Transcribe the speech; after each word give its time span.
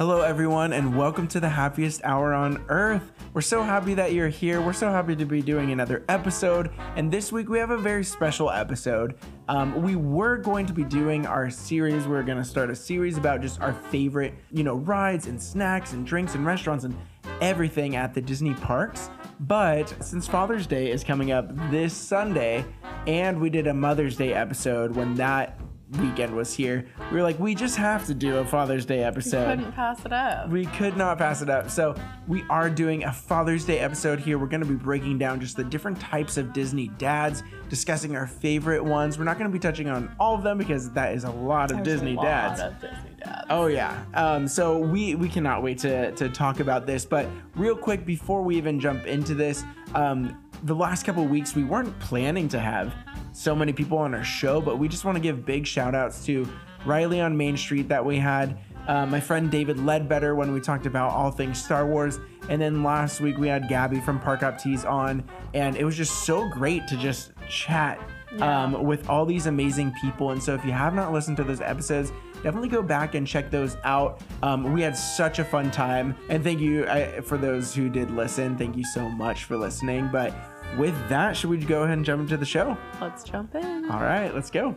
Hello, 0.00 0.22
everyone, 0.22 0.72
and 0.72 0.96
welcome 0.96 1.28
to 1.28 1.40
the 1.40 1.48
happiest 1.50 2.02
hour 2.04 2.32
on 2.32 2.64
earth. 2.70 3.12
We're 3.34 3.42
so 3.42 3.62
happy 3.62 3.92
that 3.92 4.14
you're 4.14 4.30
here. 4.30 4.62
We're 4.62 4.72
so 4.72 4.90
happy 4.90 5.14
to 5.14 5.26
be 5.26 5.42
doing 5.42 5.72
another 5.72 6.06
episode. 6.08 6.70
And 6.96 7.12
this 7.12 7.30
week 7.30 7.50
we 7.50 7.58
have 7.58 7.68
a 7.68 7.76
very 7.76 8.02
special 8.02 8.50
episode. 8.50 9.16
Um, 9.48 9.82
we 9.82 9.96
were 9.96 10.38
going 10.38 10.64
to 10.64 10.72
be 10.72 10.84
doing 10.84 11.26
our 11.26 11.50
series. 11.50 12.08
We 12.08 12.16
are 12.16 12.22
going 12.22 12.38
to 12.38 12.44
start 12.44 12.70
a 12.70 12.74
series 12.74 13.18
about 13.18 13.42
just 13.42 13.60
our 13.60 13.74
favorite, 13.74 14.32
you 14.50 14.64
know, 14.64 14.76
rides 14.76 15.26
and 15.26 15.38
snacks 15.38 15.92
and 15.92 16.06
drinks 16.06 16.34
and 16.34 16.46
restaurants 16.46 16.84
and 16.84 16.96
everything 17.42 17.94
at 17.94 18.14
the 18.14 18.22
Disney 18.22 18.54
parks. 18.54 19.10
But 19.40 19.94
since 20.02 20.26
Father's 20.26 20.66
Day 20.66 20.90
is 20.90 21.04
coming 21.04 21.30
up 21.30 21.54
this 21.70 21.92
Sunday, 21.92 22.64
and 23.06 23.38
we 23.38 23.50
did 23.50 23.66
a 23.66 23.74
Mother's 23.74 24.16
Day 24.16 24.32
episode 24.32 24.96
when 24.96 25.14
that 25.16 25.60
weekend 25.98 26.34
was 26.34 26.54
here, 26.54 26.86
we 27.10 27.16
were 27.16 27.22
like, 27.22 27.38
we 27.38 27.54
just 27.54 27.76
have 27.76 28.06
to 28.06 28.14
do 28.14 28.38
a 28.38 28.44
Father's 28.44 28.84
Day 28.86 29.02
episode. 29.02 29.48
We 29.48 29.56
couldn't 29.56 29.72
pass 29.72 30.04
it 30.04 30.12
up. 30.12 30.48
We 30.48 30.66
could 30.66 30.96
not 30.96 31.18
pass 31.18 31.42
it 31.42 31.50
up. 31.50 31.70
So, 31.70 31.94
we 32.28 32.44
are 32.48 32.70
doing 32.70 33.04
a 33.04 33.12
Father's 33.12 33.64
Day 33.64 33.78
episode 33.80 34.20
here. 34.20 34.38
We're 34.38 34.46
going 34.46 34.62
to 34.62 34.68
be 34.68 34.74
breaking 34.74 35.18
down 35.18 35.40
just 35.40 35.56
the 35.56 35.64
different 35.64 36.00
types 36.00 36.36
of 36.36 36.52
Disney 36.52 36.88
dads, 36.98 37.42
discussing 37.68 38.16
our 38.16 38.26
favorite 38.26 38.84
ones. 38.84 39.18
We're 39.18 39.24
not 39.24 39.38
going 39.38 39.50
to 39.50 39.52
be 39.52 39.58
touching 39.60 39.88
on 39.88 40.14
all 40.20 40.34
of 40.34 40.42
them 40.42 40.58
because 40.58 40.90
that 40.92 41.14
is 41.14 41.24
a 41.24 41.30
lot 41.30 41.70
of 41.70 41.78
There's 41.78 41.98
Disney 42.00 42.12
a 42.12 42.16
lot 42.16 42.24
dads. 42.24 42.60
of 42.60 42.80
Disney 42.80 43.10
dads. 43.24 43.46
Oh 43.50 43.66
yeah. 43.66 44.04
Um, 44.14 44.46
so 44.48 44.78
we 44.78 45.14
we 45.14 45.28
cannot 45.28 45.62
wait 45.62 45.78
to 45.78 46.12
to 46.12 46.28
talk 46.28 46.60
about 46.60 46.86
this. 46.86 47.04
But 47.04 47.26
real 47.56 47.76
quick 47.76 48.06
before 48.06 48.42
we 48.42 48.56
even 48.56 48.78
jump 48.80 49.06
into 49.06 49.34
this, 49.34 49.64
um, 49.94 50.42
the 50.64 50.74
last 50.74 51.04
couple 51.04 51.24
of 51.24 51.30
weeks 51.30 51.54
we 51.54 51.64
weren't 51.64 51.98
planning 52.00 52.48
to 52.48 52.60
have 52.60 52.94
so 53.40 53.54
many 53.54 53.72
people 53.72 53.96
on 53.96 54.14
our 54.14 54.22
show, 54.22 54.60
but 54.60 54.78
we 54.78 54.86
just 54.86 55.04
want 55.06 55.16
to 55.16 55.20
give 55.20 55.46
big 55.46 55.66
shout 55.66 55.94
outs 55.94 56.24
to 56.26 56.46
Riley 56.84 57.20
on 57.22 57.34
Main 57.36 57.56
Street 57.56 57.88
that 57.88 58.04
we 58.04 58.18
had. 58.18 58.58
Uh, 58.86 59.06
my 59.06 59.20
friend 59.20 59.50
David 59.50 59.78
Ledbetter 59.78 60.34
when 60.34 60.52
we 60.52 60.60
talked 60.60 60.84
about 60.84 61.12
all 61.12 61.30
things 61.30 61.62
Star 61.62 61.86
Wars. 61.86 62.18
And 62.50 62.60
then 62.60 62.82
last 62.82 63.20
week 63.20 63.38
we 63.38 63.48
had 63.48 63.68
Gabby 63.68 64.00
from 64.00 64.20
Park 64.20 64.42
Up 64.42 64.58
Tees 64.58 64.84
on, 64.84 65.24
and 65.54 65.76
it 65.76 65.84
was 65.84 65.96
just 65.96 66.24
so 66.24 66.48
great 66.48 66.86
to 66.88 66.96
just 66.96 67.32
chat 67.48 67.98
Yeah. 68.36 68.64
um, 68.64 68.84
with 68.84 69.08
all 69.08 69.24
these 69.24 69.46
amazing 69.46 69.92
people. 70.02 70.30
And 70.32 70.42
so 70.42 70.54
if 70.54 70.64
you 70.64 70.72
have 70.72 70.94
not 70.94 71.12
listened 71.12 71.36
to 71.38 71.44
those 71.44 71.60
episodes, 71.60 72.12
definitely 72.42 72.68
go 72.68 72.82
back 72.82 73.14
and 73.14 73.26
check 73.26 73.50
those 73.50 73.76
out. 73.84 74.20
Um, 74.42 74.72
we 74.72 74.82
had 74.82 74.96
such 74.96 75.38
a 75.38 75.44
fun 75.44 75.70
time. 75.70 76.14
And 76.28 76.44
thank 76.44 76.60
you 76.60 76.86
I, 76.86 77.20
for 77.22 77.38
those 77.38 77.74
who 77.74 77.88
did 77.88 78.10
listen. 78.10 78.56
Thank 78.56 78.76
you 78.76 78.84
so 78.84 79.08
much 79.08 79.44
for 79.44 79.56
listening. 79.56 80.08
But 80.12 80.34
with 80.78 80.94
that, 81.08 81.36
should 81.36 81.50
we 81.50 81.58
go 81.58 81.82
ahead 81.82 81.96
and 81.96 82.04
jump 82.04 82.22
into 82.22 82.36
the 82.36 82.46
show? 82.46 82.76
Let's 83.00 83.24
jump 83.24 83.54
in. 83.54 83.90
All 83.90 84.00
right, 84.00 84.34
let's 84.34 84.50
go. 84.50 84.76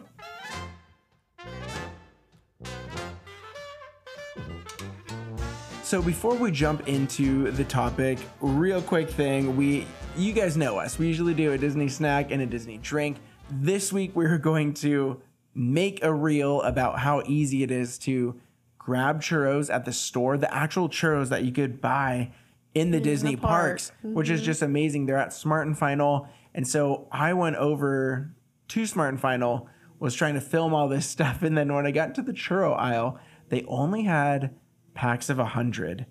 So 5.83 6.01
before 6.01 6.33
we 6.33 6.49
jump 6.49 6.87
into 6.87 7.51
the 7.51 7.63
topic, 7.65 8.17
real 8.41 8.81
quick 8.81 9.09
thing, 9.09 9.55
we 9.55 9.85
you 10.17 10.33
guys 10.33 10.57
know 10.57 10.77
us. 10.77 10.97
We 10.97 11.07
usually 11.07 11.33
do 11.33 11.51
a 11.53 11.57
Disney 11.57 11.87
snack 11.87 12.31
and 12.31 12.41
a 12.41 12.45
Disney 12.45 12.77
drink. 12.77 13.17
This 13.51 13.93
week 13.93 14.15
we're 14.15 14.37
going 14.37 14.73
to 14.75 15.21
make 15.53 16.03
a 16.03 16.11
reel 16.11 16.61
about 16.63 16.99
how 16.99 17.21
easy 17.27 17.61
it 17.61 17.69
is 17.69 17.97
to 17.99 18.39
grab 18.79 19.21
churros 19.21 19.73
at 19.73 19.85
the 19.85 19.93
store, 19.93 20.37
the 20.37 20.53
actual 20.53 20.89
churros 20.89 21.29
that 21.29 21.43
you 21.43 21.51
could 21.51 21.79
buy 21.79 22.31
in 22.73 22.91
the 22.91 22.99
Disney 22.99 23.35
park. 23.35 23.61
parks, 23.61 23.91
which 24.03 24.29
is 24.29 24.39
mm-hmm. 24.39 24.45
just 24.45 24.61
amazing. 24.61 25.05
They're 25.05 25.17
at 25.17 25.33
Smart 25.33 25.67
and 25.67 25.77
Final. 25.77 26.27
And 26.53 26.67
so 26.67 27.07
I 27.11 27.33
went 27.33 27.55
over 27.57 28.33
to 28.69 28.85
Smart 28.85 29.09
and 29.09 29.19
Final, 29.19 29.67
was 29.99 30.15
trying 30.15 30.33
to 30.33 30.41
film 30.41 30.73
all 30.73 30.87
this 30.87 31.05
stuff. 31.09 31.43
And 31.43 31.57
then 31.57 31.73
when 31.73 31.85
I 31.85 31.91
got 31.91 32.15
to 32.15 32.21
the 32.21 32.33
churro 32.33 32.77
aisle, 32.77 33.19
they 33.49 33.63
only 33.67 34.03
had 34.03 34.55
packs 34.93 35.29
of 35.29 35.37
100 35.37 36.05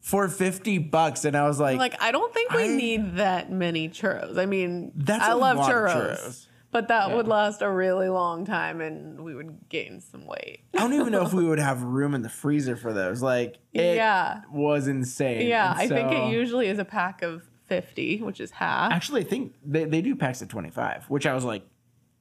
for 0.00 0.28
50 0.28 0.78
bucks. 0.78 1.24
And 1.24 1.36
I 1.36 1.46
was 1.48 1.58
like, 1.58 1.78
Like, 1.78 2.00
I 2.00 2.12
don't 2.12 2.32
think 2.32 2.52
we 2.52 2.64
I- 2.64 2.76
need 2.76 3.16
that 3.16 3.50
many 3.50 3.88
churros. 3.88 4.38
I 4.38 4.46
mean, 4.46 4.92
That's 4.94 5.24
I 5.24 5.32
a 5.32 5.36
love 5.36 5.56
lot 5.56 5.70
of 5.70 5.76
churros, 5.76 6.18
churros. 6.18 6.46
But 6.76 6.88
that 6.88 7.10
would 7.10 7.26
last 7.26 7.62
a 7.62 7.70
really 7.70 8.10
long 8.10 8.44
time 8.44 8.82
and 8.82 9.18
we 9.24 9.34
would 9.34 9.56
gain 9.70 9.98
some 9.98 10.26
weight. 10.26 10.60
I 10.74 10.80
don't 10.80 10.92
even 10.92 11.10
know 11.10 11.24
if 11.24 11.32
we 11.32 11.42
would 11.42 11.58
have 11.58 11.82
room 11.98 12.14
in 12.14 12.20
the 12.20 12.28
freezer 12.28 12.76
for 12.76 12.92
those. 12.92 13.22
Like, 13.22 13.56
it 13.72 13.96
Yeah. 13.96 14.42
was 14.52 14.86
insane. 14.86 15.46
Yeah, 15.48 15.70
And 15.70 15.80
I 15.80 15.88
think 15.88 16.12
it 16.12 16.30
usually 16.30 16.66
is 16.66 16.78
a 16.78 16.84
pack 16.84 17.22
of 17.22 17.48
50, 17.64 18.18
which 18.20 18.40
is 18.40 18.50
half. 18.50 18.92
Actually, 18.92 19.22
I 19.22 19.24
think 19.24 19.54
they, 19.64 19.84
they 19.86 20.02
do 20.02 20.14
packs 20.14 20.42
of 20.42 20.48
25, 20.48 21.06
which 21.08 21.26
I 21.26 21.32
was 21.34 21.44
like, 21.44 21.62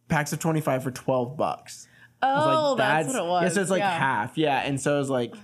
packs 0.08 0.32
of 0.32 0.40
25 0.40 0.84
for 0.84 0.92
12 0.92 1.36
bucks. 1.36 1.90
Oh, 2.24 2.76
like, 2.78 2.78
that's, 2.78 3.08
what 3.14 3.18
it 3.18 3.28
was. 3.28 3.44
Yeah, 3.44 3.50
so 3.50 3.62
it's 3.62 3.72
like 3.72 3.80
yeah. 3.80 3.98
half. 4.00 4.38
Yeah. 4.38 4.60
And 4.60 4.80
so 4.80 4.96
I 4.96 4.98
was 5.00 5.10
like, 5.10 5.36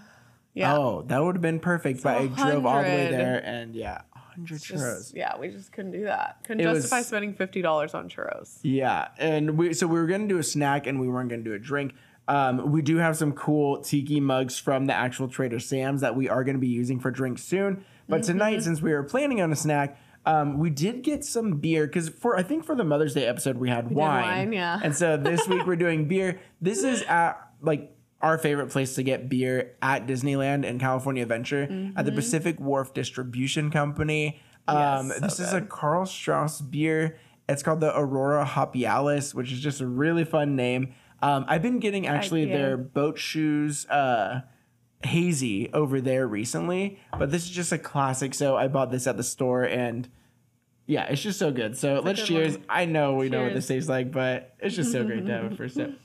Yeah. 0.54 0.78
oh, 0.78 1.02
that 1.08 1.22
would 1.22 1.36
have 1.36 1.42
been 1.42 1.60
perfect. 1.60 2.02
but 2.02 2.16
I 2.16 2.28
drove 2.28 2.66
all 2.66 2.78
the 2.82 2.88
way 2.88 3.12
there 3.12 3.44
and 3.44 3.76
yeah, 3.76 4.04
100 4.36 4.47
Just- 4.47 4.66
churros. 4.72 5.14
yeah, 5.16 5.38
we 5.38 5.50
just 5.50 5.72
couldn't 5.72 5.92
do 5.92 6.03
that. 6.06 6.38
Couldn't 6.44 6.62
It 6.62 6.68
was- 6.68 6.80
justify 6.84 7.02
spending 7.02 7.34
$50 7.34 7.94
on 7.96 8.09
churros. 8.09 8.59
Yeah, 8.64 9.08
and 9.18 9.58
we 9.58 9.74
so 9.74 9.88
we 9.88 10.00
were 10.00 10.08
gonna 10.08 10.28
do 10.28 10.38
a 10.38 10.44
snack 10.44 10.88
and 10.88 11.00
we 11.00 11.08
weren't 11.08 11.30
gonna 11.30 11.42
do 11.44 11.53
a 11.53 11.59
drink. 11.59 11.94
Um, 12.28 12.72
we 12.72 12.81
do 12.81 12.97
have 12.97 13.18
some 13.18 13.34
cool 13.34 13.80
tiki 13.81 14.20
mugs 14.20 14.58
from 14.59 14.86
the 14.86 14.94
actual 14.94 15.28
Trader 15.28 15.59
Sam's 15.59 16.02
that 16.02 16.16
we 16.16 16.30
are 16.30 16.44
gonna 16.44 16.58
be 16.59 16.68
using 16.68 17.00
for 17.00 17.12
drinks 17.12 17.44
soon. 17.44 17.84
But 18.08 18.22
Mm-hmm. 18.22 18.31
tonight, 18.31 18.64
since 18.64 18.81
we 18.81 18.91
were 18.94 19.03
planning 19.03 19.41
on 19.41 19.52
a 19.52 19.56
snack, 19.56 19.97
um, 20.25 20.59
we 20.59 20.70
did 20.70 21.02
get 21.02 21.24
some 21.25 21.53
beer 21.58 21.88
because 21.88 22.09
for 22.09 22.38
I 22.38 22.44
think 22.44 22.64
for 22.64 22.75
the 22.75 22.84
Mother's 22.84 23.14
Day 23.16 23.25
episode 23.25 23.58
we 23.58 23.70
had 23.70 23.90
did 23.90 23.97
wine. 23.97 24.24
wine, 24.24 24.53
yeah. 24.53 24.80
And 24.84 24.96
so 24.96 25.18
this 25.18 25.47
week 25.47 25.66
we're 25.66 25.75
doing 25.88 26.08
beer. 26.08 26.40
This 26.62 26.84
is 26.84 27.02
at 27.03 27.40
like 27.62 27.96
our 28.22 28.38
favorite 28.38 28.70
place 28.70 28.96
to 28.96 29.04
get 29.04 29.30
beer 29.30 29.76
at 29.82 30.08
Disneyland 30.08 30.68
and 30.68 30.80
California 30.80 31.24
Adventure 31.24 31.92
at 31.96 32.06
the 32.06 32.12
Pacific 32.12 32.59
Wharf 32.59 32.94
Distribution 32.94 33.72
Company. 33.72 34.42
Um, 34.68 34.78
Mm-hmm. 34.78 35.08
Yes, 35.08 35.16
so 35.16 35.26
this 35.26 35.40
is 35.40 35.54
a. 35.54 35.62
Karl 35.62 36.06
Strauss 36.06 36.62
beer. 36.62 37.18
It's 37.50 37.64
called 37.64 37.82
the 37.82 37.98
Aurora 37.98 38.46
Hoppyalis, 38.46 39.34
which 39.34 39.52
is 39.52 39.59
just 39.59 39.82
a 39.82 39.88
really 39.88 40.24
fun 40.24 40.56
name. 40.56 40.94
Um, 41.22 41.46
I've 41.48 41.62
been 41.62 41.80
getting 41.80 42.08
actually 42.08 42.46
their 42.46 42.78
boat 42.78 43.18
shoes 43.18 43.86
uh, 43.88 44.42
hazy 45.03 45.72
over 45.74 46.00
there 46.02 46.28
recently, 46.28 47.00
but 47.18 47.32
this 47.32 47.44
is 47.44 47.50
just 47.50 47.72
a 47.72 47.78
classic. 47.78 48.34
So 48.34 48.56
I 48.56 48.68
bought 48.68 48.92
this 48.92 49.08
at 49.08 49.18
the 49.18 49.24
store 49.24 49.64
and 49.64 50.08
yeah, 50.88 51.06
it's 51.06 51.22
just 51.22 51.40
so 51.40 51.52
good. 51.52 51.78
So 51.78 52.02
let's 52.03 52.20
good 52.22 52.28
cheers. 52.28 52.58
one. 52.58 52.66
I 52.70 52.86
know 52.86 53.16
we 53.16 53.30
know 53.30 53.44
what 53.44 53.53
this 53.53 53.68
tastes 53.68 53.90
like, 53.90 54.12
but 54.12 54.56
it's 54.59 54.76
just 54.76 54.92
so 54.92 55.03
great 55.03 55.26
to 55.26 55.32
have 55.32 55.52
a 55.52 55.56
first 55.56 55.76
sip. 55.76 55.98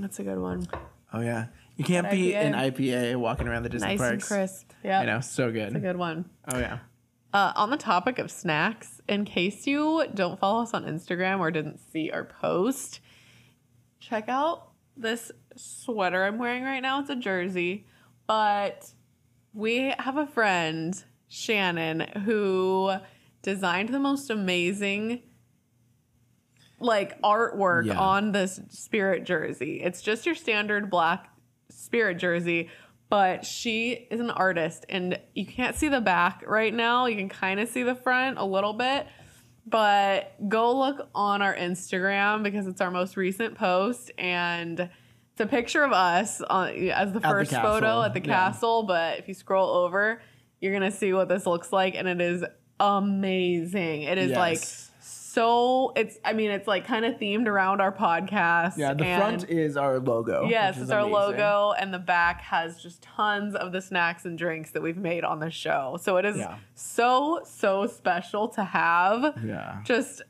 That's 0.00 0.18
a 0.18 0.22
good 0.22 0.38
one. 0.38 0.66
Oh 1.12 1.20
yeah, 1.20 1.46
you 1.76 1.84
can't 1.84 2.10
be 2.10 2.32
IPA. 2.32 2.34
an 2.36 2.52
IPA 2.54 3.16
walking 3.16 3.46
around 3.48 3.64
the 3.64 3.68
Disney 3.68 3.88
Nice 3.88 3.98
parks. 3.98 4.12
and 4.12 4.22
crisp. 4.22 4.72
Yeah. 4.82 5.00
I 5.00 5.04
know, 5.04 5.20
so 5.20 5.50
good. 5.52 5.68
It's 5.68 5.70
a 5.76 5.78
good. 5.78 5.82
good 5.92 5.96
one. 5.96 6.28
Oh 6.48 6.58
yeah. 6.58 6.78
Uh, 7.32 7.52
on 7.56 7.70
the 7.70 7.76
topic 7.78 8.18
of 8.18 8.30
snacks, 8.30 9.00
in 9.08 9.24
case 9.24 9.66
you 9.66 10.04
don't 10.14 10.38
follow 10.38 10.62
us 10.62 10.74
on 10.74 10.84
Instagram 10.84 11.40
or 11.40 11.50
didn't 11.50 11.78
see 11.78 12.10
our 12.10 12.24
post, 12.24 13.00
check 14.00 14.28
out 14.28 14.68
this 14.96 15.32
sweater 15.56 16.24
I'm 16.24 16.38
wearing 16.38 16.62
right 16.62 16.80
now. 16.80 17.00
It's 17.00 17.08
a 17.08 17.16
jersey, 17.16 17.86
but 18.26 18.92
we 19.54 19.94
have 19.98 20.18
a 20.18 20.26
friend, 20.26 21.02
Shannon, 21.28 22.00
who 22.24 22.92
designed 23.40 23.88
the 23.90 23.98
most 23.98 24.28
amazing 24.28 25.22
like 26.82 27.20
artwork 27.22 27.86
Yeah. 27.86 27.98
on 27.98 28.32
this 28.32 28.60
spirit 28.68 29.24
jersey. 29.24 29.80
It's 29.82 30.02
just 30.02 30.26
your 30.26 30.34
standard 30.34 30.90
black 30.90 31.28
spirit 31.70 32.18
jersey, 32.18 32.70
but 33.08 33.44
she 33.44 34.06
is 34.10 34.20
an 34.20 34.30
artist 34.30 34.84
and 34.88 35.18
you 35.34 35.46
can't 35.46 35.76
see 35.76 35.88
the 35.88 36.00
back 36.00 36.42
right 36.46 36.72
now. 36.74 37.06
You 37.06 37.16
can 37.16 37.28
kind 37.28 37.60
of 37.60 37.68
see 37.68 37.82
the 37.82 37.94
front 37.94 38.38
a 38.38 38.44
little 38.44 38.72
bit. 38.72 39.06
But 39.64 40.34
go 40.48 40.76
look 40.76 41.08
on 41.14 41.40
our 41.40 41.54
Instagram 41.54 42.42
because 42.42 42.66
it's 42.66 42.80
our 42.80 42.90
most 42.90 43.16
recent 43.16 43.54
post 43.54 44.10
and 44.18 44.80
it's 44.80 45.40
a 45.40 45.46
picture 45.46 45.84
of 45.84 45.92
us 45.92 46.40
on, 46.42 46.70
as 46.90 47.12
the 47.12 47.20
the 47.20 47.28
first 47.28 47.52
castle, 47.52 47.70
photo 47.70 48.02
at 48.02 48.12
the 48.12 48.20
yeah. 48.20 48.26
castle. 48.50 48.82
But 48.82 49.20
if 49.20 49.28
you 49.28 49.34
scroll 49.34 49.70
over, 49.70 50.20
you're 50.60 50.72
gonna 50.72 50.90
see 50.90 51.12
what 51.12 51.28
this 51.28 51.46
looks 51.46 51.72
like, 51.72 51.94
and 51.94 52.08
it 52.08 52.20
is 52.20 52.44
amazing. 52.80 54.02
It 54.02 54.18
is 54.18 54.32
like 54.32 54.58
Yes. 54.58 54.90
So 55.32 55.92
it's 55.96 56.18
I 56.24 56.32
mean 56.34 56.50
it's 56.50 56.68
like 56.68 56.86
kind 56.86 57.04
of 57.04 57.14
themed 57.14 57.46
around 57.46 57.80
our 57.80 57.92
podcast. 57.92 58.76
Yeah, 58.76 58.92
the 58.94 59.04
front 59.04 59.48
is 59.48 59.76
our 59.76 59.98
logo. 59.98 60.46
Yes, 60.48 60.78
it's 60.78 60.90
our 60.90 61.00
amazing. 61.00 61.12
logo, 61.14 61.72
and 61.78 61.92
the 61.94 61.98
back 61.98 62.42
has 62.42 62.82
just 62.82 63.02
tons 63.02 63.54
of 63.54 63.72
the 63.72 63.80
snacks 63.80 64.24
and 64.24 64.36
drinks 64.36 64.72
that 64.72 64.82
we've 64.82 64.96
made 64.98 65.24
on 65.24 65.40
the 65.40 65.50
show. 65.50 65.98
So 66.02 66.16
it 66.18 66.24
is 66.24 66.36
Yeah. 66.36 66.58
so 66.74 67.40
so 67.44 67.86
special 67.86 68.48
to 68.48 68.64
have, 68.64 69.38
Yeah. 69.44 69.80
just 69.84 70.22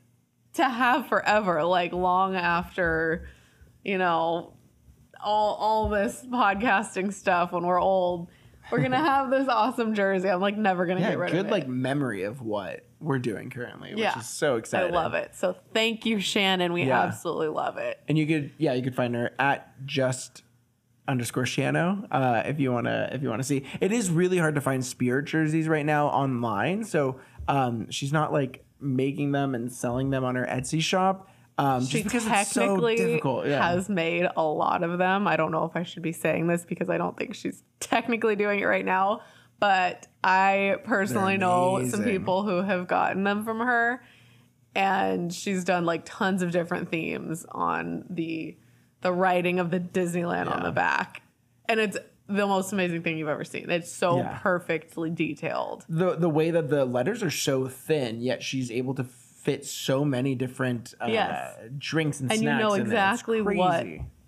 to 0.53 0.69
have 0.69 1.07
forever, 1.07 1.63
like 1.63 1.91
long 1.91 2.35
after, 2.35 3.27
you 3.83 3.97
know, 3.97 4.53
all 5.23 5.55
all 5.55 5.89
this 5.89 6.25
podcasting 6.31 7.11
stuff 7.13 7.51
when 7.51 7.65
we're 7.65 7.81
old. 7.81 8.29
We're 8.71 8.81
gonna 8.81 8.97
have 9.03 9.29
this 9.29 9.47
awesome 9.47 9.93
jersey. 9.93 10.29
I'm 10.29 10.41
like 10.41 10.57
never 10.57 10.85
gonna 10.85 11.01
Yeah, 11.01 11.09
get 11.11 11.19
rid 11.19 11.31
good 11.31 11.39
of 11.39 11.45
it. 11.45 11.49
Good 11.49 11.51
like 11.51 11.67
memory 11.67 12.23
of 12.23 12.41
what 12.41 12.85
we're 12.99 13.19
doing 13.19 13.49
currently, 13.49 13.89
which 13.91 13.99
Yeah. 13.99 14.17
is 14.19 14.27
so 14.27 14.55
exciting. 14.55 14.91
I 14.91 14.95
love 14.95 15.13
it. 15.13 15.35
So 15.35 15.55
thank 15.73 16.05
you, 16.05 16.19
Shannon. 16.19 16.73
We 16.73 16.83
Yeah. 16.85 17.01
absolutely 17.03 17.49
love 17.49 17.77
it. 17.77 17.99
And 18.07 18.17
you 18.17 18.25
could, 18.25 18.51
yeah, 18.57 18.73
you 18.73 18.81
could 18.83 18.95
find 18.95 19.13
her 19.15 19.31
at 19.39 19.73
just 19.85 20.43
underscore 21.07 21.43
Shano. 21.43 22.07
Uh, 22.09 22.43
if 22.45 22.59
you 22.59 22.71
wanna 22.71 23.09
if 23.11 23.21
you 23.21 23.29
wanna 23.29 23.43
see, 23.43 23.65
it 23.81 23.91
is 23.91 24.09
really 24.09 24.37
hard 24.37 24.55
to 24.55 24.61
find 24.61 24.85
spirit 24.85 25.25
jerseys 25.25 25.67
right 25.67 25.85
now 25.85 26.07
online. 26.07 26.83
So 26.85 27.19
um, 27.47 27.89
she's 27.91 28.13
not 28.13 28.31
like 28.31 28.63
making 28.79 29.31
them 29.33 29.53
and 29.55 29.71
selling 29.71 30.09
them 30.09 30.23
on 30.23 30.35
her 30.35 30.45
Etsy 30.45 30.81
shop. 30.81 31.29
Um, 31.57 31.85
She 31.85 32.01
just 32.01 32.05
because 32.05 32.25
it's 32.27 32.51
so 32.51 32.61
technically 32.61 32.95
difficult. 32.95 33.45
Yeah. 33.47 33.61
has 33.71 33.87
made 33.89 34.27
a 34.35 34.43
lot 34.43 34.83
of 34.83 34.97
them. 34.97 35.27
I 35.27 35.35
don't 35.35 35.51
know 35.51 35.65
if 35.65 35.75
I 35.75 35.83
should 35.83 36.01
be 36.03 36.11
saying 36.11 36.47
this 36.47 36.65
because 36.65 36.89
I 36.89 36.97
don't 36.97 37.15
think 37.15 37.35
she's 37.35 37.63
technically 37.79 38.35
doing 38.35 38.59
it 38.59 38.65
right 38.65 38.85
now. 38.85 39.21
But 39.59 40.07
I 40.23 40.77
personally 40.83 41.37
know 41.37 41.87
some 41.87 42.03
people 42.03 42.43
who 42.43 42.61
have 42.63 42.87
gotten 42.87 43.23
them 43.23 43.45
from 43.45 43.59
her, 43.59 44.03
and 44.75 45.33
she's 45.33 45.63
done 45.63 45.85
like 45.85 46.01
tons 46.05 46.41
of 46.41 46.51
different 46.51 46.89
themes 46.89 47.45
on 47.51 48.05
the 48.09 48.57
the 49.01 49.11
writing 49.11 49.59
of 49.59 49.69
the 49.69 49.79
Disneyland 49.79 50.49
on 50.51 50.63
the 50.63 50.71
back, 50.71 51.21
and 51.69 51.79
it's 51.79 51.97
the 52.27 52.47
most 52.47 52.71
amazing 52.73 53.03
thing 53.03 53.17
you've 53.17 53.27
ever 53.27 53.43
seen. 53.43 53.69
It's 53.69 53.91
so 53.91 54.17
Yeah. 54.17 54.39
perfectly 54.41 55.09
detailed. 55.09 55.85
the 55.87 56.15
the 56.15 56.29
way 56.29 56.51
that 56.51 56.69
the 56.69 56.85
letters 56.85 57.21
are 57.21 57.29
so 57.31 57.67
thin, 57.67 58.21
yet 58.21 58.41
she's 58.43 58.71
able 58.71 58.95
to 58.95 59.03
fit 59.43 59.65
so 59.65 60.03
many 60.05 60.35
different 60.35 60.93
uh, 61.01 61.07
Yes. 61.09 61.57
drinks 61.77 62.19
and, 62.21 62.29
snacks. 62.31 62.39
and 62.41 62.43
you 62.49 62.57
know. 62.63 62.73
It's 62.73 62.83
exactly 62.85 63.41
what 63.41 63.85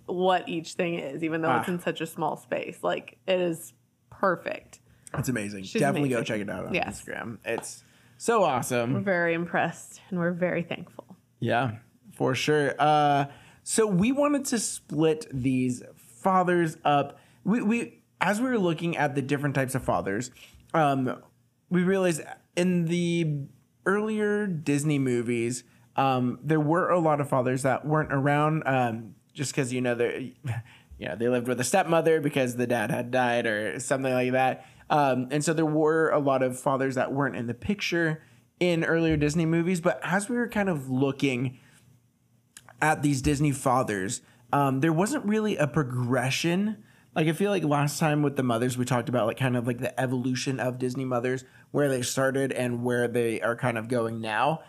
what 0.07 0.47
each 0.47 0.73
thing 0.73 0.95
is, 0.99 1.23
even 1.23 1.41
though 1.41 1.55
it's 1.57 1.67
Ah. 1.67 1.71
in 1.71 1.79
such 1.79 1.99
a 2.01 2.05
small 2.05 2.37
space. 2.37 2.79
Like 2.83 3.17
it 3.25 3.39
is 3.39 3.73
perfect. 4.11 4.79
It's 5.17 5.29
amazing. 5.29 5.63
She's 5.63 5.81
Definitely 5.81 6.09
go 6.09 6.23
check 6.23 6.41
it 6.41 6.49
out 6.49 6.65
on 6.67 6.73
Yes. 6.73 7.01
Instagram. 7.01 7.37
It's 7.45 7.83
so 8.17 8.43
awesome. 8.43 8.93
We're 8.93 8.99
very 8.99 9.33
impressed 9.33 10.01
and 10.09 10.19
we're 10.19 10.31
very 10.33 10.61
thankful. 10.63 11.05
Yeah, 11.39 11.77
for 12.13 12.35
sure. 12.35 12.75
Uh, 12.77 13.25
so 13.63 13.87
we 13.87 14.11
wanted 14.11 14.45
to 14.45 14.59
split 14.59 15.25
these 15.31 15.81
fathers 15.95 16.77
up. 16.85 17.17
We, 17.43 17.61
we 17.61 18.01
as 18.21 18.39
we 18.41 18.47
were 18.49 18.59
looking 18.59 18.97
at 18.97 19.15
the 19.15 19.21
different 19.21 19.55
types 19.55 19.73
of 19.75 19.83
fathers, 19.83 20.31
um, 20.73 21.21
we 21.69 21.83
realized 21.83 22.21
in 22.55 22.85
the 22.85 23.47
earlier 23.85 24.47
Disney 24.47 24.99
movies, 24.99 25.63
um, 25.95 26.39
there 26.43 26.59
were 26.59 26.89
a 26.89 26.99
lot 26.99 27.21
of 27.21 27.29
fathers 27.29 27.63
that 27.63 27.85
weren't 27.85 28.13
around, 28.13 28.63
um, 28.65 29.15
just 29.33 29.51
because 29.51 29.71
you 29.71 29.81
know 29.81 29.95
they, 29.95 30.33
you 30.97 31.07
know, 31.07 31.15
they 31.15 31.27
lived 31.27 31.47
with 31.47 31.59
a 31.59 31.63
stepmother 31.63 32.21
because 32.21 32.55
the 32.55 32.67
dad 32.67 32.91
had 32.91 33.11
died 33.11 33.45
or 33.45 33.79
something 33.79 34.13
like 34.13 34.31
that. 34.31 34.65
Um, 34.89 35.27
and 35.31 35.43
so 35.43 35.53
there 35.53 35.65
were 35.65 36.09
a 36.09 36.19
lot 36.19 36.43
of 36.43 36.59
fathers 36.59 36.95
that 36.95 37.11
weren't 37.11 37.35
in 37.35 37.47
the 37.47 37.53
picture 37.53 38.23
in 38.59 38.83
earlier 38.83 39.17
Disney 39.17 39.45
movies. 39.45 39.81
But 39.81 39.99
as 40.03 40.29
we 40.29 40.37
were 40.37 40.47
kind 40.47 40.69
of 40.69 40.89
looking 40.89 41.59
at 42.81 43.01
these 43.01 43.21
Disney 43.21 43.51
fathers, 43.51 44.21
um, 44.53 44.81
there 44.81 44.93
wasn't 44.93 45.25
really 45.25 45.57
a 45.57 45.67
progression. 45.67 46.83
Like 47.15 47.27
I 47.27 47.31
feel 47.31 47.49
like 47.49 47.63
last 47.63 47.97
time 47.99 48.21
with 48.23 48.35
the 48.35 48.43
mothers, 48.43 48.77
we 48.77 48.83
talked 48.85 49.07
about 49.07 49.25
like 49.25 49.37
kind 49.37 49.55
of 49.55 49.65
like 49.67 49.77
the 49.79 49.97
evolution 49.99 50.59
of 50.59 50.77
Disney 50.77 51.05
mothers, 51.05 51.45
where 51.71 51.87
they 51.89 52.01
started 52.01 52.51
and 52.51 52.83
where 52.83 53.07
they 53.07 53.39
are 53.41 53.55
kind 53.55 53.77
of 53.77 53.87
going 53.87 54.19
now. 54.19 54.61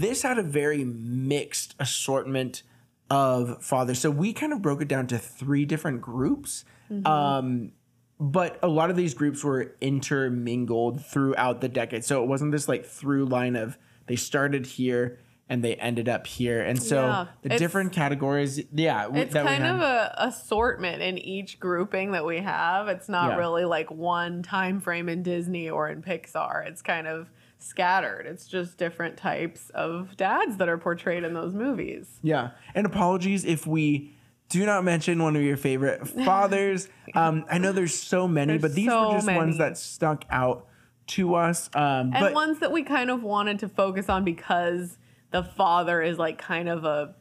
This 0.00 0.22
had 0.22 0.38
a 0.38 0.42
very 0.42 0.84
mixed 0.84 1.74
assortment 1.78 2.62
of 3.10 3.62
fathers. 3.62 3.98
So 3.98 4.10
we 4.10 4.32
kind 4.32 4.52
of 4.52 4.62
broke 4.62 4.80
it 4.80 4.88
down 4.88 5.06
to 5.08 5.18
three 5.18 5.64
different 5.66 6.00
groups. 6.00 6.64
Um, 7.04 7.72
but 8.18 8.58
a 8.62 8.68
lot 8.68 8.88
of 8.90 8.96
these 8.96 9.12
groups 9.12 9.44
were 9.44 9.74
intermingled 9.80 11.04
throughout 11.04 11.60
the 11.60 11.68
decade. 11.68 12.04
So 12.04 12.22
it 12.22 12.28
wasn't 12.28 12.52
this 12.52 12.68
like 12.68 12.86
through 12.86 13.26
line 13.26 13.56
of 13.56 13.76
they 14.06 14.16
started 14.16 14.64
here 14.66 15.18
and 15.48 15.62
they 15.62 15.74
ended 15.76 16.08
up 16.08 16.26
here. 16.26 16.60
And 16.62 16.82
so 16.82 17.02
Yeah, 17.02 17.26
the 17.42 17.48
different 17.50 17.92
categories, 17.92 18.62
yeah, 18.72 19.02
w- 19.04 19.22
It's 19.22 19.34
kind 19.34 19.64
of 19.64 19.80
a 19.80 20.14
assortment 20.18 21.02
in 21.02 21.18
each 21.18 21.60
grouping 21.60 22.12
that 22.12 22.24
we 22.24 22.38
have. 22.38 22.88
It's 22.88 23.08
not 23.08 23.32
Yeah. 23.32 23.36
really 23.38 23.64
like 23.64 23.90
one 23.90 24.42
time 24.42 24.80
frame 24.80 25.08
in 25.08 25.22
Disney 25.22 25.68
or 25.68 25.88
in 25.88 26.02
Pixar. 26.02 26.66
It's 26.66 26.80
kind 26.82 27.06
of 27.06 27.28
scattered. 27.58 28.26
It's 28.26 28.46
just 28.46 28.78
different 28.78 29.16
types 29.16 29.70
of 29.70 30.16
dads 30.16 30.56
that 30.58 30.68
are 30.68 30.78
portrayed 30.78 31.24
in 31.24 31.34
those 31.34 31.54
movies. 31.54 32.18
Yeah. 32.22 32.50
And 32.74 32.86
apologies 32.86 33.44
if 33.44 33.66
we 33.66 34.12
do 34.50 34.64
not 34.66 34.84
mention 34.84 35.22
one 35.22 35.34
of 35.36 35.42
your 35.42 35.56
favorite 35.56 36.06
fathers. 36.24 36.88
um, 37.14 37.44
I 37.50 37.58
know 37.58 37.72
there's 37.72 37.94
so 37.94 38.28
many, 38.28 38.52
There's 38.54 38.62
but 38.62 38.74
these 38.74 38.88
so 38.88 39.08
were 39.08 39.14
just 39.16 39.26
ones 39.32 39.58
that 39.58 39.76
stuck 39.78 40.24
out 40.30 40.66
to 41.08 41.34
us. 41.34 41.68
Um, 41.74 42.12
And 42.14 42.20
but 42.20 42.32
ones 42.34 42.60
that 42.60 42.72
we 42.72 42.82
kind 42.82 43.10
of 43.10 43.22
wanted 43.22 43.58
to 43.60 43.68
focus 43.68 44.08
on 44.08 44.24
because 44.24 44.98
the 45.34 45.42
father 45.42 46.00
is 46.00 46.16
like 46.16 46.38
kind 46.38 46.68
of 46.68 46.84
a 46.84 47.12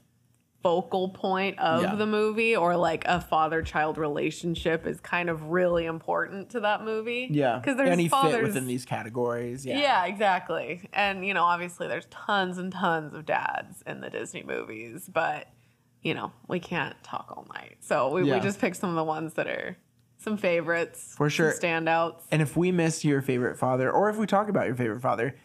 focal 0.61 1.09
point 1.09 1.57
of 1.57 1.81
Yeah. 1.81 1.95
the 1.95 2.05
movie 2.05 2.55
or 2.55 2.77
like 2.77 3.03
a 3.05 3.19
father 3.19 3.63
child 3.63 3.97
relationship 3.97 4.85
is 4.85 4.99
kind 5.01 5.31
of 5.31 5.47
really 5.49 5.85
important 5.85 6.51
to 6.51 6.59
that 6.59 6.83
movie. 6.85 7.27
yeah, 7.31 7.57
Because 7.57 7.75
there's 7.75 7.89
and 7.89 7.99
he 7.99 8.07
fit 8.07 8.43
within 8.43 8.67
these 8.67 8.85
categories. 8.85 9.65
Yeah. 9.65 9.79
Yeah. 9.79 10.05
exactly. 10.05 10.87
And 10.93 11.25
you 11.25 11.33
know, 11.33 11.43
obviously 11.43 11.87
there's 11.87 12.05
tons 12.11 12.59
and 12.59 12.71
tons 12.71 13.15
of 13.15 13.25
dads 13.25 13.81
in 13.87 13.99
the 14.01 14.11
Disney 14.11 14.43
movies, 14.43 15.09
but 15.11 15.47
you 16.03 16.13
know, 16.13 16.31
we 16.47 16.59
can't 16.59 16.95
talk 17.03 17.33
all 17.35 17.47
night. 17.55 17.77
So 17.79 18.11
we, 18.11 18.23
Yeah. 18.27 18.35
we 18.35 18.39
just 18.41 18.59
picked 18.61 18.77
some 18.77 18.89
of 18.91 18.95
the 18.95 19.03
ones 19.03 19.33
that 19.33 19.47
are 19.47 19.75
some 20.17 20.37
favorites. 20.37 21.15
For 21.17 21.31
sure. 21.31 21.51
standouts. 21.51 22.21
And 22.31 22.41
if 22.43 22.55
we 22.55 22.71
miss 22.71 23.03
your 23.03 23.21
favorite 23.23 23.57
father, 23.57 23.89
or 23.91 24.09
if 24.11 24.17
we 24.17 24.27
talk 24.27 24.49
about 24.49 24.67
your 24.67 24.75
favorite 24.75 25.01
father, 25.01 25.35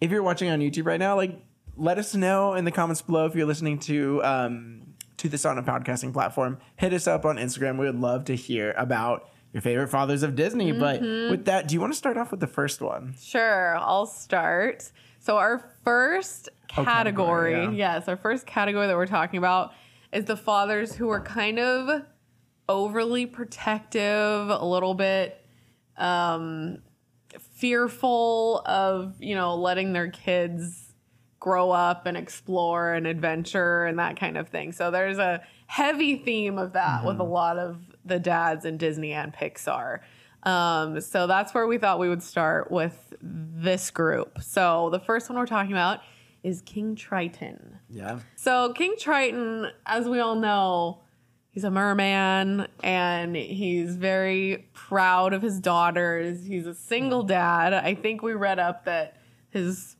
if 0.00 0.10
you're 0.10 0.22
watching 0.24 0.50
on 0.50 0.58
YouTube 0.60 0.84
right 0.86 0.98
now, 1.00 1.16
like 1.16 1.40
let 1.76 1.98
us 1.98 2.14
know 2.14 2.54
in 2.54 2.64
the 2.64 2.70
comments 2.72 3.02
below 3.02 3.26
if 3.26 3.34
you're 3.34 3.46
listening 3.46 3.78
to 3.80 4.22
um, 4.24 4.82
to 5.18 5.28
this 5.28 5.44
on 5.44 5.58
a 5.58 5.62
podcasting 5.62 6.12
platform. 6.12 6.58
Hit 6.76 6.92
us 6.92 7.06
up 7.06 7.24
on 7.24 7.36
Instagram. 7.36 7.78
We 7.78 7.86
would 7.86 8.00
love 8.00 8.24
to 8.26 8.36
hear 8.36 8.72
about 8.76 9.28
your 9.52 9.62
favorite 9.62 9.88
fathers 9.88 10.22
of 10.22 10.34
Disney. 10.34 10.72
But 10.72 11.00
Mm-hmm. 11.00 11.30
with 11.30 11.44
that, 11.46 11.68
do 11.68 11.74
you 11.74 11.80
want 11.80 11.92
to 11.92 11.96
start 11.96 12.16
off 12.18 12.30
with 12.30 12.40
the 12.40 12.46
first 12.46 12.80
one? 12.80 13.14
Sure, 13.20 13.76
I'll 13.78 14.06
start. 14.06 14.90
So 15.20 15.36
our 15.38 15.70
first 15.84 16.48
Oh, 16.76 16.82
category, 16.84 17.52
category, 17.54 17.76
yeah. 17.78 17.94
yes, 17.96 18.08
our 18.08 18.16
first 18.16 18.46
category 18.46 18.86
that 18.88 18.96
we're 18.96 19.06
talking 19.06 19.38
about 19.38 19.72
is 20.12 20.24
the 20.24 20.36
fathers 20.36 20.94
who 20.94 21.08
are 21.10 21.20
kind 21.20 21.58
of 21.58 22.02
overly 22.68 23.24
protective, 23.24 24.48
a 24.50 24.64
little 24.64 24.92
bit 24.94 25.40
um, 25.96 26.78
fearful 27.38 28.62
of, 28.66 29.14
you 29.20 29.34
know, 29.34 29.54
letting 29.56 29.92
their 29.92 30.10
kids 30.10 30.85
grow 31.46 31.70
up 31.70 32.06
and 32.06 32.16
explore 32.16 32.92
and 32.92 33.06
adventure 33.06 33.84
and 33.84 34.00
that 34.00 34.18
kind 34.18 34.36
of 34.36 34.48
thing. 34.48 34.72
So 34.72 34.90
there's 34.90 35.18
a 35.18 35.40
heavy 35.68 36.16
theme 36.16 36.58
of 36.58 36.72
that 36.72 37.04
with 37.04 37.20
a 37.20 37.24
lot 37.24 37.56
of 37.56 37.78
the 38.04 38.18
dads 38.18 38.64
in 38.64 38.78
Disney 38.78 39.12
and 39.12 39.32
Pixar. 39.32 40.00
Um, 40.42 41.00
so 41.00 41.28
that's 41.28 41.54
where 41.54 41.68
we 41.68 41.78
thought 41.78 42.00
we 42.00 42.08
would 42.08 42.24
start 42.24 42.72
with 42.72 43.14
this 43.22 43.92
group. 43.92 44.42
So 44.42 44.90
the 44.90 44.98
first 44.98 45.30
one 45.30 45.38
we're 45.38 45.46
talking 45.46 45.70
about 45.70 46.00
is 46.42 46.62
King 46.62 46.96
Triton. 46.96 47.78
Yeah. 47.88 48.18
So 48.34 48.72
King 48.72 48.96
Triton, 48.98 49.68
as 49.86 50.08
we 50.08 50.18
all 50.18 50.34
know, 50.34 51.02
he's 51.50 51.62
a 51.62 51.70
merman 51.70 52.66
and 52.82 53.36
he's 53.36 53.94
very 53.94 54.68
proud 54.72 55.32
of 55.32 55.42
his 55.42 55.60
daughters. 55.60 56.44
He's 56.44 56.66
a 56.66 56.74
single 56.74 57.22
dad. 57.22 57.72
I 57.72 57.94
think 57.94 58.20
we 58.20 58.32
read 58.32 58.58
up 58.58 58.84
that 58.86 59.18
his 59.50 59.95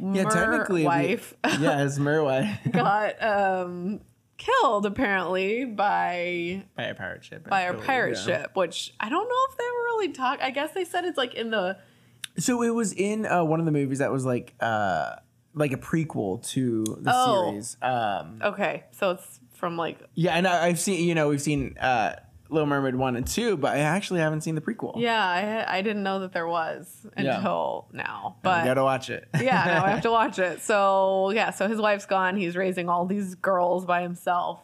Yeah, 0.00 0.24
technically, 0.24 0.80
we- 0.82 0.86
wife 0.86 1.34
yeah, 1.60 1.84
it's 1.84 1.98
Merway 1.98 2.72
got 2.72 3.22
um, 3.22 4.00
killed 4.36 4.84
apparently 4.86 5.64
by 5.64 6.64
by 6.76 6.84
a 6.84 6.94
pirate 6.94 7.24
ship. 7.24 7.48
By 7.48 7.62
a 7.62 7.74
pirate 7.74 8.16
yeah. 8.16 8.24
ship, 8.42 8.50
which 8.54 8.94
I 8.98 9.08
don't 9.08 9.28
know 9.28 9.36
if 9.50 9.56
they 9.58 9.64
ever 9.64 9.82
really 9.84 10.08
talk. 10.12 10.40
I 10.42 10.50
guess 10.50 10.72
they 10.72 10.84
said 10.84 11.04
it's 11.04 11.18
like 11.18 11.34
in 11.34 11.50
the 11.50 11.76
So 12.38 12.62
it 12.62 12.70
was 12.74 12.92
in 12.92 13.26
uh, 13.26 13.44
one 13.44 13.60
of 13.60 13.66
the 13.66 13.72
movies 13.72 13.98
that 13.98 14.10
was 14.10 14.24
like 14.24 14.54
uh, 14.60 15.16
like 15.54 15.72
a 15.72 15.76
prequel 15.76 16.44
to 16.50 16.84
the 17.00 17.12
Oh. 17.14 17.50
series. 17.50 17.76
Um, 17.82 18.40
okay, 18.42 18.84
so 18.90 19.12
it's 19.12 19.38
from 19.52 19.76
like 19.76 19.98
yeah, 20.14 20.32
and 20.32 20.46
I, 20.48 20.66
I've 20.66 20.80
seen 20.80 21.06
you 21.06 21.14
know 21.14 21.28
we've 21.28 21.40
seen 21.42 21.76
uh, 21.78 22.16
Little 22.52 22.66
Mermaid 22.66 22.94
one 22.94 23.16
and 23.16 23.26
two, 23.26 23.56
but 23.56 23.74
I 23.74 23.80
actually 23.80 24.20
haven't 24.20 24.42
seen 24.42 24.54
the 24.54 24.60
prequel. 24.60 24.94
yeah, 24.96 25.64
I 25.68 25.78
I 25.78 25.82
didn't 25.82 26.02
know 26.02 26.20
that 26.20 26.32
there 26.32 26.46
was 26.46 27.06
Yeah. 27.16 27.36
until 27.38 27.88
now, 27.92 28.36
I 28.38 28.42
but 28.42 28.64
gotta 28.64 28.82
watch 28.82 29.10
it. 29.10 29.28
yeah, 29.40 29.64
no, 29.66 29.84
I 29.86 29.90
have 29.90 30.02
to 30.02 30.10
watch 30.20 30.38
it. 30.38 30.60
So 30.62 31.30
yeah, 31.30 31.50
so 31.50 31.66
his 31.68 31.78
wife's 31.80 32.06
gone. 32.06 32.36
He's 32.36 32.56
raising 32.56 32.88
all 32.88 33.06
these 33.06 33.34
girls 33.34 33.84
by 33.86 34.02
himself, 34.02 34.60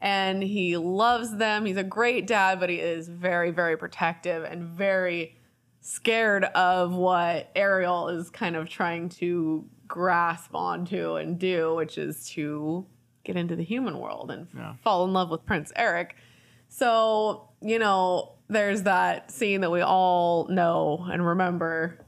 and 0.00 0.42
he 0.42 0.76
loves 0.76 1.36
them. 1.36 1.64
He's 1.66 1.76
a 1.78 1.84
great 1.84 2.26
dad, 2.26 2.60
but 2.60 2.68
he 2.70 2.76
is 2.76 3.08
very, 3.08 3.50
very 3.50 3.76
protective 3.76 4.44
and 4.44 4.62
very 4.64 5.36
scared 5.80 6.44
of 6.44 6.92
what 6.94 7.50
Ariel 7.56 8.08
is 8.08 8.28
kind 8.30 8.54
of 8.56 8.68
trying 8.68 9.08
to 9.08 9.64
grasp 9.88 10.54
onto 10.54 11.14
and 11.14 11.38
do, 11.38 11.74
which 11.74 11.96
is 11.98 12.28
to 12.30 12.86
get 13.24 13.36
into 13.36 13.56
the 13.56 13.62
human 13.64 13.98
world 13.98 14.30
and 14.30 14.46
Yeah. 14.56 14.74
fall 14.84 15.04
in 15.04 15.12
love 15.12 15.30
with 15.30 15.44
Prince 15.46 15.72
Eric. 15.76 16.16
So, 16.70 17.48
you 17.60 17.78
know, 17.78 18.32
there's 18.48 18.84
that 18.84 19.30
scene 19.30 19.60
that 19.60 19.70
we 19.70 19.82
all 19.82 20.46
know 20.48 21.06
and 21.10 21.26
remember 21.26 21.98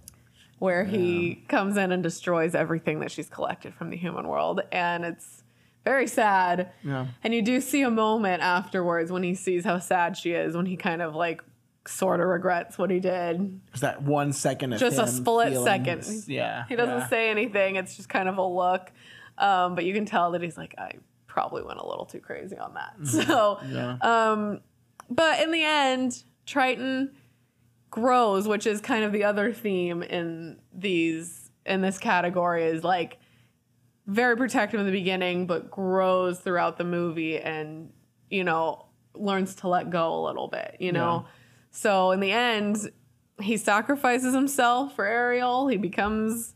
where 0.58 0.84
he 0.84 1.44
comes 1.48 1.76
in 1.76 1.90
and 1.90 2.04
destroys 2.04 2.54
everything 2.54 3.00
that 3.00 3.10
she's 3.10 3.28
collected 3.28 3.74
from 3.74 3.90
the 3.90 3.96
human 3.96 4.28
world. 4.28 4.60
And 4.70 5.04
it's 5.04 5.42
very 5.84 6.06
sad. 6.06 6.70
Yeah. 6.84 7.08
And 7.24 7.34
you 7.34 7.42
do 7.42 7.60
see 7.60 7.82
a 7.82 7.90
moment 7.90 8.42
afterwards 8.42 9.10
when 9.10 9.24
he 9.24 9.34
sees 9.34 9.64
how 9.64 9.80
sad 9.80 10.16
she 10.16 10.30
is, 10.30 10.56
when 10.56 10.66
he 10.66 10.76
kind 10.76 11.02
of 11.02 11.16
like 11.16 11.42
sort 11.84 12.20
of 12.20 12.28
regrets 12.28 12.78
what 12.78 12.90
he 12.90 13.00
did. 13.00 13.60
It's 13.72 13.80
that 13.80 14.02
one 14.02 14.32
second 14.32 14.72
of 14.72 14.78
Just 14.78 14.98
a 14.98 15.08
split 15.08 15.60
second. 15.64 16.06
Yeah. 16.28 16.64
He 16.68 16.76
doesn't 16.76 16.98
yeah. 17.00 17.08
say 17.08 17.30
anything. 17.30 17.74
It's 17.74 17.96
just 17.96 18.08
kind 18.08 18.28
of 18.28 18.38
a 18.38 18.46
look. 18.46 18.92
Um, 19.38 19.74
but 19.74 19.84
you 19.84 19.92
can 19.92 20.06
tell 20.06 20.30
that 20.30 20.42
he's 20.42 20.56
like, 20.56 20.76
I 20.78 20.92
probably 21.32 21.62
went 21.62 21.78
a 21.80 21.86
little 21.86 22.04
too 22.04 22.20
crazy 22.20 22.58
on 22.58 22.74
that. 22.74 22.94
So, 23.06 23.22
Mm-hmm. 23.62 23.74
Yeah. 23.74 23.96
um, 24.02 24.60
but 25.08 25.40
in 25.40 25.50
the 25.50 25.62
end, 25.62 26.22
Triton 26.44 27.12
grows, 27.90 28.46
which 28.46 28.66
is 28.66 28.80
kind 28.82 29.02
of 29.04 29.12
the 29.12 29.24
other 29.24 29.50
theme 29.52 30.02
in 30.02 30.58
these 30.74 31.50
in 31.64 31.80
this 31.80 31.98
category 31.98 32.64
is 32.64 32.84
like 32.84 33.18
very 34.06 34.36
protective 34.36 34.78
in 34.80 34.86
the 34.86 34.92
beginning, 34.92 35.46
but 35.46 35.70
grows 35.70 36.38
throughout 36.40 36.76
the 36.76 36.84
movie 36.84 37.38
and 37.38 37.90
you 38.30 38.44
know 38.44 38.86
learns 39.14 39.54
to 39.56 39.68
let 39.68 39.88
go 39.90 40.14
a 40.14 40.22
little 40.26 40.48
bit. 40.48 40.76
You 40.80 40.92
know, 40.92 41.24
so 41.70 42.10
in 42.10 42.20
the 42.20 42.32
end, 42.32 42.90
he 43.40 43.56
sacrifices 43.56 44.34
himself 44.34 44.94
for 44.96 45.06
Ariel. 45.06 45.68
He 45.68 45.76
becomes 45.78 46.54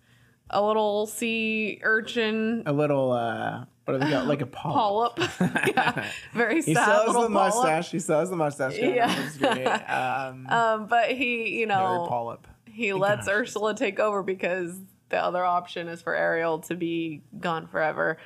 a 0.50 0.62
little 0.62 1.06
sea 1.06 1.80
urchin 1.82 2.62
a 2.66 2.72
little 2.72 3.10
uh 3.12 3.64
what 3.86 4.00
they 4.00 4.10
got 4.10 4.26
like 4.26 4.40
a 4.42 4.46
polyp. 4.62 5.16
polyp. 5.16 5.30
yeah, 5.66 6.06
very 6.32 6.62
He 6.62 6.74
sad 6.74 6.82
still 6.82 6.94
has 6.96 7.06
the 7.06 7.12
polyp. 7.14 7.30
mustache. 7.30 7.90
He 7.90 7.98
still 7.98 8.18
has 8.20 8.30
the 8.30 8.36
mustache. 8.36 8.76
Yeah. 8.78 10.28
Um, 10.30 10.46
Um, 10.48 10.86
but 10.86 11.10
he, 11.12 11.58
you 11.60 11.66
know, 11.66 12.06
polyp. 12.08 12.46
he 12.66 12.92
lets 12.92 13.26
gosh. 13.26 13.34
Ursula 13.34 13.74
take 13.74 13.98
over 13.98 14.22
because 14.22 14.78
the 15.08 15.22
other 15.22 15.44
option 15.44 15.88
is 15.88 16.02
for 16.02 16.14
Ariel 16.14 16.58
to 16.60 16.74
be 16.74 17.22
gone 17.38 17.66
forever. 17.66 18.18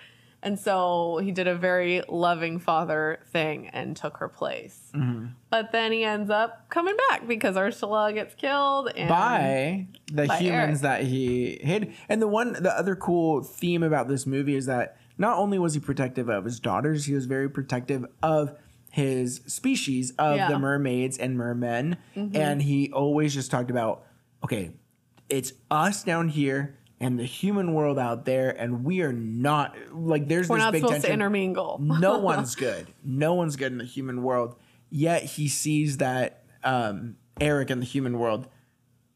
And 0.42 0.58
so 0.58 1.20
he 1.22 1.32
did 1.32 1.46
a 1.46 1.54
very 1.54 2.02
loving 2.08 2.58
father 2.60 3.20
thing 3.30 3.68
and 3.68 3.94
took 3.94 4.16
her 4.16 4.28
place. 4.28 4.90
Mm-hmm. 4.94 5.26
But 5.50 5.70
then 5.70 5.92
he 5.92 6.02
ends 6.02 6.30
up 6.30 6.70
coming 6.70 6.96
back 7.10 7.28
because 7.28 7.58
Ursula 7.58 8.10
gets 8.14 8.34
killed 8.34 8.90
and 8.96 9.10
by 9.10 9.88
the 10.10 10.24
by 10.26 10.38
humans 10.38 10.82
Eric. 10.82 11.00
that 11.02 11.02
he 11.06 11.58
hid. 11.60 11.92
And 12.08 12.22
the 12.22 12.28
one, 12.28 12.54
the 12.54 12.72
other 12.72 12.96
cool 12.96 13.42
theme 13.42 13.82
about 13.82 14.08
this 14.08 14.26
movie 14.26 14.54
is 14.56 14.64
that 14.64 14.96
not 15.20 15.36
only 15.38 15.58
was 15.58 15.74
he 15.74 15.80
protective 15.80 16.28
of 16.30 16.44
his 16.46 16.58
daughters, 16.58 17.04
he 17.04 17.12
was 17.14 17.26
very 17.26 17.48
protective 17.48 18.06
of 18.22 18.56
his 18.90 19.42
species 19.46 20.12
of 20.18 20.36
Yeah. 20.36 20.44
Mm-hmm. 20.44 20.52
the 20.54 20.58
mermaids 20.58 21.18
and 21.18 21.36
mermen. 21.36 21.96
And 22.16 22.62
he 22.62 22.90
always 22.90 23.34
just 23.34 23.50
talked 23.50 23.70
about, 23.70 24.04
okay, 24.42 24.72
it's 25.28 25.52
us 25.70 26.02
down 26.02 26.28
here 26.28 26.76
and 26.98 27.18
the 27.18 27.24
human 27.24 27.72
world 27.74 27.98
out 27.98 28.24
there, 28.24 28.50
and 28.50 28.84
we 28.84 29.00
are 29.02 29.12
not 29.12 29.74
like 29.92 30.26
there's 30.28 30.48
we're 30.48 30.56
this 30.56 30.64
not 30.64 30.72
big 30.72 30.80
supposed 30.80 30.94
tension 31.02 31.08
to 31.10 31.14
intermingle. 31.14 31.78
no 31.80 32.18
one's 32.30 32.54
good. 32.54 32.88
No 33.04 33.34
one's 33.34 33.56
good 33.56 33.72
in 33.72 33.78
the 33.78 33.84
human 33.84 34.22
world. 34.22 34.56
Yet 34.90 35.22
he 35.22 35.48
sees 35.48 35.98
that 35.98 36.44
um, 36.64 37.16
Eric 37.40 37.70
in 37.70 37.78
the 37.80 37.86
human 37.86 38.18
world 38.18 38.48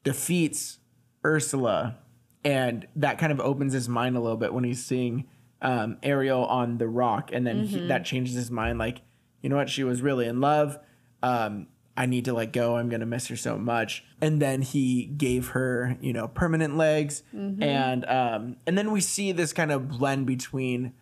defeats 0.03 0.79
Ursula, 1.25 1.97
and 2.45 2.87
that 2.97 3.19
kind 3.19 3.33
of 3.33 3.41
opens 3.41 3.73
his 3.73 3.89
mind 3.89 4.17
a 4.17 4.21
little 4.21 4.37
bit 4.37 4.53
when 4.55 4.65
he's 4.65 4.85
seeing 4.85 5.25
um, 5.65 5.99
Ariel 6.03 6.45
on 6.45 6.79
the 6.79 6.87
rock, 6.87 7.31
and 7.33 7.45
then 7.45 7.65
he, 7.65 7.87
that 7.89 8.05
changes 8.05 8.35
his 8.37 8.51
mind. 8.51 8.79
Like, 8.79 9.01
you 9.43 9.49
know 9.49 9.57
what? 9.57 9.69
She 9.69 9.83
was 9.83 10.03
really 10.03 10.27
in 10.27 10.41
love. 10.41 10.79
Um, 11.23 11.67
I 11.97 12.07
need 12.07 12.25
to 12.27 12.33
let 12.33 12.53
go. 12.53 12.77
I'm 12.77 12.89
gonna 12.89 13.07
miss 13.07 13.29
her 13.29 13.37
so 13.37 13.57
much. 13.59 14.05
And 14.21 14.41
then 14.41 14.63
he 14.63 15.07
gave 15.07 15.49
her, 15.49 15.97
you 16.01 16.13
know, 16.13 16.29
permanent 16.29 16.77
legs, 16.77 17.23
and 17.63 18.05
um, 18.05 18.57
and 18.67 18.77
then 18.79 18.93
we 18.93 19.01
see 19.01 19.33
this 19.33 19.53
kind 19.53 19.73
of 19.73 19.89
blend 19.89 20.27
between 20.27 20.93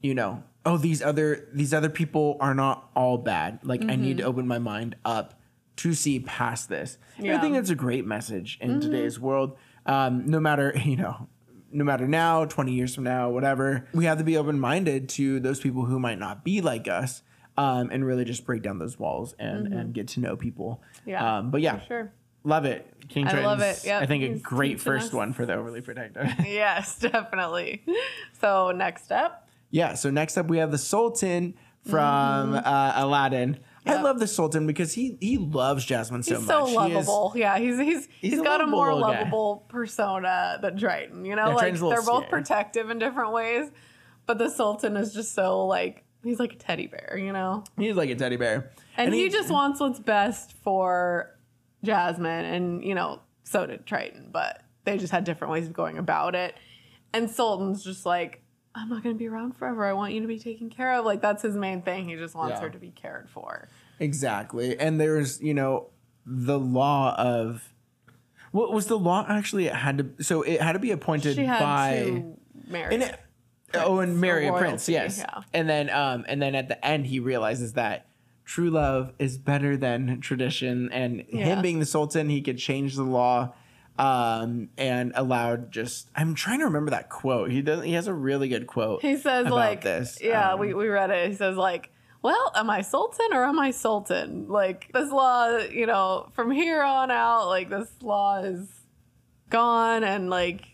you 0.00 0.14
know, 0.14 0.42
oh 0.64 0.76
these 0.76 1.02
other 1.02 1.48
these 1.52 1.72
other 1.72 1.88
people 1.88 2.36
are 2.40 2.54
not 2.54 2.90
all 2.94 3.18
bad. 3.18 3.60
Like 3.62 3.82
I 3.82 3.96
need 3.96 4.18
to 4.18 4.24
open 4.24 4.46
my 4.46 4.58
mind 4.58 4.96
up 5.04 5.40
to 5.76 5.94
see 5.94 6.20
past 6.20 6.68
this. 6.68 6.98
And 7.18 7.26
I 7.36 7.40
think 7.40 7.54
that's 7.54 7.70
a 7.70 7.74
great 7.74 8.06
message 8.06 8.58
in 8.60 8.80
today's 8.80 9.20
world. 9.20 9.56
Um, 9.84 10.26
no 10.26 10.40
matter 10.40 10.72
you 10.84 10.96
know, 10.96 11.28
no 11.76 11.84
matter 11.84 12.08
now, 12.08 12.44
twenty 12.46 12.72
years 12.72 12.94
from 12.94 13.04
now, 13.04 13.30
whatever, 13.30 13.86
we 13.92 14.06
have 14.06 14.18
to 14.18 14.24
be 14.24 14.36
open 14.36 14.58
minded 14.58 15.08
to 15.10 15.38
those 15.40 15.60
people 15.60 15.84
who 15.84 15.98
might 16.00 16.18
not 16.18 16.44
be 16.44 16.60
like 16.60 16.88
us. 16.88 17.22
Um, 17.58 17.88
and 17.90 18.04
really 18.04 18.26
just 18.26 18.44
break 18.44 18.60
down 18.60 18.78
those 18.78 18.98
walls 18.98 19.34
and, 19.38 19.72
and 19.72 19.94
get 19.94 20.08
to 20.08 20.20
know 20.20 20.36
people. 20.36 20.82
Yeah, 21.06 21.38
Um, 21.38 21.50
but 21.50 21.62
yeah, 21.62 21.78
For 21.78 21.86
sure. 21.86 22.12
love 22.44 22.66
it. 22.66 22.86
King 23.08 23.26
I 23.28 23.40
love 23.40 23.60
it. 23.62 23.80
Yep, 23.82 24.02
I 24.02 24.04
think 24.04 24.24
a 24.24 24.38
great 24.38 24.78
first 24.78 25.06
us. 25.06 25.12
one 25.14 25.32
for 25.32 25.46
the 25.46 25.54
overly 25.54 25.80
protective. 25.80 26.26
Yes, 26.46 26.98
definitely. 26.98 27.82
So 28.42 28.72
next 28.72 29.10
up, 29.10 29.48
Yeah. 29.70 29.94
So 29.94 30.10
next 30.10 30.36
up 30.36 30.48
we 30.48 30.58
have 30.58 30.70
the 30.70 30.76
Sultan 30.76 31.54
from 31.88 32.52
uh, 32.62 32.92
Aladdin. 32.96 33.58
I. 33.94 34.02
Love 34.02 34.18
the 34.18 34.26
Sultan 34.26 34.66
because 34.66 34.92
he 34.94 35.16
he 35.20 35.38
loves 35.38 35.84
Jasmine 35.84 36.22
so 36.22 36.36
he's 36.38 36.46
much. 36.46 36.70
so 36.72 36.82
He 36.86 36.92
is- 36.94 37.06
lovable. 37.06 37.32
yeah, 37.36 37.58
he's 37.58 37.78
he's 37.78 38.06
he's 38.06 38.08
he's 38.32 38.40
a 38.40 38.44
got 38.44 38.60
a 38.60 38.66
more 38.66 38.92
little 38.94 39.08
guy. 39.08 39.18
lovable 39.20 39.64
persona 39.68 40.58
than 40.62 40.76
Triton. 40.78 41.24
You 41.24 41.36
know, 41.36 41.48
Yeah, 41.48 41.54
like 41.54 41.74
they're 41.74 42.02
both 42.02 42.02
scary. 42.02 42.28
protective 42.28 42.90
in 42.90 42.98
different 42.98 43.32
ways, 43.32 43.70
but 44.26 44.38
the 44.38 44.48
Sultan 44.50 44.96
is 44.96 45.12
just 45.14 45.34
so 45.34 45.66
like 45.66 46.04
he's 46.24 46.38
like 46.40 46.52
a 46.54 46.56
teddy 46.56 46.86
bear. 46.86 47.16
You 47.18 47.32
know, 47.32 47.64
he's 47.78 47.94
like 47.96 48.10
a 48.10 48.14
teddy 48.16 48.36
bear, 48.36 48.72
and, 48.96 49.14
he, 49.14 49.28
just 49.28 49.50
wants 49.50 49.80
what's 49.80 49.98
best 50.00 50.54
for 50.62 51.36
Jasmine, 51.84 52.44
and 52.44 52.84
you 52.84 52.94
know, 52.94 53.20
so 53.44 53.66
did 53.66 53.86
Triton, 53.86 54.30
but 54.32 54.62
they 54.84 54.98
just 54.98 55.12
had 55.12 55.24
different 55.24 55.52
ways 55.52 55.66
of 55.66 55.72
going 55.72 55.98
about 55.98 56.34
it. 56.34 56.54
And 57.12 57.30
Sultan's 57.30 57.82
just 57.84 58.04
like. 58.06 58.42
I'm 58.76 58.88
not 58.90 59.02
going 59.02 59.14
to 59.14 59.18
be 59.18 59.26
around 59.26 59.56
forever. 59.56 59.84
I 59.86 59.92
want 59.94 60.12
you 60.12 60.20
to 60.20 60.26
be 60.28 60.38
taken 60.38 60.68
care 60.70 60.92
of. 60.94 61.04
Like 61.04 61.20
that's 61.22 61.42
his 61.42 61.56
main 61.56 61.82
thing. 61.82 62.08
He 62.08 62.14
just 62.16 62.34
wants 62.34 62.56
Yeah. 62.56 62.60
her 62.60 62.70
to 62.70 62.78
be 62.78 62.90
cared 62.90 63.28
for. 63.30 63.68
exactly. 63.98 64.78
And 64.78 65.00
there's 65.00 65.40
you 65.40 65.54
know 65.54 65.88
the 66.26 66.58
law 66.58 67.14
of 67.16 67.72
what 68.52 68.72
was 68.72 68.86
the 68.86 68.98
law 68.98 69.24
actually? 69.28 69.66
It 69.66 69.74
had 69.74 69.98
to 70.16 70.22
so 70.24 70.42
it 70.42 70.60
had 70.60 70.72
to 70.72 70.78
be 70.78 70.90
appointed 70.90 71.34
She 71.36 71.44
had 71.44 71.60
by 71.60 72.02
to 72.04 72.36
marry. 72.68 72.94
and 72.94 73.02
it, 73.04 73.20
oh 73.74 73.98
and 74.00 74.20
marry 74.20 74.46
a 74.46 74.52
prince 74.52 74.88
yes 74.88 75.18
yeah. 75.18 75.42
and 75.52 75.68
then 75.68 75.90
um 75.90 76.24
and 76.28 76.40
then 76.40 76.54
at 76.54 76.68
the 76.68 76.84
end 76.86 77.06
he 77.06 77.18
realizes 77.20 77.72
that 77.74 78.06
true 78.44 78.70
love 78.70 79.12
is 79.18 79.36
better 79.38 79.76
than 79.76 80.20
tradition 80.20 80.90
and 80.92 81.20
him 81.22 81.60
being 81.62 81.80
the 81.80 81.84
sultan 81.86 82.28
he 82.28 82.40
could 82.40 82.56
change 82.58 82.94
the 82.94 83.02
law 83.02 83.52
um 83.98 84.68
and 84.76 85.12
allowed 85.14 85.72
just 85.72 86.10
i'm 86.14 86.34
trying 86.34 86.58
to 86.58 86.66
remember 86.66 86.90
that 86.90 87.08
quote 87.08 87.50
he 87.50 87.62
does 87.62 87.82
he 87.84 87.92
has 87.92 88.06
a 88.06 88.12
really 88.14 88.48
good 88.48 88.66
quote 88.66 89.00
He 89.00 89.16
says 89.16 89.46
like 89.48 89.82
this 89.82 90.18
Yeah, 90.20 90.52
Um, 90.52 90.60
we, 90.60 90.74
we 90.74 90.88
read 90.88 91.10
it. 91.10 91.28
He 91.30 91.34
says 91.34 91.56
like, 91.56 91.90
Well, 92.22 92.52
am 92.54 92.68
I 92.68 92.82
Sultan 92.82 93.28
or 93.32 93.44
am 93.44 93.58
I 93.58 93.70
Sultan? 93.70 94.48
Like 94.48 94.90
this 94.92 95.10
law, 95.10 95.56
you 95.58 95.86
know, 95.86 96.28
from 96.34 96.50
here 96.50 96.82
on 96.82 97.10
out, 97.10 97.46
like 97.48 97.70
this 97.70 97.88
law 98.02 98.38
is 98.42 98.68
gone 99.48 100.04
and 100.04 100.28
like 100.28 100.66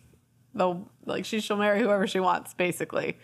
the 0.55 0.76
like 1.07 1.25
she 1.25 1.41
shall 1.41 1.57
marry 1.57 1.81
whoever 1.81 2.07
she 2.07 2.21
wants, 2.21 2.55
basically. 2.55 3.19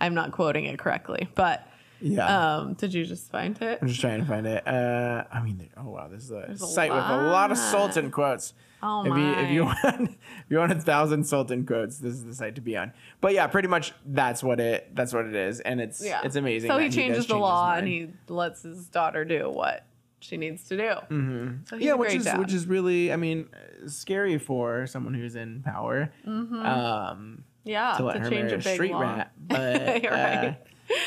I'm 0.00 0.14
not 0.14 0.32
quoting 0.32 0.64
it 0.64 0.78
correctly, 0.78 1.28
but 1.34 1.66
yeah 2.04 2.56
um 2.56 2.74
did 2.74 2.92
you 2.92 3.04
just 3.04 3.30
find 3.30 3.56
it? 3.62 3.78
i'm 3.80 3.86
just 3.86 4.00
trying 4.00 4.18
to 4.18 4.26
find 4.26 4.44
it 4.44 4.66
uh 4.66 5.22
i 5.30 5.40
mean 5.40 5.70
oh 5.76 5.88
wow 5.90 6.08
this 6.08 6.24
is 6.24 6.32
a 6.32 6.48
a 6.50 6.56
site 6.58 6.90
with 6.90 6.98
a 6.98 7.16
lot 7.30 7.52
of 7.52 7.56
sultan 7.56 8.10
quotes 8.10 8.54
Oh 8.82 9.04
if 9.04 9.16
you 9.16 9.32
if 9.44 9.50
you 9.50 9.64
want 9.66 10.10
if 10.10 10.46
you 10.50 10.58
want 10.58 10.72
a 10.72 10.80
thousand 10.80 11.24
sultan 11.24 11.64
quotes 11.64 11.98
this 11.98 12.14
is 12.14 12.24
the 12.24 12.34
site 12.34 12.54
to 12.56 12.60
be 12.60 12.76
on 12.76 12.92
but 13.20 13.32
yeah 13.32 13.46
pretty 13.46 13.68
much 13.68 13.92
that's 14.06 14.42
what 14.42 14.58
it 14.60 14.94
that's 14.94 15.12
what 15.12 15.26
it 15.26 15.34
is 15.36 15.60
and 15.60 15.80
it's 15.80 16.04
Yeah. 16.04 16.20
it's 16.24 16.36
amazing 16.36 16.70
So 16.70 16.78
he 16.78 16.90
changes 16.90 17.26
the 17.26 17.36
law 17.36 17.74
and 17.74 17.86
he 17.86 18.08
lets 18.28 18.62
his 18.62 18.88
daughter 18.88 19.24
do 19.24 19.48
what 19.50 19.86
she 20.20 20.36
needs 20.36 20.68
to 20.68 20.76
do. 20.76 20.82
Mm-hmm. 20.82 21.48
So 21.68 21.76
he's 21.78 21.86
yeah 21.86 21.94
which 21.94 22.14
is 22.14 22.24
dad. 22.24 22.38
which 22.38 22.52
is 22.52 22.66
really 22.66 23.12
i 23.12 23.16
mean 23.16 23.48
scary 23.86 24.38
for 24.38 24.86
someone 24.86 25.14
who's 25.14 25.34
in 25.36 25.62
power 25.64 26.12
um 26.26 27.44
yeah, 27.64 27.94
to 27.96 28.04
let 28.04 28.18
her 28.18 28.28
change 28.28 28.50
marry 28.50 28.54
a 28.54 28.62
street 28.62 28.90
law. 28.92 29.00
rat 29.02 29.32
but 29.48 29.58
uh, 30.04 30.10
right. 30.10 30.58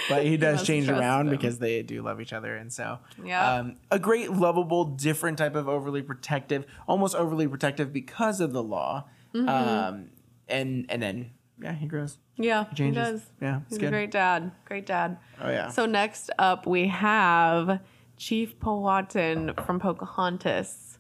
But 0.10 0.26
he 0.26 0.38
does 0.46 0.64
change 0.64 0.88
around 0.90 1.26
them. 1.28 1.36
because 1.36 1.60
they 1.60 1.82
do 1.84 2.02
love 2.02 2.20
each 2.22 2.34
other 2.34 2.56
and 2.56 2.72
so 2.72 3.00
Yeah. 3.24 3.56
um, 3.56 3.76
a 3.92 4.00
great 4.00 4.32
lovable 4.32 4.86
different 4.86 5.38
type 5.38 5.56
of 5.56 5.68
overly 5.68 6.02
protective 6.02 6.66
almost 6.88 7.16
overly 7.16 7.48
protective 7.48 7.92
because 7.94 8.40
of 8.42 8.54
the 8.54 8.64
law 8.64 9.06
Mm-hmm. 9.34 9.50
um, 9.50 10.10
and 10.48 10.86
and 10.90 11.02
then 11.04 11.32
yeah 11.62 11.74
he 11.74 11.88
grows 11.88 12.18
Yeah, 12.38 12.66
he 12.70 12.76
changes. 12.76 12.96
does. 13.22 13.22
Yeah, 13.42 13.58
it's 13.64 13.70
He's 13.72 13.78
good. 13.80 13.88
a 13.88 13.92
great 13.92 14.12
dad. 14.12 14.52
Great 14.66 14.86
dad. 14.86 15.18
oh 15.42 15.50
yeah 15.50 15.68
So 15.70 15.86
next 15.86 16.30
up 16.40 16.66
we 16.66 16.88
have 16.88 17.80
Chief 18.18 18.58
Powhatan 18.62 19.54
from 19.66 19.80
Pocahontas. 19.82 21.00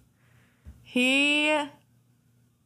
He 0.84 1.50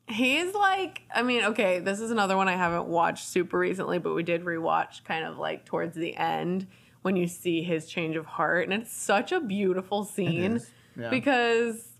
he's 0.10 0.54
like 0.54 1.01
I 1.13 1.22
mean, 1.22 1.44
okay, 1.46 1.80
this 1.80 2.00
is 2.00 2.12
another 2.12 2.36
one 2.36 2.48
I 2.48 2.56
haven't 2.56 2.88
watched 2.88 3.28
super 3.28 3.58
recently, 3.58 4.00
but 4.00 4.13
we 4.13 4.24
did 4.24 4.44
rewatch 4.44 5.04
kind 5.04 5.25
of 5.25 5.38
like 5.38 5.66
towards 5.66 5.96
the 5.96 6.16
end 6.16 6.68
when 7.01 7.16
you 7.16 7.28
see 7.28 7.63
his 7.63 7.88
change 7.88 8.16
of 8.16 8.25
heart. 8.25 8.70
And 8.70 8.82
it's 8.82 8.92
such 8.92 9.32
a 9.32 9.39
beautiful 9.39 10.04
scene 10.04 10.60
yeah. 10.98 11.10
because 11.10 11.94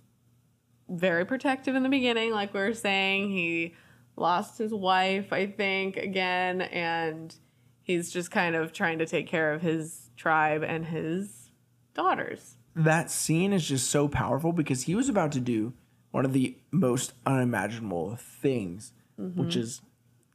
very 0.90 1.26
protective 1.26 1.76
in 1.76 1.84
the 1.84 1.90
beginning, 1.90 2.32
like 2.32 2.54
we 2.54 2.60
were 2.60 2.74
saying. 2.74 3.30
He 3.30 3.76
lost 4.16 4.58
his 4.58 4.74
wife, 4.74 5.32
I 5.32 5.48
think, 5.48 5.98
again, 5.98 6.62
and 6.62 7.34
he's 7.82 8.12
just 8.12 8.32
kind 8.32 8.56
of 8.56 8.74
trying 8.74 9.00
to 9.00 9.06
take 9.06 9.28
care 9.28 9.54
of 9.54 9.62
his 9.62 10.10
tribe 10.18 10.64
and 10.64 10.86
his 10.86 11.50
daughters. 11.94 12.58
that 12.76 13.12
scene 13.12 13.52
is 13.52 13.68
just 13.68 13.90
so 13.90 14.08
powerful 14.08 14.52
because 14.54 14.84
he 14.84 14.96
was 14.96 15.10
about 15.10 15.32
to 15.34 15.40
do 15.40 15.74
one 16.12 16.26
of 16.26 16.34
the 16.34 16.58
most 16.72 17.14
unimaginable 17.26 18.16
things, 18.16 18.94
which 19.18 19.56
is 19.56 19.82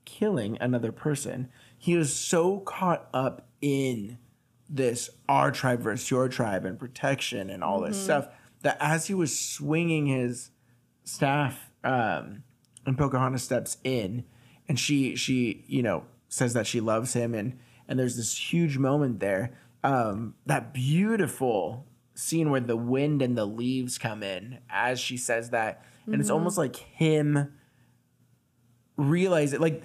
killing 0.05 0.59
another 0.61 0.93
person. 0.93 1.49
He 1.77 1.97
was 1.97 2.13
so 2.13 2.61
caught 2.61 3.09
up 3.13 3.49
in 3.61 4.19
this 4.69 5.11
our 5.29 5.51
tribe 5.51 5.81
versus 5.81 6.11
your 6.11 6.29
tribe 6.29 6.65
and 6.65 6.79
protection 6.79 7.51
and 7.51 7.63
all 7.63 7.81
this 7.81 8.03
stuff 8.03 8.29
that 8.63 8.77
as 8.81 9.07
he 9.07 9.15
was 9.15 9.39
swinging 9.39 10.07
his 10.07 10.51
staff 11.05 11.71
um, 11.83 12.43
and 12.87 12.97
Pocahontas 12.97 13.43
steps 13.43 13.77
in 13.85 14.25
and 14.69 14.81
she 14.81 15.17
she 15.17 15.65
you 15.67 15.83
know 15.83 16.05
says 16.29 16.55
that 16.55 16.67
she 16.67 16.81
loves 16.81 17.13
him 17.13 17.35
and 17.35 17.59
and 17.87 17.99
there's 17.99 18.17
this 18.17 18.53
huge 18.53 18.79
moment 18.79 19.21
there 19.21 19.57
um, 19.83 20.35
that 20.47 20.73
beautiful 20.73 21.87
scene 22.15 22.51
where 22.51 22.61
the 22.61 22.77
wind 22.77 23.23
and 23.23 23.37
the 23.37 23.45
leaves 23.45 23.99
come 23.99 24.23
in 24.23 24.59
as 24.71 25.01
she 25.01 25.17
says 25.17 25.51
that 25.51 25.85
and 26.07 26.21
it's 26.21 26.31
almost 26.31 26.57
like 26.59 26.77
him 26.77 27.53
realize 28.97 29.53
it 29.53 29.61
like 29.61 29.83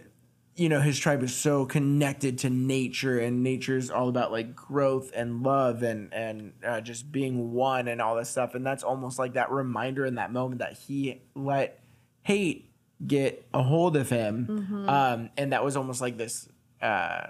you 0.56 0.68
know 0.70 0.82
his 0.82 1.00
tribe 1.00 1.24
is 1.24 1.34
so 1.34 1.66
connected 1.66 2.38
to 2.38 2.50
nature 2.50 3.18
and 3.18 3.42
nature's 3.44 3.90
all 3.90 4.10
about 4.10 4.32
like 4.32 4.56
growth 4.56 5.12
and 5.16 5.42
love 5.42 5.82
and 5.82 6.14
and 6.14 6.54
uh, 6.66 6.82
just 6.82 7.12
being 7.12 7.52
one 7.54 7.88
and 7.88 8.02
all 8.02 8.16
this 8.16 8.30
stuff 8.30 8.54
and 8.56 8.66
that's 8.66 8.84
almost 8.84 9.18
like 9.18 9.34
that 9.34 9.50
reminder 9.52 10.06
in 10.06 10.16
that 10.16 10.32
moment 10.32 10.60
that 10.60 10.74
he 10.74 11.22
let 11.34 11.80
hate 12.22 12.70
get 13.08 13.48
a 13.54 13.64
hold 13.64 13.96
of 13.96 14.10
him. 14.10 14.86
Um 14.90 15.30
and 15.38 15.54
that 15.54 15.64
was 15.64 15.78
almost 15.78 16.02
like 16.02 16.18
this 16.18 16.50
uh 16.82 17.28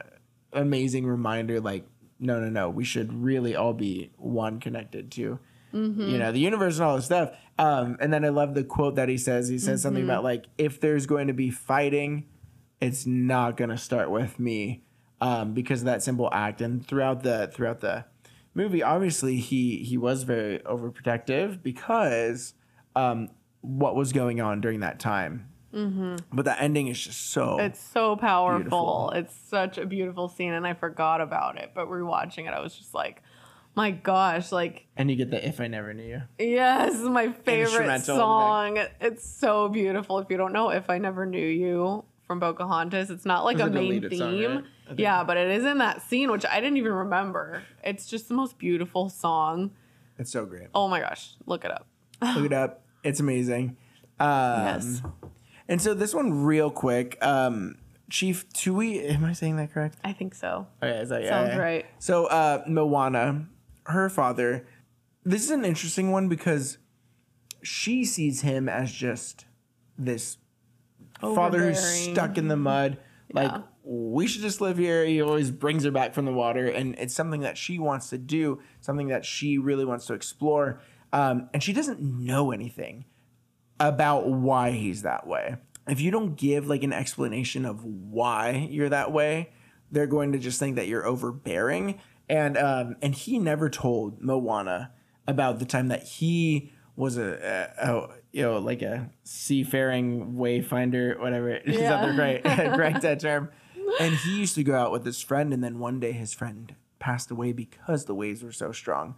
amazing 0.51 1.05
reminder 1.05 1.61
like 1.61 1.85
no 2.19 2.39
no 2.39 2.49
no. 2.49 2.69
We 2.69 2.83
should 2.83 3.13
really 3.13 3.55
all 3.55 3.73
be 3.73 4.11
one 4.17 4.59
connected 4.59 5.11
to 5.13 5.39
you 5.71 6.17
know 6.17 6.31
the 6.31 6.39
universe 6.39 6.77
and 6.77 6.85
all 6.85 6.95
this 6.95 7.05
stuff. 7.05 7.31
Um 7.59 7.95
and 7.99 8.11
then 8.11 8.25
i 8.25 8.29
love 8.29 8.55
the 8.55 8.63
quote 8.63 8.95
that 8.95 9.07
he 9.07 9.17
says. 9.17 9.47
He 9.49 9.59
says 9.59 9.81
something 9.83 10.03
about 10.03 10.23
like 10.23 10.45
if 10.57 10.79
there's 10.81 11.05
going 11.05 11.27
to 11.27 11.33
be 11.33 11.51
fighting 11.51 12.25
it's 12.81 13.05
not 13.05 13.57
going 13.57 13.69
to 13.69 13.77
start 13.77 14.09
with 14.09 14.39
me. 14.39 14.83
Um 15.21 15.53
because 15.53 15.81
of 15.81 15.85
that 15.85 16.01
simple 16.01 16.29
act. 16.33 16.61
And 16.61 16.85
throughout 16.85 17.21
the 17.23 17.51
throughout 17.53 17.81
the 17.81 18.05
movie 18.55 18.81
obviously 18.81 19.37
he 19.37 19.83
he 19.83 19.95
was 19.97 20.23
very 20.23 20.59
overprotective 20.59 21.61
because 21.61 22.55
um 22.95 23.29
what 23.61 23.95
was 23.95 24.11
going 24.11 24.41
on 24.41 24.59
during 24.61 24.79
that 24.79 24.99
time 24.99 25.49
but 25.71 26.45
the 26.45 26.61
ending 26.61 26.87
is 26.87 26.99
just 26.99 27.29
so 27.31 27.57
It's 27.59 27.79
so 27.79 28.15
powerful. 28.15 28.59
Beautiful. 28.63 29.11
It's 29.15 29.35
such 29.49 29.77
a 29.77 29.85
beautiful 29.85 30.27
scene, 30.29 30.53
and 30.53 30.65
I 30.65 30.73
forgot 30.73 31.21
about 31.21 31.57
it. 31.57 31.71
But 31.75 31.87
rewatching 31.87 32.47
it, 32.47 32.53
I 32.53 32.59
was 32.59 32.75
just 32.75 32.93
like, 32.93 33.21
my 33.75 33.91
gosh, 33.91 34.51
like, 34.51 34.87
and 34.97 35.09
you 35.09 35.15
get 35.15 35.29
the 35.29 35.47
if 35.47 35.61
i 35.61 35.67
never 35.67 35.93
knew 35.93 36.03
you 36.03 36.21
yes, 36.39 36.95
my 36.95 37.31
favorite 37.31 38.01
song. 38.01 38.79
It's 38.99 39.23
so 39.29 39.69
beautiful. 39.69 40.19
If 40.19 40.29
you 40.29 40.37
don't 40.37 40.53
know 40.53 40.69
If 40.71 40.89
I 40.89 40.97
Never 40.97 41.25
Knew 41.25 41.45
You 41.47 42.03
from 42.27 42.39
Pocahontas, 42.39 43.09
it's 43.09 43.25
not 43.25 43.45
like 43.45 43.55
It's 43.57 43.63
a 43.63 43.69
main 43.69 44.01
deleted 44.01 44.17
song, 44.17 44.31
theme. 44.31 44.55
right? 44.55 44.99
Yeah, 44.99 45.23
but 45.23 45.37
it 45.37 45.49
is 45.51 45.65
in 45.65 45.77
that 45.77 46.01
scene, 46.01 46.31
which 46.31 46.45
I 46.45 46.59
didn't 46.59 46.77
even 46.77 46.91
remember. 46.93 47.63
It's 47.83 48.07
just 48.07 48.27
the 48.27 48.33
most 48.33 48.57
beautiful 48.57 49.07
song. 49.09 49.71
it's 50.17 50.31
so 50.31 50.45
great 50.45 50.67
Oh 50.73 50.87
my 50.87 50.99
gosh, 50.99 51.35
look 51.45 51.63
it 51.63 51.71
up. 51.71 51.87
look 52.21 52.45
it 52.45 52.53
up 52.53 52.81
it's 53.03 53.19
amazing 53.21 53.77
um 54.19 54.63
Yes. 54.65 55.01
And 55.69 55.81
so 55.81 55.93
this 55.93 56.13
one 56.13 56.43
real 56.43 56.69
quick 56.69 57.17
um 57.21 57.75
chief 58.09 58.51
tui 58.51 58.99
am 59.07 59.23
i 59.23 59.31
saying 59.33 59.55
that 59.55 59.71
correct 59.71 59.95
I 60.03 60.11
think 60.13 60.35
so. 60.35 60.67
Okay, 60.83 60.97
is 60.99 61.09
that, 61.09 61.23
yeah, 61.23 61.29
Sounds 61.29 61.49
yeah. 61.55 61.57
right. 61.59 61.85
So 61.99 62.25
uh, 62.25 62.63
Moana, 62.67 63.47
her 63.85 64.09
father, 64.09 64.65
this 65.23 65.43
is 65.43 65.51
an 65.51 65.63
interesting 65.63 66.11
one 66.11 66.27
because 66.27 66.77
she 67.61 68.03
sees 68.05 68.41
him 68.41 68.67
as 68.67 68.91
just 68.91 69.45
this 69.97 70.37
father 71.21 71.61
who's 71.61 71.79
stuck 71.83 72.37
in 72.37 72.47
the 72.47 72.55
mud. 72.57 72.97
Like 73.31 73.51
Yeah. 73.51 73.61
we 73.83 74.25
should 74.27 74.41
just 74.41 74.59
live 74.61 74.77
here. 74.77 75.05
He 75.05 75.21
always 75.21 75.51
brings 75.51 75.83
her 75.83 75.91
back 75.91 76.13
from 76.15 76.25
the 76.25 76.33
water, 76.33 76.65
and 76.67 76.95
it's 76.97 77.13
something 77.13 77.41
that 77.41 77.57
she 77.57 77.77
wants 77.77 78.09
to 78.09 78.17
do, 78.17 78.59
something 78.81 79.07
that 79.09 79.25
she 79.25 79.57
really 79.57 79.85
wants 79.85 80.05
to 80.07 80.13
explore. 80.13 80.79
Um, 81.13 81.49
and 81.53 81.61
she 81.61 81.73
doesn't 81.73 82.01
know 82.01 82.51
anything 82.51 83.05
about 83.79 84.27
why 84.27 84.71
he's 84.71 85.03
that 85.03 85.27
way. 85.27 85.57
If 85.87 86.01
you 86.01 86.11
don't 86.11 86.35
give 86.35 86.67
like 86.67 86.83
an 86.83 86.93
explanation 86.93 87.65
of 87.65 87.83
why 87.83 88.67
you're 88.69 88.89
that 88.89 89.11
way, 89.11 89.51
they're 89.91 90.07
going 90.07 90.33
to 90.33 90.37
just 90.37 90.59
think 90.59 90.75
that 90.75 90.87
you're 90.87 91.05
overbearing. 91.05 91.99
And 92.27 92.57
um, 92.57 92.95
and 93.01 93.15
he 93.15 93.39
never 93.39 93.69
told 93.69 94.21
Moana 94.21 94.91
about 95.27 95.59
the 95.59 95.65
time 95.65 95.87
that 95.87 96.03
he 96.03 96.71
was 96.95 97.17
a, 97.17 97.71
a, 97.81 97.91
a 97.91 98.09
you 98.31 98.43
know 98.43 98.59
like 98.59 98.81
a 98.81 99.09
seafaring 99.23 100.33
wayfinder, 100.33 101.19
whatever. 101.19 101.49
Yeah. 101.49 101.73
Is 101.73 101.79
that 101.79 102.05
the 102.05 102.21
right 102.21 102.43
correct 102.75 103.01
that 103.01 103.19
term? 103.19 103.49
And 103.99 104.13
he 104.17 104.37
used 104.37 104.53
to 104.53 104.63
go 104.63 104.75
out 104.75 104.91
with 104.91 105.03
his 105.03 105.19
friend, 105.19 105.51
and 105.51 105.63
then 105.63 105.79
one 105.79 105.99
day 105.99 106.11
his 106.11 106.31
friend 106.31 106.75
passed 106.99 107.31
away 107.31 107.53
because 107.53 108.05
the 108.05 108.13
waves 108.13 108.43
were 108.43 108.51
so 108.51 108.71
strong. 108.71 109.15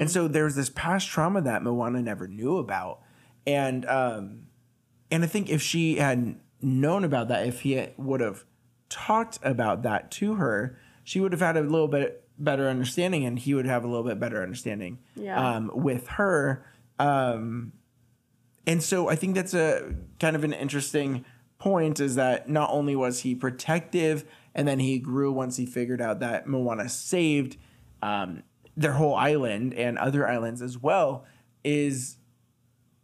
And 0.00 0.08
so 0.08 0.28
there's 0.28 0.54
this 0.54 0.70
past 0.70 1.08
trauma 1.08 1.40
that 1.40 1.64
Moana 1.64 2.00
never 2.00 2.28
knew 2.28 2.58
about, 2.58 3.00
and 3.46 3.86
um, 3.86 4.46
and 5.10 5.22
I 5.24 5.26
think 5.26 5.48
if 5.50 5.62
she 5.62 5.96
had 5.96 6.36
known 6.60 7.04
about 7.04 7.28
that, 7.28 7.46
if 7.46 7.60
he 7.60 7.86
would 7.96 8.20
have 8.20 8.44
talked 8.88 9.38
about 9.42 9.82
that 9.82 10.10
to 10.12 10.34
her, 10.36 10.78
she 11.04 11.20
would 11.20 11.32
have 11.32 11.40
had 11.40 11.56
a 11.56 11.60
little 11.62 11.88
bit 11.88 12.24
better 12.38 12.68
understanding, 12.68 13.24
and 13.24 13.38
he 13.38 13.54
would 13.54 13.66
have 13.66 13.84
a 13.84 13.86
little 13.88 14.04
bit 14.04 14.18
better 14.20 14.42
understanding 14.42 14.98
Yeah. 15.14 15.56
um, 15.56 15.70
with 15.74 16.06
her. 16.08 16.66
Um, 16.98 17.72
and 18.66 18.82
so 18.82 19.08
I 19.08 19.14
think 19.14 19.34
that's 19.34 19.54
a 19.54 19.94
kind 20.18 20.34
of 20.36 20.44
an 20.44 20.52
interesting 20.52 21.24
point 21.58 22.00
is 22.00 22.16
that 22.16 22.48
not 22.48 22.68
only 22.70 22.94
was 22.96 23.20
he 23.20 23.34
protective 23.34 24.24
and 24.54 24.66
then 24.68 24.78
he 24.80 24.98
grew 24.98 25.32
once 25.32 25.56
he 25.56 25.64
figured 25.66 26.00
out 26.02 26.20
that 26.20 26.46
Moana 26.46 26.88
saved 26.88 27.56
um, 28.02 28.42
their 28.76 28.92
whole 28.92 29.14
island 29.14 29.72
and 29.74 29.96
other 29.98 30.28
islands 30.28 30.60
as 30.60 30.76
well 30.78 31.24
is 31.64 32.16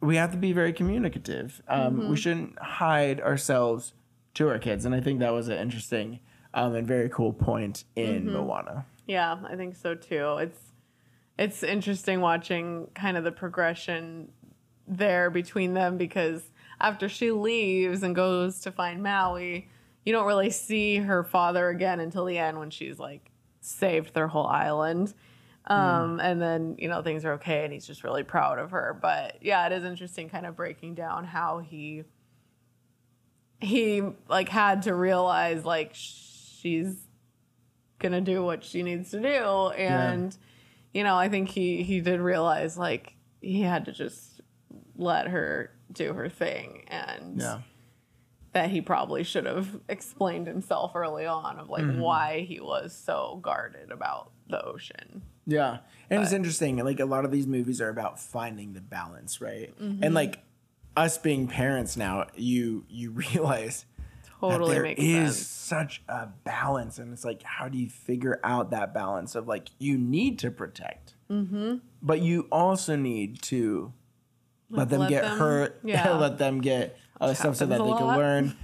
we 0.02 0.16
have 0.16 0.32
to 0.32 0.36
be 0.36 0.52
very 0.52 0.72
communicative. 0.72 1.62
Um, 1.68 2.08
We 2.10 2.16
shouldn't 2.16 2.58
hide 2.58 3.20
ourselves 3.20 3.94
to 4.34 4.48
our 4.48 4.58
kids. 4.58 4.84
And 4.84 4.94
I 4.94 5.00
think 5.00 5.20
that 5.20 5.32
was 5.32 5.48
an 5.48 5.58
interesting 5.58 6.18
um, 6.52 6.74
and 6.74 6.86
very 6.86 7.08
cool 7.08 7.32
point 7.32 7.84
in 7.96 8.30
Moana. 8.30 8.84
Yeah, 9.06 9.38
I 9.48 9.56
think 9.56 9.76
so 9.76 9.94
too. 9.94 10.36
It's 10.38 10.58
it's 11.38 11.62
interesting 11.62 12.20
watching 12.20 12.88
kind 12.94 13.16
of 13.16 13.24
the 13.24 13.32
progression 13.32 14.28
there 14.86 15.30
between 15.30 15.74
them 15.74 15.96
because 15.96 16.42
after 16.80 17.08
she 17.08 17.30
leaves 17.30 18.02
and 18.02 18.14
goes 18.14 18.60
to 18.60 18.72
find 18.72 19.02
Maui, 19.02 19.68
you 20.04 20.12
don't 20.12 20.26
really 20.26 20.50
see 20.50 20.96
her 20.96 21.24
father 21.24 21.68
again 21.68 22.00
until 22.00 22.24
the 22.26 22.38
end 22.38 22.58
when 22.58 22.70
she's 22.70 22.98
like 22.98 23.30
saved 23.60 24.14
their 24.14 24.28
whole 24.28 24.46
island. 24.46 25.14
Um, 25.66 26.18
and 26.20 26.42
then, 26.42 26.76
you 26.78 26.88
know, 26.88 27.02
things 27.02 27.24
are 27.24 27.34
okay 27.34 27.64
and 27.64 27.72
he's 27.72 27.86
just 27.86 28.02
really 28.04 28.24
proud 28.24 28.58
of 28.58 28.72
her. 28.72 28.98
But 29.00 29.38
yeah, 29.42 29.64
it 29.66 29.72
is 29.72 29.84
interesting 29.84 30.28
kind 30.28 30.44
of 30.46 30.56
breaking 30.56 30.94
down 30.94 31.24
how 31.24 31.58
he 31.58 32.04
he 33.60 34.02
like 34.28 34.48
had 34.48 34.82
to 34.82 34.94
realize 34.94 35.64
like 35.64 35.90
she's 35.94 37.06
gonna 38.00 38.20
do 38.20 38.42
what 38.42 38.64
she 38.64 38.82
needs 38.82 39.10
to 39.12 39.20
do. 39.20 39.68
And 39.76 40.36
you 40.94 41.02
know 41.04 41.16
i 41.16 41.26
think 41.30 41.48
he 41.48 41.82
he 41.82 42.02
did 42.02 42.20
realize 42.20 42.76
like 42.76 43.14
he 43.40 43.62
had 43.62 43.86
to 43.86 43.92
just 43.92 44.42
let 44.94 45.26
her 45.28 45.70
do 45.90 46.12
her 46.12 46.28
thing 46.28 46.84
and 46.88 47.40
Yeah. 47.40 47.60
that 48.52 48.68
he 48.68 48.82
probably 48.82 49.22
should 49.24 49.46
have 49.46 49.80
explained 49.88 50.46
himself 50.46 50.94
early 50.94 51.24
on 51.24 51.58
of 51.58 51.70
like 51.70 51.86
why 51.96 52.40
he 52.40 52.60
was 52.60 52.94
so 52.94 53.40
guarded 53.42 53.90
about 53.90 54.32
the 54.48 54.62
ocean 54.62 55.22
Yeah. 55.46 55.78
And 56.10 56.22
it's 56.22 56.32
interesting. 56.32 56.76
Like 56.76 57.00
a 57.00 57.06
lot 57.06 57.24
of 57.24 57.30
these 57.30 57.46
movies 57.46 57.80
are 57.80 57.88
about 57.88 58.20
finding 58.20 58.74
the 58.74 58.80
balance, 58.80 59.40
right? 59.40 59.74
And 59.78 60.14
like 60.14 60.40
us 60.96 61.18
being 61.18 61.48
parents 61.48 61.96
now, 61.96 62.26
you 62.34 62.84
you 62.88 63.10
realize 63.32 63.86
totally 64.40 64.74
that 64.74 64.82
there 64.82 64.94
is 64.96 65.36
sense 65.36 65.62
such 65.72 66.02
a 66.08 66.28
balance, 66.44 66.98
and 66.98 67.12
it's 67.12 67.24
like, 67.24 67.42
how 67.42 67.68
do 67.68 67.78
you 67.78 67.88
figure 67.88 68.38
out 68.44 68.70
that 68.70 68.92
balance 68.92 69.34
of 69.34 69.48
like 69.48 69.68
you 69.78 69.96
need 69.96 70.38
to 70.40 70.50
protect, 70.50 71.14
mm-hmm. 71.30 71.76
but 72.02 72.20
you 72.20 72.46
also 72.52 72.94
need 72.94 73.40
to 73.42 73.92
let 74.68 74.90
them 74.90 75.00
let 75.00 75.08
get 75.08 75.22
them- 75.22 75.38
hurt, 75.38 75.80
yeah. 75.84 76.12
let 76.12 76.36
them 76.36 76.60
get 76.60 76.98
other 77.20 77.34
stuff 77.34 77.56
so 77.56 77.66
that 77.66 77.78
they 77.78 77.92
can 77.92 78.06
learn. 78.06 78.56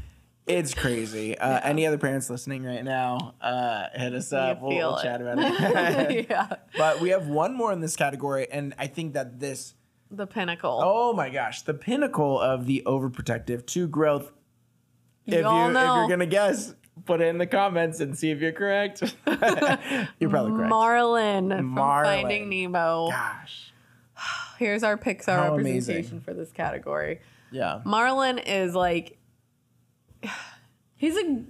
It's 0.48 0.74
crazy. 0.74 1.36
Uh, 1.38 1.60
Any 1.62 1.86
other 1.86 1.98
parents 1.98 2.30
listening 2.30 2.64
right 2.64 2.82
now, 2.82 3.34
uh, 3.40 3.84
hit 3.94 4.14
us 4.14 4.32
up. 4.32 4.60
We'll, 4.62 4.70
we'll 4.76 5.00
chat 5.02 5.20
about 5.20 5.38
it. 6.10 6.26
yeah 6.30 6.48
but 6.76 7.00
we 7.00 7.10
have 7.10 7.26
one 7.28 7.54
more 7.54 7.72
in 7.72 7.80
this 7.80 7.96
category, 7.96 8.46
and 8.50 8.74
I 8.78 8.86
think 8.86 9.12
that 9.14 9.38
this 9.40 9.74
the 10.10 10.26
pinnacle 10.26 10.80
Oh 10.82 11.12
my 11.12 11.28
gosh, 11.28 11.62
the 11.62 11.74
pinnacle 11.74 12.40
of 12.40 12.64
the 12.66 12.82
overprotective 12.86 13.66
to 13.66 13.86
growth. 13.86 14.32
You 15.26 15.38
if 15.40 15.44
all 15.46 15.60
you 15.64 15.66
if 15.68 15.74
know. 15.74 15.96
you're 15.96 16.08
gonna 16.08 16.24
guess, 16.26 16.74
Put 17.04 17.20
it 17.20 17.26
in 17.28 17.38
the 17.38 17.46
comments 17.46 18.00
and 18.00 18.16
see 18.18 18.30
if 18.30 18.40
you're 18.40 18.50
correct. 18.52 19.02
you're 20.18 20.30
probably 20.30 20.52
correct. 20.52 20.70
Marlin 20.70 21.50
from 21.50 21.64
Marlin. 21.66 22.22
Finding 22.22 22.48
Nemo. 22.48 23.10
Gosh. 23.10 23.72
Here's 24.58 24.82
our 24.82 24.96
Pixar 24.96 25.26
How 25.36 25.56
representation 25.56 25.94
amazing. 26.16 26.20
for 26.22 26.32
this 26.34 26.50
category. 26.50 27.20
Yeah. 27.52 27.82
Marlin 27.84 28.38
is 28.38 28.74
like 28.74 29.17
he's 30.96 31.16
a 31.16 31.42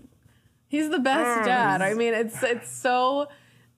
he's 0.68 0.90
the 0.90 0.98
best 0.98 1.40
Mm, 1.40 1.44
dad. 1.44 1.82
I 1.82 1.94
mean, 1.94 2.14
it's 2.14 2.42
it's 2.42 2.70
so 2.70 3.28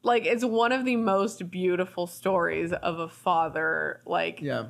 like 0.02 0.24
it's 0.26 0.44
one 0.44 0.72
of 0.72 0.84
the 0.84 0.96
most 0.96 1.50
beautiful 1.50 2.06
stories 2.06 2.72
of 2.72 2.98
a 2.98 3.08
father 3.08 4.00
like 4.06 4.40
Yeah. 4.40 4.66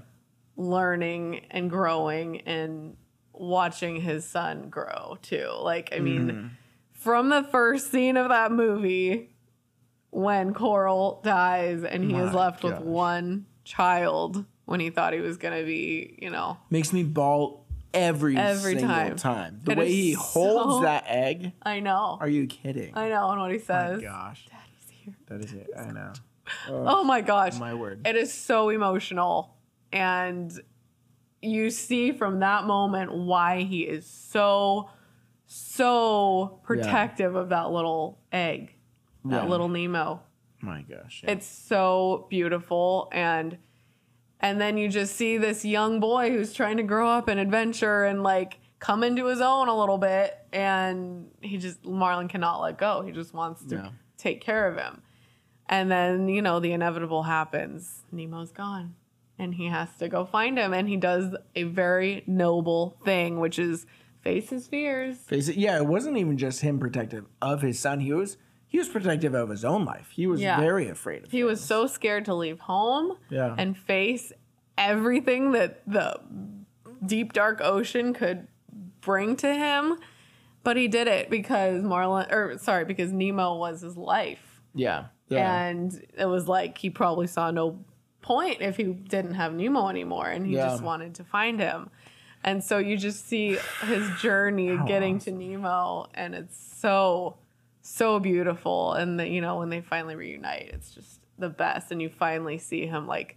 learning 0.56 1.46
and 1.50 1.70
growing 1.70 2.40
and 2.42 2.96
watching 3.32 4.00
his 4.00 4.24
son 4.24 4.68
grow 4.68 5.16
too. 5.22 5.50
Like, 5.62 5.90
I 5.94 6.00
mean, 6.00 6.28
Mm-hmm. 6.30 6.46
from 6.92 7.28
the 7.30 7.42
first 7.44 7.90
scene 7.90 8.16
of 8.16 8.28
that 8.28 8.52
movie 8.52 9.30
when 10.10 10.52
Coral 10.52 11.20
dies 11.24 11.84
and 11.84 12.04
he 12.04 12.10
is 12.16 12.32
My 12.32 12.38
left 12.38 12.64
with 12.64 12.78
one 12.80 13.46
child 13.64 14.44
when 14.64 14.80
he 14.80 14.90
thought 14.90 15.12
he 15.12 15.20
was 15.20 15.36
going 15.36 15.58
to 15.58 15.64
be, 15.64 16.18
you 16.20 16.30
know, 16.30 16.58
Makes 16.68 16.92
me 16.92 17.04
bawl 17.04 17.59
every, 17.94 18.36
Every 18.36 18.74
single 18.78 18.88
time. 18.88 19.16
time. 19.16 19.60
The 19.64 19.72
It 19.72 19.78
way 19.78 19.88
he 19.92 20.12
holds 20.12 20.76
so- 20.76 20.82
that 20.82 21.04
egg. 21.06 21.52
I 21.62 21.80
know. 21.80 22.18
Are 22.20 22.28
you 22.28 22.46
kidding? 22.46 22.92
I 22.96 23.08
know. 23.08 23.30
And 23.30 23.40
what 23.40 23.50
he 23.52 23.58
says. 23.58 24.00
gosh. 24.02 24.46
Daddy's 24.50 24.90
here. 25.04 25.14
That 25.26 25.40
is 25.44 25.52
it. 25.52 25.70
I 25.78 25.90
know. 25.90 26.12
Oh 26.68 27.04
my 27.04 27.20
gosh. 27.20 27.58
My 27.58 27.74
word. 27.74 28.06
It 28.06 28.16
is 28.16 28.32
so 28.32 28.68
emotional. 28.70 29.56
And 29.92 30.52
you 31.42 31.70
see 31.70 32.12
from 32.12 32.40
that 32.40 32.64
moment 32.64 33.12
why 33.14 33.62
he 33.62 33.82
is 33.82 34.06
so, 34.06 34.90
so 35.46 36.60
protective 36.62 37.34
of 37.34 37.48
that 37.50 37.70
little 37.70 38.18
egg, 38.32 38.74
that 39.24 39.44
Yeah. 39.44 39.48
little 39.48 39.68
Nemo. 39.68 40.22
My 40.60 40.82
gosh. 40.82 41.22
yeah. 41.24 41.32
It's 41.32 41.46
so 41.46 42.26
beautiful. 42.30 43.08
And 43.12 43.58
and 44.40 44.60
then 44.60 44.76
you 44.76 44.88
just 44.88 45.16
see 45.16 45.36
this 45.38 45.64
young 45.64 46.00
boy 46.00 46.30
who's 46.30 46.52
trying 46.52 46.76
to 46.78 46.82
grow 46.82 47.08
up 47.08 47.28
and 47.28 47.38
adventure 47.38 48.04
and 48.04 48.22
like 48.22 48.58
come 48.78 49.02
into 49.02 49.26
his 49.26 49.40
own 49.40 49.68
a 49.68 49.78
little 49.78 49.98
bit. 49.98 50.36
And 50.52 51.30
he 51.42 51.58
just, 51.58 51.84
Marlin 51.84 52.28
cannot 52.28 52.60
let 52.60 52.78
go. 52.78 53.02
He 53.02 53.12
just 53.12 53.34
wants 53.34 53.64
to 53.66 53.74
Yeah. 53.76 53.88
take 54.16 54.40
care 54.40 54.66
of 54.66 54.76
him. 54.78 55.02
And 55.68 55.90
then, 55.90 56.28
you 56.28 56.42
know, 56.42 56.58
the 56.58 56.72
inevitable 56.72 57.22
happens. 57.24 58.02
Nemo's 58.10 58.50
gone. 58.50 58.94
And 59.38 59.54
he 59.54 59.66
has 59.66 59.88
to 59.98 60.08
go 60.08 60.24
find 60.24 60.58
him. 60.58 60.72
And 60.74 60.88
he 60.88 60.96
does 60.96 61.34
a 61.54 61.62
very 61.64 62.24
noble 62.26 62.96
thing, 63.04 63.38
which 63.38 63.58
is 63.58 63.86
face 64.22 64.50
his 64.50 64.66
fears. 64.66 65.16
Face 65.18 65.48
it. 65.48 65.56
Yeah, 65.56 65.76
it 65.76 65.86
wasn't 65.86 66.16
even 66.16 66.36
just 66.38 66.60
him 66.62 66.78
protective 66.80 67.26
of 67.40 67.62
his 67.62 67.78
son. 67.78 68.00
He 68.00 68.12
was 68.12 68.36
he 68.70 68.78
was 68.78 68.88
protective 68.88 69.34
of 69.34 69.50
his 69.50 69.64
own 69.64 69.84
life. 69.84 70.08
He 70.12 70.26
was 70.26 70.40
Yeah. 70.40 70.58
very 70.58 70.88
afraid 70.88 71.24
of 71.24 71.30
He 71.30 71.44
was 71.44 71.60
so 71.60 71.86
scared 71.86 72.24
to 72.26 72.34
leave 72.34 72.60
home 72.60 73.18
Yeah. 73.28 73.54
and 73.58 73.76
face 73.76 74.32
everything 74.78 75.50
that 75.52 75.82
the 75.86 76.18
deep 77.04 77.32
dark 77.32 77.60
ocean 77.60 78.14
could 78.14 78.46
bring 79.00 79.36
to 79.36 79.52
him. 79.52 79.98
But 80.62 80.76
he 80.76 80.88
did 80.88 81.08
it 81.08 81.30
because 81.30 81.82
Marlin, 81.82 82.26
or 82.30 82.56
sorry, 82.58 82.84
because 82.84 83.12
Nemo 83.12 83.56
was 83.56 83.80
his 83.80 83.96
life. 83.96 84.60
Yeah. 84.74 85.06
Yeah. 85.28 85.64
And 85.64 86.00
it 86.16 86.26
was 86.26 86.48
like 86.48 86.78
he 86.78 86.90
probably 86.90 87.26
saw 87.26 87.50
no 87.50 87.78
point 88.22 88.60
if 88.60 88.76
he 88.76 88.84
didn't 88.84 89.34
have 89.34 89.52
Nemo 89.54 89.88
anymore 89.88 90.28
and 90.28 90.46
he 90.46 90.54
Yeah. 90.54 90.66
just 90.68 90.82
wanted 90.82 91.14
to 91.16 91.24
find 91.24 91.58
him. 91.58 91.90
And 92.44 92.62
so 92.62 92.78
you 92.78 92.96
just 92.96 93.26
see 93.26 93.56
his 93.82 94.08
journey 94.20 94.78
getting 94.86 95.18
to 95.20 95.30
Nemo 95.32 96.06
and 96.14 96.34
it's 96.34 96.56
so 96.78 97.36
so 97.90 98.18
beautiful. 98.18 98.92
And 98.92 99.18
the, 99.18 99.28
you 99.28 99.40
know 99.40 99.58
when 99.58 99.70
they 99.70 99.80
finally 99.80 100.16
reunite 100.16 100.70
it's 100.72 100.94
just 100.94 101.20
the 101.38 101.48
best. 101.48 101.90
And 101.90 102.00
you 102.00 102.08
finally 102.08 102.58
see 102.58 102.86
him 102.86 103.06
like 103.06 103.36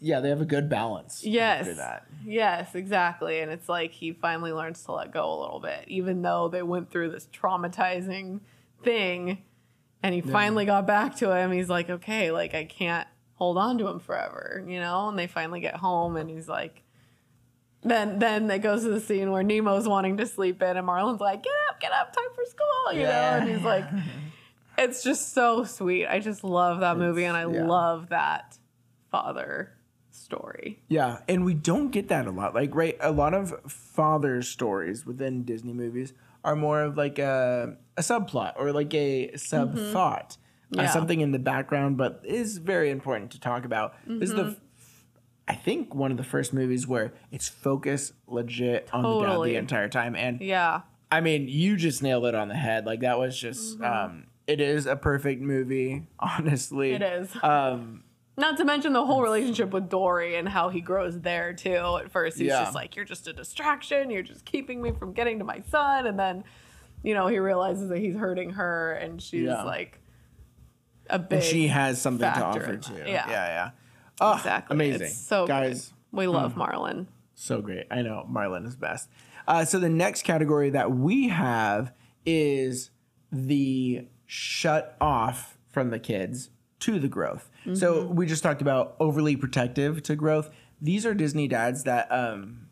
yeah, 0.00 0.20
they 0.20 0.28
have 0.28 0.42
a 0.42 0.46
good 0.46 0.68
balance. 0.68 1.24
yes. 1.24 1.66
yes 2.24 2.74
exactly. 2.74 3.40
And 3.40 3.50
it's 3.50 3.68
like 3.68 3.92
he 3.92 4.12
finally 4.12 4.52
learns 4.52 4.82
to 4.84 4.92
let 4.92 5.12
go 5.12 5.32
a 5.32 5.38
little 5.40 5.60
bit 5.60 5.84
even 5.86 6.22
though 6.22 6.48
they 6.48 6.62
went 6.62 6.90
through 6.90 7.10
this 7.10 7.28
traumatizing 7.32 8.40
thing. 8.82 9.42
And 10.02 10.14
he 10.14 10.20
finally 10.20 10.64
got 10.64 10.86
back 10.86 11.16
to 11.16 11.34
him. 11.36 11.52
He's 11.52 11.68
like 11.68 11.88
okay 11.88 12.30
like 12.30 12.54
i 12.54 12.64
can't 12.64 13.06
hold 13.34 13.58
on 13.58 13.78
to 13.78 13.88
him 13.88 14.00
forever 14.00 14.64
you 14.66 14.78
know? 14.78 15.08
And 15.08 15.18
they 15.18 15.26
finally 15.26 15.60
get 15.60 15.76
home 15.76 16.16
and 16.16 16.28
he's 16.28 16.48
like 16.48 16.81
then 17.82 18.18
then 18.18 18.50
it 18.50 18.58
goes 18.60 18.82
to 18.82 18.90
the 18.90 19.00
scene 19.00 19.30
where 19.32 19.42
nemo's 19.42 19.88
wanting 19.88 20.16
to 20.16 20.26
sleep 20.26 20.62
in 20.62 20.76
and 20.76 20.86
marlin's 20.86 21.20
like 21.20 21.42
get 21.42 21.52
up 21.68 21.80
get 21.80 21.92
up 21.92 22.12
time 22.14 22.24
for 22.34 22.44
school 22.44 22.92
you 22.94 23.00
Yeah. 23.00 23.08
know 23.08 23.46
and 23.46 23.50
he's 23.50 23.62
like 23.64 23.84
it's 24.78 25.02
just 25.02 25.32
so 25.34 25.64
sweet 25.64 26.06
i 26.06 26.18
just 26.20 26.44
love 26.44 26.80
that 26.80 26.96
movie 26.96 27.24
and 27.24 27.36
i 27.36 27.42
yeah. 27.42 27.64
love 27.66 28.08
that 28.10 28.56
father 29.10 29.72
story 30.10 30.82
Yeah, 30.88 31.18
and 31.28 31.44
we 31.44 31.54
don't 31.54 31.90
get 31.90 32.08
that 32.08 32.26
a 32.26 32.30
lot. 32.30 32.54
Like, 32.54 32.74
right, 32.74 32.96
a 33.00 33.10
lot 33.10 33.32
of 33.34 33.54
father 33.70 34.42
stories 34.42 35.06
within 35.06 35.42
Disney 35.44 35.72
movies 35.72 36.12
are 36.44 36.54
more 36.54 36.82
of 36.82 36.96
like 36.98 37.18
a, 37.18 37.76
a 37.96 38.02
subplot 38.02 38.52
or 38.56 38.72
like 38.72 38.92
a 38.94 39.34
sub 39.36 39.76
thought, 39.76 40.36
uh, 40.36 40.76
Mm-hmm. 40.76 40.80
Yeah. 40.80 40.90
something 40.90 41.20
in 41.20 41.32
the 41.32 41.38
background, 41.38 41.96
but 41.98 42.22
is 42.24 42.58
very 42.58 42.90
important 42.90 43.30
to 43.32 43.40
talk 43.40 43.64
about. 43.66 43.94
This 44.06 44.30
is 44.30 44.36
the, 44.36 44.42
Mm-hmm. 44.44 44.61
I 45.48 45.54
think, 45.54 45.94
one 45.94 46.10
of 46.10 46.16
the 46.16 46.24
first 46.24 46.52
movies 46.52 46.86
where 46.86 47.12
it's 47.30 47.48
focused 47.48 48.12
legit 48.26 48.88
on 48.92 49.02
the 49.02 49.20
dad 49.20 49.26
Totally. 49.26 49.50
the 49.52 49.56
entire 49.56 49.88
time. 49.88 50.14
And 50.14 50.40
yeah 50.40 50.82
I 51.10 51.20
mean, 51.20 51.46
you 51.48 51.76
just 51.76 52.02
nailed 52.02 52.24
it 52.24 52.34
on 52.34 52.48
the 52.48 52.54
head. 52.54 52.86
Like, 52.86 53.00
that 53.00 53.18
was 53.18 53.38
just, 53.38 53.78
um, 53.82 54.28
it 54.46 54.60
is 54.62 54.86
a 54.86 54.96
perfect 54.96 55.42
movie, 55.42 56.06
honestly. 56.18 56.92
Mm-hmm. 56.92 57.02
it 57.02 57.22
is 57.22 57.36
Um, 57.42 58.04
Not 58.38 58.56
to 58.56 58.64
mention 58.64 58.94
the 58.94 59.04
whole 59.04 59.20
relationship 59.20 59.72
with 59.72 59.90
Dory 59.90 60.36
and 60.36 60.48
how 60.48 60.70
he 60.70 60.80
grows 60.80 61.20
there 61.20 61.52
too. 61.52 61.98
At 62.02 62.10
first, 62.10 62.38
he's 62.38 62.46
Yeah. 62.46 62.62
just 62.62 62.74
like, 62.74 62.96
"You're 62.96 63.04
just 63.04 63.28
a 63.28 63.32
distraction. 63.34 64.08
You're 64.10 64.22
just 64.22 64.46
keeping 64.46 64.80
me 64.80 64.92
from 64.92 65.12
getting 65.12 65.38
to 65.40 65.44
my 65.44 65.60
son." 65.70 66.06
And 66.06 66.18
then, 66.18 66.44
you 67.02 67.12
know, 67.12 67.26
he 67.26 67.38
realizes 67.38 67.90
that 67.90 67.98
he's 67.98 68.16
hurting 68.16 68.50
her, 68.50 68.92
and 68.92 69.20
she's 69.20 69.48
Yeah. 69.48 69.64
like 69.64 70.00
a 71.10 71.18
big. 71.18 71.40
and 71.40 71.44
she 71.46 71.66
has 71.68 72.00
something 72.00 72.26
to 72.26 72.32
factor 72.34 72.62
offer 72.62 72.72
in 72.72 72.80
too. 72.80 72.94
that. 72.94 73.08
Yeah. 73.08 73.28
yeah. 73.28 73.70
Oh, 74.20 74.36
exactly. 74.36 74.74
amazing. 74.74 75.02
It's 75.08 75.16
so 75.16 75.46
guys. 75.46 75.88
good. 75.88 76.16
We 76.18 76.26
love 76.26 76.56
Marlin. 76.56 77.08
So 77.34 77.60
great. 77.60 77.86
I 77.90 78.02
know 78.02 78.24
Marlin 78.28 78.66
is 78.66 78.76
best. 78.76 79.08
Uh, 79.48 79.64
so 79.64 79.78
the 79.78 79.88
next 79.88 80.22
category 80.22 80.70
that 80.70 80.92
we 80.92 81.28
have 81.28 81.92
is 82.24 82.90
the 83.32 84.06
shut 84.26 84.96
off 85.00 85.56
from 85.68 85.90
the 85.90 85.98
kids 85.98 86.50
to 86.80 86.98
the 86.98 87.08
growth. 87.08 87.48
So 87.74 87.94
Mm-hmm. 88.04 88.14
we 88.16 88.26
just 88.26 88.42
talked 88.42 88.60
about 88.62 88.94
overly 89.00 89.36
protective 89.36 90.02
to 90.04 90.14
growth. 90.16 90.50
These 90.80 91.06
are 91.06 91.14
Disney 91.14 91.48
dads 91.48 91.84
that 91.84 92.10
um 92.12 92.66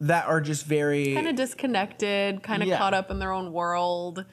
that 0.00 0.26
are 0.26 0.40
just 0.40 0.66
very 0.66 1.14
Kind 1.14 1.28
of 1.28 1.36
disconnected, 1.36 2.42
kind 2.42 2.62
of 2.62 2.68
Yeah. 2.68 2.78
caught 2.78 2.94
up 2.94 3.10
in 3.10 3.18
their 3.18 3.32
own 3.32 3.52
world, 3.52 4.24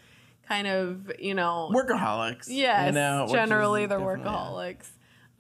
kind 0.48 0.68
of 0.68 1.12
you 1.20 1.34
know. 1.36 1.72
workaholics. 1.74 2.46
Yes, 2.48 2.88
you 2.88 2.92
know, 2.94 3.28
generally 3.32 3.86
they're 3.86 4.00
workaholics. 4.00 4.88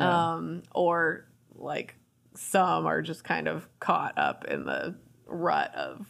Yeah. 0.02 0.34
Um, 0.34 0.64
or 0.74 1.26
like 1.56 1.96
some 2.36 2.86
are 2.86 3.02
just 3.02 3.24
kind 3.24 3.48
of 3.48 3.68
caught 3.80 4.18
up 4.18 4.46
in 4.46 4.66
the 4.66 4.96
rut 5.26 5.74
of 5.76 6.06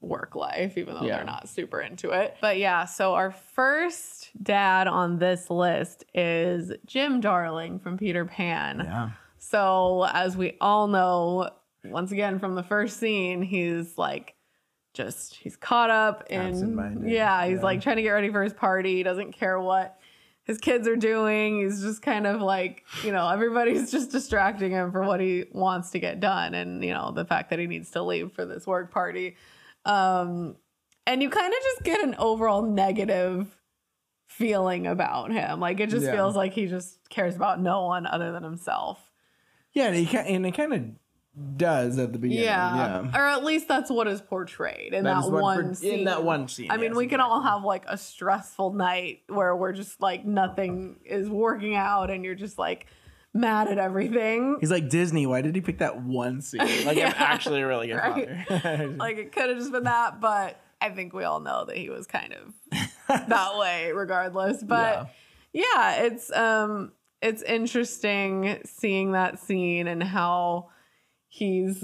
work 0.00 0.34
life, 0.34 0.78
even 0.78 0.94
though 0.94 1.02
Yeah. 1.02 1.16
they're 1.16 1.24
not 1.26 1.48
super 1.48 1.80
into 1.80 2.10
it. 2.10 2.36
But 2.40 2.58
yeah, 2.58 2.84
so 2.86 3.14
our 3.14 3.30
first 3.30 4.30
dad 4.42 4.88
on 4.88 5.18
this 5.18 5.50
list 5.50 6.04
is 6.14 6.72
Jim 6.86 7.20
Darling 7.20 7.78
from 7.78 7.98
Peter 7.98 8.24
Pan. 8.24 8.80
Yeah. 8.84 9.10
So, 9.38 10.04
as 10.12 10.36
we 10.36 10.56
all 10.60 10.86
know, 10.86 11.50
once 11.84 12.12
again 12.12 12.38
from 12.38 12.54
the 12.54 12.62
first 12.62 12.98
scene, 12.98 13.42
he's 13.42 13.96
like 13.96 14.34
just 14.92 15.36
he's 15.36 15.56
caught 15.56 15.90
up 15.90 16.24
in 16.30 17.06
yeah, 17.06 17.46
he's 17.46 17.56
yeah. 17.58 17.62
like 17.62 17.80
trying 17.80 17.96
to 17.96 18.02
get 18.02 18.10
ready 18.10 18.30
for 18.30 18.42
his 18.42 18.52
party. 18.52 18.96
He 18.96 19.02
doesn't 19.02 19.32
care 19.32 19.60
what 19.60 19.99
his 20.44 20.58
kids 20.58 20.88
are 20.88 20.96
doing. 20.96 21.60
He's 21.62 21.80
just 21.82 22.02
kind 22.02 22.26
of 22.26 22.40
like, 22.40 22.84
you 23.04 23.12
know, 23.12 23.28
everybody's 23.28 23.90
just 23.90 24.10
distracting 24.10 24.70
him 24.72 24.90
for 24.90 25.02
what 25.04 25.20
he 25.20 25.44
wants 25.52 25.90
to 25.90 25.98
get 26.00 26.18
done 26.20 26.54
and, 26.54 26.82
you 26.82 26.92
know, 26.92 27.12
the 27.12 27.24
fact 27.24 27.50
that 27.50 27.58
he 27.58 27.66
needs 27.66 27.90
to 27.92 28.02
leave 28.02 28.32
for 28.32 28.44
this 28.44 28.66
work 28.66 28.90
party. 28.90 29.36
Um 29.84 30.56
and 31.06 31.22
you 31.22 31.30
kind 31.30 31.52
of 31.52 31.60
just 31.62 31.82
get 31.82 32.00
an 32.02 32.14
overall 32.18 32.62
negative 32.62 33.56
feeling 34.26 34.86
about 34.86 35.32
him. 35.32 35.60
Like 35.60 35.80
it 35.80 35.90
just 35.90 36.06
Yeah. 36.06 36.12
feels 36.12 36.36
like 36.36 36.52
he 36.52 36.66
just 36.66 36.98
cares 37.08 37.36
about 37.36 37.60
no 37.60 37.86
one 37.86 38.06
other 38.06 38.32
than 38.32 38.42
himself. 38.42 39.10
Yeah, 39.72 39.86
and, 39.86 39.96
he, 39.96 40.16
and 40.16 40.44
it 40.46 40.52
kind 40.52 40.72
of 40.72 40.84
does 41.56 41.98
at 41.98 42.12
the 42.12 42.18
beginning. 42.18 42.44
Yeah. 42.44 43.02
Yeah. 43.04 43.18
Or 43.18 43.26
at 43.26 43.44
least 43.44 43.68
that's 43.68 43.90
what 43.90 44.08
is 44.08 44.20
portrayed 44.20 44.92
in 44.92 45.04
That 45.04 45.14
that, 45.14 45.24
is 45.24 45.30
what 45.30 45.42
one 45.42 45.68
per- 45.68 45.74
scene. 45.74 45.98
in 46.00 46.04
that 46.06 46.24
one 46.24 46.48
scene. 46.48 46.70
I 46.70 46.76
mean, 46.76 46.90
yes, 46.90 46.96
we 46.96 47.06
can 47.06 47.20
all 47.20 47.40
have 47.42 47.62
like 47.64 47.84
a 47.86 47.96
stressful 47.96 48.72
night 48.74 49.22
where 49.28 49.54
we're 49.54 49.72
just 49.72 50.00
like 50.00 50.24
nothing 50.24 50.96
is 51.04 51.28
working 51.28 51.74
out 51.76 52.10
and 52.10 52.24
you're 52.24 52.34
just 52.34 52.58
like 52.58 52.86
mad 53.32 53.68
at 53.68 53.78
everything. 53.78 54.56
He's 54.60 54.72
like 54.72 54.88
Disney. 54.88 55.24
Why 55.26 55.40
did 55.40 55.54
he 55.54 55.60
pick 55.60 55.78
that 55.78 56.02
one 56.02 56.40
scene? 56.40 56.60
Like 56.84 56.96
Yeah. 56.96 57.08
I'm 57.08 57.14
actually 57.22 57.60
a 57.62 57.66
really 57.66 57.86
good 57.86 57.96
Right. 57.96 58.28
father. 58.48 58.88
Like 58.98 59.16
it 59.18 59.32
could 59.32 59.48
have 59.50 59.58
just 59.58 59.70
been 59.72 59.84
that, 59.84 60.20
but 60.20 60.60
I 60.80 60.90
think 60.90 61.12
we 61.12 61.24
all 61.24 61.40
know 61.40 61.64
that 61.66 61.76
he 61.76 61.90
was 61.90 62.06
kind 62.08 62.32
of 62.34 62.54
that 63.28 63.56
way 63.56 63.92
regardless. 63.94 64.62
But 64.62 65.10
yeah. 65.52 66.02
it's 66.02 66.32
um 66.32 66.90
it's 67.22 67.42
interesting 67.42 68.58
seeing 68.64 69.12
that 69.12 69.38
scene 69.38 69.86
and 69.86 70.02
how 70.02 70.70
he's 71.30 71.82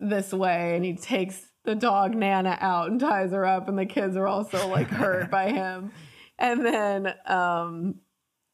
this 0.00 0.32
way 0.32 0.74
and 0.74 0.84
he 0.84 0.96
takes 0.96 1.46
the 1.64 1.74
dog 1.74 2.14
Nana 2.14 2.56
out 2.60 2.90
and 2.90 2.98
ties 2.98 3.30
her 3.30 3.46
up 3.46 3.68
and 3.68 3.78
the 3.78 3.86
kids 3.86 4.16
are 4.16 4.26
also 4.26 4.66
like 4.68 4.88
hurt 4.88 5.30
by 5.30 5.50
him. 5.52 5.92
And 6.38 6.64
then 6.66 7.14
um 7.26 7.96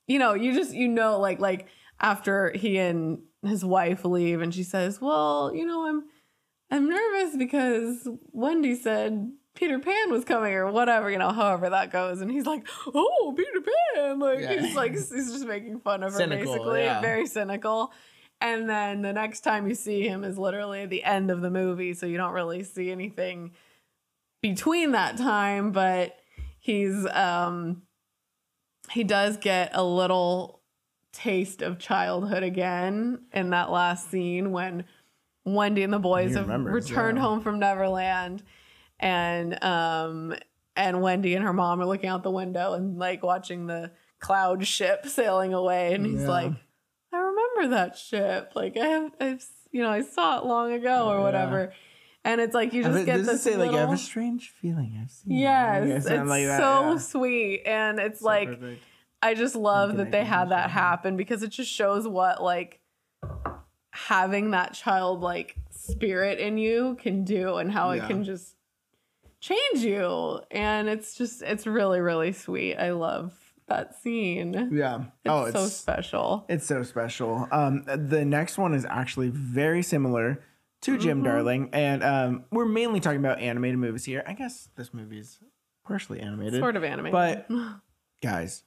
you 0.06 0.18
know, 0.18 0.34
you 0.34 0.52
just 0.54 0.74
you 0.74 0.88
know 0.88 1.18
like 1.18 1.40
like 1.40 1.68
after 2.00 2.52
he 2.54 2.76
and 2.78 3.20
his 3.42 3.64
wife 3.64 4.04
leave 4.04 4.40
and 4.42 4.52
she 4.54 4.62
says, 4.64 5.00
"Well, 5.00 5.52
you 5.54 5.64
know, 5.64 5.86
I'm 5.86 6.04
I'm 6.70 6.88
nervous 6.88 7.36
because 7.36 8.08
Wendy 8.32 8.74
said 8.74 9.30
Peter 9.54 9.78
Pan 9.78 10.10
was 10.10 10.24
coming 10.24 10.54
or 10.54 10.70
whatever, 10.72 11.10
you 11.10 11.18
know, 11.18 11.30
however 11.32 11.70
that 11.70 11.92
goes." 11.92 12.20
And 12.20 12.30
he's 12.30 12.46
like, 12.46 12.66
"Oh, 12.94 13.34
Peter 13.36 13.60
Pan." 13.60 14.18
Like 14.18 14.40
Yeah. 14.40 14.60
he's 14.60 14.74
like 14.74 14.92
he's 14.92 15.10
just 15.10 15.46
making 15.46 15.80
fun 15.80 16.02
of 16.02 16.12
her 16.12 16.18
Cynical, 16.18 16.52
basically, 16.54 16.82
yeah. 16.82 17.00
very 17.00 17.26
cynical. 17.26 17.92
And 18.42 18.68
then 18.68 19.02
the 19.02 19.12
next 19.12 19.42
time 19.42 19.68
you 19.68 19.74
see 19.76 20.06
him 20.06 20.24
is 20.24 20.36
literally 20.36 20.82
at 20.82 20.90
the 20.90 21.04
end 21.04 21.30
of 21.30 21.40
the 21.42 21.50
movie, 21.50 21.94
so 21.94 22.06
you 22.06 22.16
don't 22.16 22.32
really 22.32 22.64
see 22.64 22.90
anything 22.90 23.52
between 24.42 24.90
that 24.92 25.16
time, 25.16 25.70
but 25.70 26.16
he's 26.58 27.06
um 27.06 27.82
he 28.90 29.04
does 29.04 29.36
get 29.36 29.70
a 29.74 29.84
little 29.84 30.60
taste 31.12 31.62
of 31.62 31.78
childhood 31.78 32.42
again 32.42 33.20
in 33.32 33.50
that 33.50 33.70
last 33.70 34.10
scene 34.10 34.50
when 34.50 34.84
Wendy 35.44 35.82
and 35.84 35.92
the 35.92 35.98
boys 36.00 36.30
He 36.30 36.36
have 36.36 36.46
remembers, 36.46 36.90
returned 36.90 37.18
yeah. 37.18 37.22
home 37.24 37.40
from 37.42 37.58
Neverland 37.60 38.42
and 38.98 39.62
um 39.62 40.34
and 40.74 41.00
Wendy 41.02 41.34
and 41.34 41.44
her 41.44 41.52
mom 41.52 41.80
are 41.80 41.86
looking 41.86 42.08
out 42.08 42.22
the 42.24 42.30
window 42.30 42.72
and 42.72 42.98
like 42.98 43.22
watching 43.22 43.66
the 43.66 43.92
cloud 44.20 44.66
ship 44.66 45.06
sailing 45.06 45.52
away 45.54 45.94
and 45.94 46.04
he's 46.06 46.22
Yeah. 46.22 46.28
like 46.28 46.52
remember 47.56 47.76
that 47.76 47.96
ship 47.96 48.52
like 48.54 48.76
I 48.76 48.86
have 48.86 49.12
I've 49.20 49.46
you 49.70 49.82
know 49.82 49.90
I 49.90 50.02
saw 50.02 50.38
it 50.38 50.44
long 50.46 50.72
ago 50.72 51.08
or 51.08 51.16
Yeah. 51.16 51.22
whatever 51.22 51.72
and 52.24 52.40
it's 52.40 52.54
like 52.54 52.72
you 52.72 52.82
just 52.84 53.04
get 53.06 53.24
this 53.24 53.42
say 53.42 53.56
like 53.56 53.72
I 53.72 53.80
have 53.80 53.92
a 53.92 53.96
strange 53.96 54.50
feeling 54.50 54.98
I've 55.02 55.10
seen? 55.10 55.32
it." 55.32 55.40
Yes, 55.40 56.06
it's 56.06 56.28
like 56.28 56.46
that, 56.46 56.58
so 56.58 56.92
yeah. 56.92 56.96
sweet, 56.98 57.62
and 57.66 57.98
it's 57.98 58.20
So 58.20 58.26
like 58.26 58.48
perfect. 58.48 58.82
I 59.22 59.34
just 59.34 59.54
love 59.56 59.96
that 59.96 60.08
I 60.08 60.10
they 60.10 60.24
had 60.24 60.50
that 60.50 60.70
happen 60.70 61.16
because 61.16 61.42
it 61.42 61.48
just 61.48 61.70
shows 61.72 62.06
what 62.08 62.42
like 62.42 62.80
having 63.90 64.52
that 64.52 64.72
childlike 64.74 65.56
spirit 65.70 66.38
in 66.38 66.58
you 66.58 66.96
can 67.00 67.24
do 67.24 67.56
and 67.56 67.70
how 67.70 67.92
Yeah. 67.92 68.04
it 68.04 68.06
can 68.08 68.24
just 68.24 68.56
change 69.40 69.80
you, 69.80 70.40
and 70.50 70.88
it's 70.88 71.14
just 71.16 71.42
it's 71.42 71.66
really 71.66 72.00
really 72.00 72.32
sweet. 72.32 72.76
I 72.76 72.92
love 72.92 73.34
that 73.72 73.94
scene. 74.02 74.70
yeah. 74.72 74.98
It's 75.00 75.08
oh, 75.26 75.44
it's 75.44 75.54
so 75.58 75.66
special. 75.66 76.44
It's 76.48 76.66
so 76.66 76.82
special. 76.82 77.48
Um, 77.50 77.84
the 77.86 78.24
next 78.24 78.58
one 78.58 78.74
is 78.74 78.84
actually 78.84 79.28
very 79.30 79.82
similar 79.82 80.42
to 80.82 80.98
Jim 80.98 81.20
Mhm. 81.20 81.24
Darling, 81.24 81.70
and 81.72 82.02
um, 82.02 82.44
we're 82.50 82.64
mainly 82.64 83.00
talking 83.00 83.20
about 83.20 83.40
animated 83.40 83.78
movies 83.78 84.04
here. 84.04 84.22
I 84.26 84.32
guess 84.32 84.68
this 84.76 84.92
movie's 84.92 85.38
partially 85.84 86.20
animated, 86.20 86.60
Sort 86.60 86.76
of 86.76 86.84
animated, 86.84 87.12
but- 87.12 87.48
guys. 88.22 88.64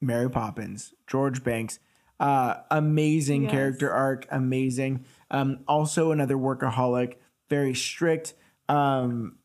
Mary 0.00 0.28
Poppins, 0.28 0.92
George 1.06 1.42
Banks, 1.42 1.78
uh, 2.20 2.56
amazing 2.70 3.44
Yes. 3.44 3.52
character 3.52 3.90
arc, 3.90 4.26
amazing. 4.30 5.04
Um, 5.30 5.60
also 5.66 6.10
another 6.12 6.36
workaholic, 6.36 7.14
very 7.48 7.74
strict. 7.74 8.34
Um, 8.68 9.38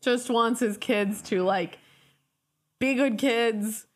just 0.00 0.30
wants 0.30 0.60
his 0.60 0.76
kids 0.78 1.20
to 1.22 1.42
like 1.42 1.78
be 2.78 2.94
good 2.94 3.18
kids 3.18 3.86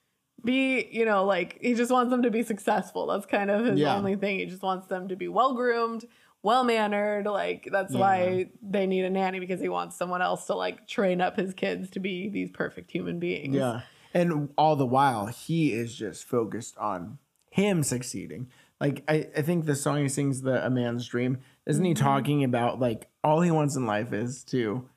be 0.45 0.89
you 0.93 1.05
know 1.05 1.25
like 1.25 1.59
he 1.61 1.75
just 1.75 1.91
wants 1.91 2.11
them 2.11 2.23
to 2.23 2.31
be 2.31 2.43
successful 2.43 3.07
that's 3.07 3.27
kind 3.27 3.51
of 3.51 3.65
his 3.67 3.79
Yeah. 3.79 3.97
only 3.97 4.17
thing 4.17 4.39
he 4.39 4.47
just 4.47 4.63
wants 4.63 4.87
them 4.89 5.09
to 5.09 5.17
be 5.17 5.29
well 5.29 5.55
groomed 5.55 6.05
well 6.43 6.65
mannered 6.65 7.25
like 7.27 7.69
that's 7.73 7.95
why 7.95 8.51
they 8.63 8.87
need 8.87 9.05
a 9.05 9.11
nanny 9.11 9.41
because 9.41 9.61
he 9.61 9.69
wants 9.71 9.97
someone 9.97 10.21
else 10.21 10.47
to 10.47 10.55
like 10.55 10.87
train 10.87 11.21
up 11.23 11.37
his 11.37 11.55
kids 11.55 11.89
to 11.91 12.01
be 12.01 12.29
these 12.29 12.51
perfect 12.51 12.91
human 12.91 13.19
beings 13.19 13.55
Yeah. 13.55 13.81
And 14.17 14.51
all 14.57 14.77
the 14.77 14.87
while, 14.87 15.27
he 15.27 15.73
is 15.73 15.93
just 15.97 16.23
focused 16.23 16.79
on 16.79 17.19
him 17.51 17.83
succeeding. 17.83 18.49
Like, 18.81 19.03
I, 19.09 19.27
I 19.37 19.43
think 19.43 19.65
the 19.67 19.75
song 19.75 20.03
he 20.03 20.09
sings, 20.09 20.43
the 20.43 20.65
A 20.65 20.71
Man's 20.71 21.09
Dream, 21.09 21.39
isn't 21.67 21.85
he 21.85 21.95
Mhm. 21.95 21.99
talking 21.99 22.45
about 22.45 22.79
like 22.79 23.09
all 23.25 23.41
he 23.41 23.51
wants 23.51 23.75
in 23.75 23.87
life 23.87 24.13
is 24.13 24.45
to 24.45 24.89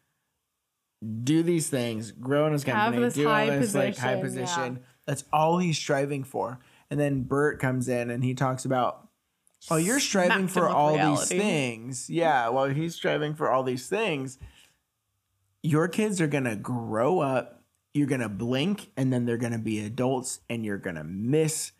do 1.24 1.44
these 1.44 1.70
things, 1.70 2.12
grow 2.12 2.46
in 2.48 2.54
his 2.54 2.64
company, 2.64 3.10
do 3.10 3.28
all 3.28 3.34
high 3.34 3.50
this 3.58 3.76
like 3.76 3.98
high 3.98 4.20
position, 4.22 4.76
yeah. 4.76 4.82
That's 5.08 5.24
all 5.34 5.58
he's 5.58 5.78
striving 5.80 6.24
for. 6.24 6.60
And 6.92 7.00
then 7.00 7.24
Bert 7.24 7.60
comes 7.60 7.88
in 7.90 8.12
and 8.12 8.24
he 8.24 8.36
talks 8.36 8.64
about, 8.66 9.08
oh, 9.72 9.78
you're 9.78 10.00
striving 10.00 10.48
Smacked 10.48 10.52
for 10.54 10.70
all 10.70 10.94
reality. 10.94 11.20
these 11.36 11.42
things. 11.42 12.10
Yeah. 12.10 12.50
While 12.50 12.68
he's 12.70 12.94
striving 12.94 13.34
for 13.34 13.50
all 13.50 13.64
these 13.64 13.88
things, 13.90 14.38
your 15.64 15.88
kids 15.88 16.22
are 16.22 16.28
going 16.28 16.44
to 16.44 16.56
grow 16.56 17.20
up, 17.20 17.64
you're 17.94 18.08
going 18.08 18.22
to 18.22 18.30
blink, 18.30 18.92
and 18.96 19.12
then 19.12 19.26
they're 19.26 19.38
going 19.38 19.54
to 19.54 19.58
be 19.58 19.80
adults 19.80 20.40
and 20.50 20.64
you're 20.64 20.78
going 20.78 20.96
to 20.96 21.04
miss 21.04 21.72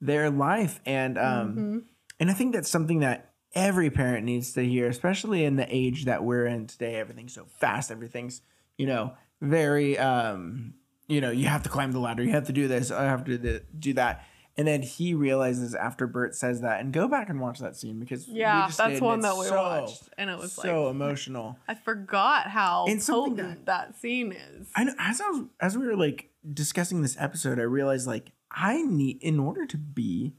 their 0.00 0.30
life. 0.30 0.80
And, 0.86 1.18
um, 1.18 1.54
Mhm. 1.56 1.82
and 2.20 2.30
I 2.30 2.34
think 2.34 2.54
that's 2.54 2.70
something 2.70 3.00
that 3.00 3.32
every 3.54 3.90
parent 3.90 4.24
needs 4.24 4.52
to 4.54 4.62
hear, 4.64 4.86
especially 4.88 5.44
in 5.44 5.56
the 5.56 5.66
age 5.74 6.04
that 6.06 6.24
we're 6.24 6.46
in 6.46 6.66
today. 6.66 6.96
Everything's 6.96 7.32
so 7.34 7.44
fast. 7.46 7.90
Everything's, 7.90 8.42
you 8.78 8.86
know, 8.86 9.14
very, 9.40 9.98
um, 9.98 10.74
you 11.08 11.20
know, 11.20 11.30
you 11.30 11.46
have 11.46 11.62
to 11.64 11.68
climb 11.68 11.92
the 11.92 12.00
ladder. 12.00 12.22
You 12.22 12.32
have 12.32 12.46
to 12.46 12.52
do 12.52 12.68
this. 12.68 12.90
I 12.90 13.04
have 13.04 13.24
to 13.24 13.38
do- 13.38 13.60
do 13.78 13.92
that. 13.94 14.24
And 14.58 14.66
then 14.66 14.80
he 14.82 15.12
realizes 15.12 15.74
after 15.74 16.06
Bert 16.06 16.34
says 16.34 16.62
that, 16.62 16.80
and 16.80 16.90
go 16.92 17.08
back 17.08 17.28
and 17.28 17.40
watch 17.40 17.58
that 17.58 17.76
scene 17.76 18.00
because 18.00 18.26
we 18.26 18.40
yeah 18.40 18.70
that's 18.74 19.00
one 19.02 19.20
that 19.20 19.36
we 19.36 19.44
so, 19.44 19.54
watched 19.62 20.08
and 20.16 20.30
it 20.30 20.38
was 20.38 20.52
so 20.52 20.84
like 20.84 20.90
emotional. 20.92 21.58
i 21.68 21.74
forgot 21.74 22.46
how 22.46 22.86
potent 23.06 23.66
that, 23.66 23.94
scene 23.96 24.32
is 24.32 24.68
I 24.74 24.84
know 24.84 24.94
as 24.98 25.20
I 25.20 25.28
was 25.28 25.42
as 25.60 25.76
we 25.76 25.86
were 25.86 25.94
like 25.96 26.30
discussing 26.50 27.02
this 27.02 27.16
episode, 27.20 27.58
I 27.58 27.64
realized 27.64 28.06
like 28.06 28.32
I 28.50 28.80
need 28.80 29.18
in 29.22 29.38
order 29.38 29.66
to 29.66 29.76
be 29.76 30.32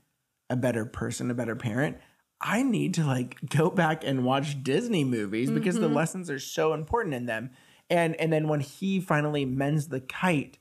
a 0.49 0.55
better 0.55 0.83
person, 0.85 1.29
a 1.29 1.35
better 1.35 1.55
parent, 1.55 1.97
I 2.41 2.63
need 2.63 2.95
to 2.95 3.05
like 3.05 3.37
go 3.55 3.69
back 3.69 4.03
and 4.03 4.25
watch 4.25 4.63
Disney 4.63 5.03
movies 5.03 5.51
because 5.51 5.75
the 5.75 5.89
Mhm. 5.89 5.93
lessons 5.95 6.31
are 6.31 6.39
so 6.39 6.73
important 6.73 7.13
in 7.13 7.27
them. 7.27 7.51
And 7.89 8.15
and 8.15 8.31
then 8.31 8.47
when 8.47 8.59
he 8.59 8.99
finally 8.99 9.45
mends 9.45 9.87
the 9.87 10.01
kite 10.01 10.57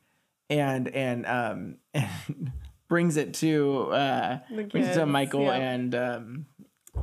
and 0.48 0.88
and 0.88 1.26
um 1.26 1.76
and 1.94 2.52
brings 2.88 3.16
it 3.16 3.34
to 3.34 3.90
uh 3.90 4.38
brings 4.48 4.88
it 4.88 4.94
to 4.94 5.06
Michael 5.06 5.42
yeah. 5.42 5.54
and 5.54 5.94
um 5.94 6.46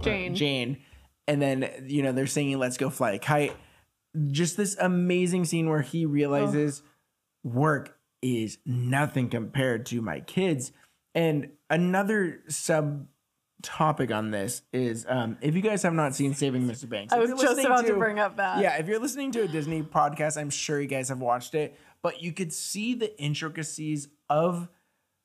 Jane. 0.02 0.36
Jane. 0.36 0.78
And 1.28 1.42
then, 1.42 1.86
you 1.88 2.02
know, 2.02 2.12
they're 2.12 2.28
singing 2.28 2.60
Let's 2.60 2.78
Go 2.78 2.90
Fly 2.90 3.12
a 3.12 3.20
Kite. 3.20 3.56
Just 4.28 4.58
this 4.58 4.76
amazing 4.78 5.46
scene 5.46 5.70
where 5.70 5.82
he 5.82 6.06
realizes 6.06 6.84
work 7.44 7.98
is 8.22 8.58
nothing 8.66 9.30
compared 9.30 9.86
to 9.88 10.02
my 10.02 10.20
kids. 10.20 10.72
And 11.16 11.50
another 11.70 12.42
sub 12.48 13.08
topic 13.63 14.12
on 14.12 14.30
this 14.30 14.62
is 14.71 15.06
um, 15.10 15.38
if 15.41 15.56
you 15.56 15.62
guys 15.62 15.82
have 15.82 15.93
not 15.93 16.13
seen 16.13 16.36
Saving 16.36 16.67
Mr. 16.67 16.88
Banks, 16.88 17.13
i 17.13 17.17
was 17.17 17.32
just 17.32 17.60
about 17.60 17.86
to, 17.88 17.95
bring 17.95 18.19
up 18.19 18.38
that 18.38 18.60
yeah, 18.62 18.78
if 18.78 18.88
you're 18.88 18.99
listening 18.99 19.32
to 19.32 19.41
a 19.41 19.47
Disney 19.47 19.82
podcast, 19.82 20.38
I'm 20.38 20.52
sure 20.52 20.80
you 20.80 20.88
guys 20.88 21.10
have 21.10 21.19
watched 21.19 21.56
it, 21.56 21.80
but 22.02 22.21
you 22.21 22.32
could 22.32 22.54
see 22.54 22.93
the 22.93 23.19
intricacies 23.19 24.10
of 24.30 24.67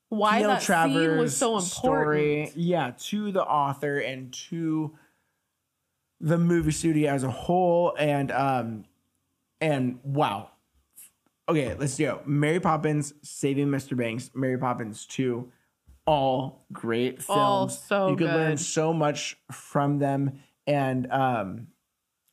why 0.08 0.38
P.L. 0.38 0.48
that 0.48 0.62
scene 0.62 1.18
was 1.18 1.36
so 1.36 1.58
important 1.58 1.70
story, 1.70 2.52
yeah, 2.54 2.92
to 2.98 3.30
the 3.32 3.44
author 3.44 3.98
and 3.98 4.32
to 4.48 4.96
the 6.20 6.38
movie 6.38 6.70
studio 6.70 7.12
as 7.12 7.24
a 7.24 7.30
whole, 7.30 7.94
and 7.98 8.30
um, 8.32 8.84
and 9.60 9.98
wow. 10.02 10.50
Okay, 11.48 11.74
let's 11.74 11.96
go. 11.98 12.20
Mary 12.26 12.60
Poppins, 12.60 13.14
Saving 13.22 13.68
Mr. 13.68 13.96
Banks, 13.96 14.30
Mary 14.34 14.58
Poppins 14.58 15.06
Two, 15.06 15.50
all 16.08 16.64
great 16.72 17.22
films. 17.22 17.38
All 17.38 17.68
so 17.68 18.08
you 18.08 18.16
could 18.16 18.26
learn 18.32 18.56
so 18.56 18.92
much 18.92 19.36
from 19.52 19.98
them, 19.98 20.40
and 20.66 21.10
um, 21.12 21.68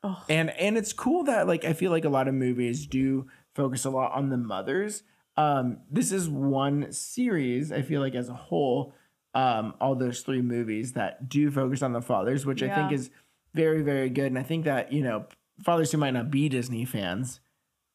Oh. 0.03 0.23
and 0.29 0.51
and 0.51 0.77
it's 0.77 0.93
cool 0.93 1.23
that 1.23 1.47
like 1.47 1.65
I 1.65 1.73
feel 1.73 1.89
like 1.91 2.05
a 2.05 2.09
lot 2.09 2.27
of 2.27 2.35
movies 2.35 2.85
do 2.85 3.25
focus 3.55 3.85
a 3.85 3.89
lot 3.89 4.11
on 4.13 4.29
the 4.29 4.37
mothers. 4.37 5.01
Um, 5.35 5.79
this 5.89 6.11
is 6.11 6.29
one 6.29 6.91
series 6.91 7.71
I 7.71 7.81
feel 7.81 8.01
like 8.01 8.13
as 8.13 8.29
a 8.29 8.33
whole, 8.35 8.93
um, 9.33 9.73
all 9.81 9.95
those 9.95 10.21
three 10.21 10.41
movies 10.43 10.93
that 10.93 11.27
do 11.27 11.49
focus 11.49 11.81
on 11.81 11.93
the 11.93 12.01
fathers, 12.01 12.45
which 12.45 12.61
I 12.61 12.73
think 12.75 12.91
is 12.91 13.09
very 13.55 13.81
very 13.81 14.09
good. 14.09 14.27
And 14.27 14.37
I 14.37 14.43
think 14.43 14.65
that 14.65 14.93
you 14.93 15.01
know 15.01 15.25
fathers 15.63 15.91
who 15.91 15.97
might 15.97 16.13
not 16.13 16.29
be 16.29 16.49
Disney 16.49 16.85
fans 16.85 17.39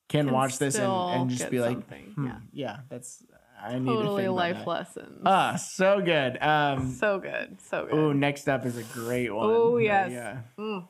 can, 0.09 0.27
Can 0.27 0.35
watch 0.35 0.59
this 0.59 0.75
and, 0.77 0.91
and 0.91 1.31
just 1.31 1.49
be 1.49 1.61
like, 1.61 1.79
hmm, 2.15 2.27
yeah. 2.27 2.39
yeah, 2.53 2.77
that's 2.89 3.23
I 3.63 3.79
need 3.79 3.87
totally 3.87 4.29
life 4.29 4.67
lessons 4.67 5.23
Ah, 5.27 5.57
so 5.57 6.01
good. 6.01 6.43
Um, 6.43 6.91
so 6.93 7.19
good 7.19 7.61
so 7.61 7.87
good 7.87 7.95
oh, 7.95 8.13
next 8.13 8.49
up 8.49 8.65
is 8.67 8.77
a 8.77 8.83
great 8.85 9.35
one. 9.35 9.51
Oh, 9.51 9.77
yes. 9.79 10.11
yeah. 10.13 10.39
Mm. 10.59 10.89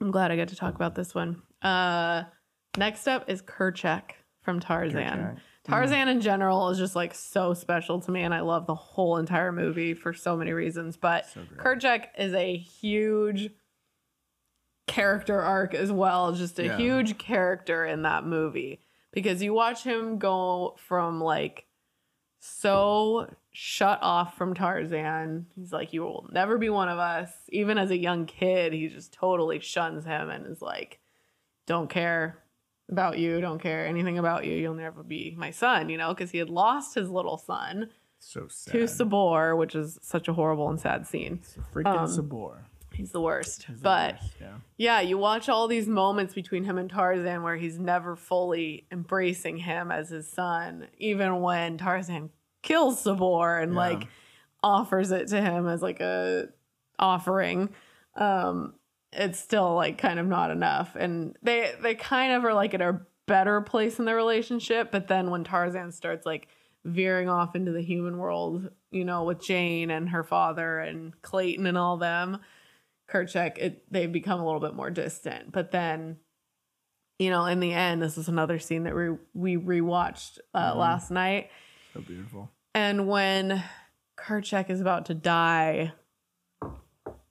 I'm 0.00 0.10
glad 0.10 0.30
I 0.30 0.36
get 0.36 0.48
to 0.48 0.56
talk 0.56 0.74
about 0.74 0.94
this 0.94 1.14
one. 1.14 1.42
Uh, 1.62 2.24
next 2.76 3.06
up 3.08 3.28
is 3.30 3.40
Kerchak 3.42 4.12
from 4.42 4.60
Tarzan. 4.60 4.98
Kerchak. 5.02 5.38
Tarzan 5.64 6.08
in 6.08 6.20
general 6.20 6.68
is 6.68 6.76
just 6.78 6.94
like 6.94 7.14
so 7.14 7.54
special 7.54 7.98
to 8.00 8.10
me, 8.10 8.20
and 8.22 8.34
I 8.34 8.40
love 8.40 8.66
the 8.66 8.74
whole 8.74 9.16
entire 9.16 9.50
movie 9.50 9.94
for 9.94 10.12
so 10.12 10.36
many 10.36 10.52
reasons. 10.52 10.96
But 10.98 11.26
So 11.26 11.42
great. 11.44 11.60
Kerchak 11.80 12.06
is 12.18 12.34
a 12.34 12.54
huge 12.56 13.48
character 14.86 15.40
arc 15.40 15.74
as 15.74 15.90
well, 15.90 16.32
just 16.32 16.58
a 16.58 16.64
Yeah. 16.66 16.76
huge 16.76 17.16
character 17.18 17.86
in 17.86 18.02
that 18.02 18.24
movie 18.24 18.80
because 19.14 19.42
you 19.42 19.54
watch 19.54 19.82
him 19.82 20.18
go 20.18 20.76
from 20.86 21.20
like 21.20 21.66
so 22.40 23.32
shut 23.52 24.00
off 24.02 24.36
from 24.36 24.52
Tarzan. 24.54 25.46
He's 25.56 25.72
like, 25.72 25.92
You 25.94 26.02
will 26.02 26.28
never 26.30 26.58
be 26.58 26.68
one 26.68 26.90
of 26.90 26.98
us. 26.98 27.30
Even 27.48 27.78
as 27.78 27.90
a 27.90 27.96
young 27.96 28.26
kid, 28.26 28.74
he 28.74 28.88
just 28.88 29.12
totally 29.14 29.60
shuns 29.60 30.04
him 30.04 30.28
and 30.28 30.46
is 30.46 30.60
like, 30.60 31.00
Don't 31.66 31.88
care 31.88 32.38
about 32.90 33.18
you, 33.18 33.40
don't 33.40 33.60
care 33.62 33.86
anything 33.86 34.18
about 34.18 34.44
you. 34.44 34.52
You'll 34.52 34.74
never 34.74 35.02
be 35.02 35.34
my 35.38 35.50
son, 35.50 35.88
you 35.88 35.96
know, 35.96 36.12
because 36.12 36.30
he 36.32 36.38
had 36.38 36.50
lost 36.50 36.94
his 36.94 37.08
little 37.08 37.38
son 37.38 37.88
So 38.18 38.46
sad. 38.48 38.72
to 38.72 38.88
Sabor, 38.88 39.56
which 39.56 39.74
is 39.74 39.98
such 40.02 40.28
a 40.28 40.34
horrible 40.34 40.68
and 40.68 40.78
sad 40.78 41.06
scene. 41.06 41.40
Freaking 41.72 41.98
um, 41.98 42.08
Sabor. 42.08 42.66
He's 42.94 43.10
the 43.12 43.20
worst. 43.20 43.64
He's 43.64 43.76
the 43.78 43.82
but 43.82 44.14
worst, 44.14 44.34
yeah. 44.40 44.56
yeah, 44.76 45.00
you 45.00 45.18
watch 45.18 45.48
all 45.48 45.68
these 45.68 45.86
moments 45.88 46.34
between 46.34 46.64
him 46.64 46.78
and 46.78 46.88
Tarzan 46.88 47.42
where 47.42 47.56
he's 47.56 47.78
never 47.78 48.16
fully 48.16 48.86
embracing 48.90 49.56
him 49.58 49.90
as 49.90 50.08
his 50.10 50.28
son, 50.28 50.86
even 50.98 51.40
when 51.40 51.76
Tarzan 51.78 52.30
kills 52.62 53.00
Sabor 53.02 53.58
and 53.58 53.72
Yeah. 53.72 53.78
like 53.78 54.08
offers 54.62 55.10
it 55.10 55.28
to 55.28 55.40
him 55.40 55.68
as 55.68 55.82
like 55.82 56.00
a 56.00 56.48
offering. 56.98 57.70
Um, 58.16 58.74
it's 59.12 59.38
still 59.38 59.74
like 59.74 59.98
kind 59.98 60.18
of 60.18 60.26
not 60.26 60.50
enough. 60.50 60.96
And 60.96 61.36
they 61.42 61.72
they 61.82 61.94
kind 61.94 62.32
of 62.32 62.44
are 62.44 62.54
like 62.54 62.74
at 62.74 62.80
a 62.80 63.00
better 63.26 63.60
place 63.60 63.98
in 63.98 64.04
their 64.04 64.16
relationship, 64.16 64.90
but 64.92 65.08
then 65.08 65.30
when 65.30 65.44
Tarzan 65.44 65.92
starts 65.92 66.26
like 66.26 66.48
veering 66.84 67.28
off 67.28 67.56
into 67.56 67.72
the 67.72 67.80
human 67.80 68.18
world, 68.18 68.68
you 68.90 69.04
know, 69.04 69.24
with 69.24 69.42
Jane 69.42 69.90
and 69.90 70.08
her 70.10 70.22
father 70.22 70.78
and 70.80 71.20
Clayton 71.22 71.66
and 71.66 71.78
all 71.78 71.96
them, 71.96 72.38
Kerchak, 73.08 73.58
it 73.58 73.92
they 73.92 74.06
become 74.06 74.40
a 74.40 74.44
little 74.44 74.60
bit 74.60 74.74
more 74.74 74.90
distant. 74.90 75.52
But 75.52 75.70
then, 75.70 76.18
you 77.18 77.30
know, 77.30 77.46
in 77.46 77.60
the 77.60 77.72
end, 77.72 78.02
this 78.02 78.16
is 78.18 78.28
another 78.28 78.58
scene 78.58 78.84
that 78.84 78.94
we 78.94 79.10
we 79.34 79.56
rewatched 79.56 80.38
uh, 80.54 80.72
Mhm. 80.72 80.76
last 80.78 81.10
night. 81.10 81.50
So 81.92 82.00
beautiful. 82.00 82.50
And 82.74 83.06
when 83.06 83.62
Kerchak 84.16 84.68
is 84.70 84.80
about 84.80 85.06
to 85.06 85.14
die, 85.14 85.92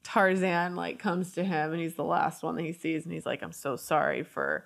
Tarzan 0.04 0.76
like 0.76 1.00
comes 1.00 1.32
to 1.34 1.44
him 1.44 1.72
and 1.72 1.82
he's 1.82 1.96
the 1.96 2.04
last 2.04 2.44
one 2.44 2.56
that 2.56 2.64
he 2.64 2.74
sees 2.74 3.06
and 3.06 3.14
he's 3.14 3.26
like, 3.26 3.42
I'm 3.42 3.52
so 3.54 3.76
sorry 3.76 4.24
for 4.24 4.66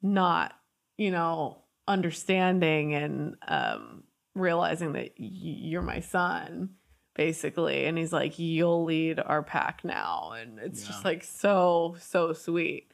not, 0.00 0.54
you 0.96 1.10
know, 1.10 1.58
understanding 1.88 2.94
and 2.94 3.36
um 3.48 4.04
realizing 4.34 4.92
that 4.92 5.10
y- 5.18 5.28
you're 5.28 5.82
my 5.82 6.00
son 6.00 6.70
basically 7.14 7.84
and 7.84 7.98
he's 7.98 8.12
like 8.12 8.38
you'll 8.38 8.84
lead 8.84 9.20
our 9.20 9.42
pack 9.42 9.84
now 9.84 10.32
and 10.40 10.58
it's 10.58 10.86
just 10.86 11.04
like 11.04 11.22
so 11.22 11.94
so 12.00 12.32
sweet 12.32 12.90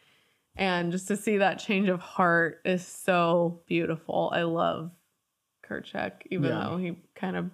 and 0.57 0.90
just 0.90 1.07
to 1.07 1.16
see 1.16 1.37
that 1.38 1.59
change 1.61 1.88
of 1.88 2.00
heart 2.00 2.61
is 2.64 2.85
so 2.85 3.61
beautiful 3.66 4.31
i 4.35 4.42
love 4.42 4.90
Kerchak, 5.68 6.22
even 6.31 6.50
Yeah. 6.50 6.64
though 6.64 6.76
he 6.78 6.96
kind 7.14 7.37
of 7.37 7.50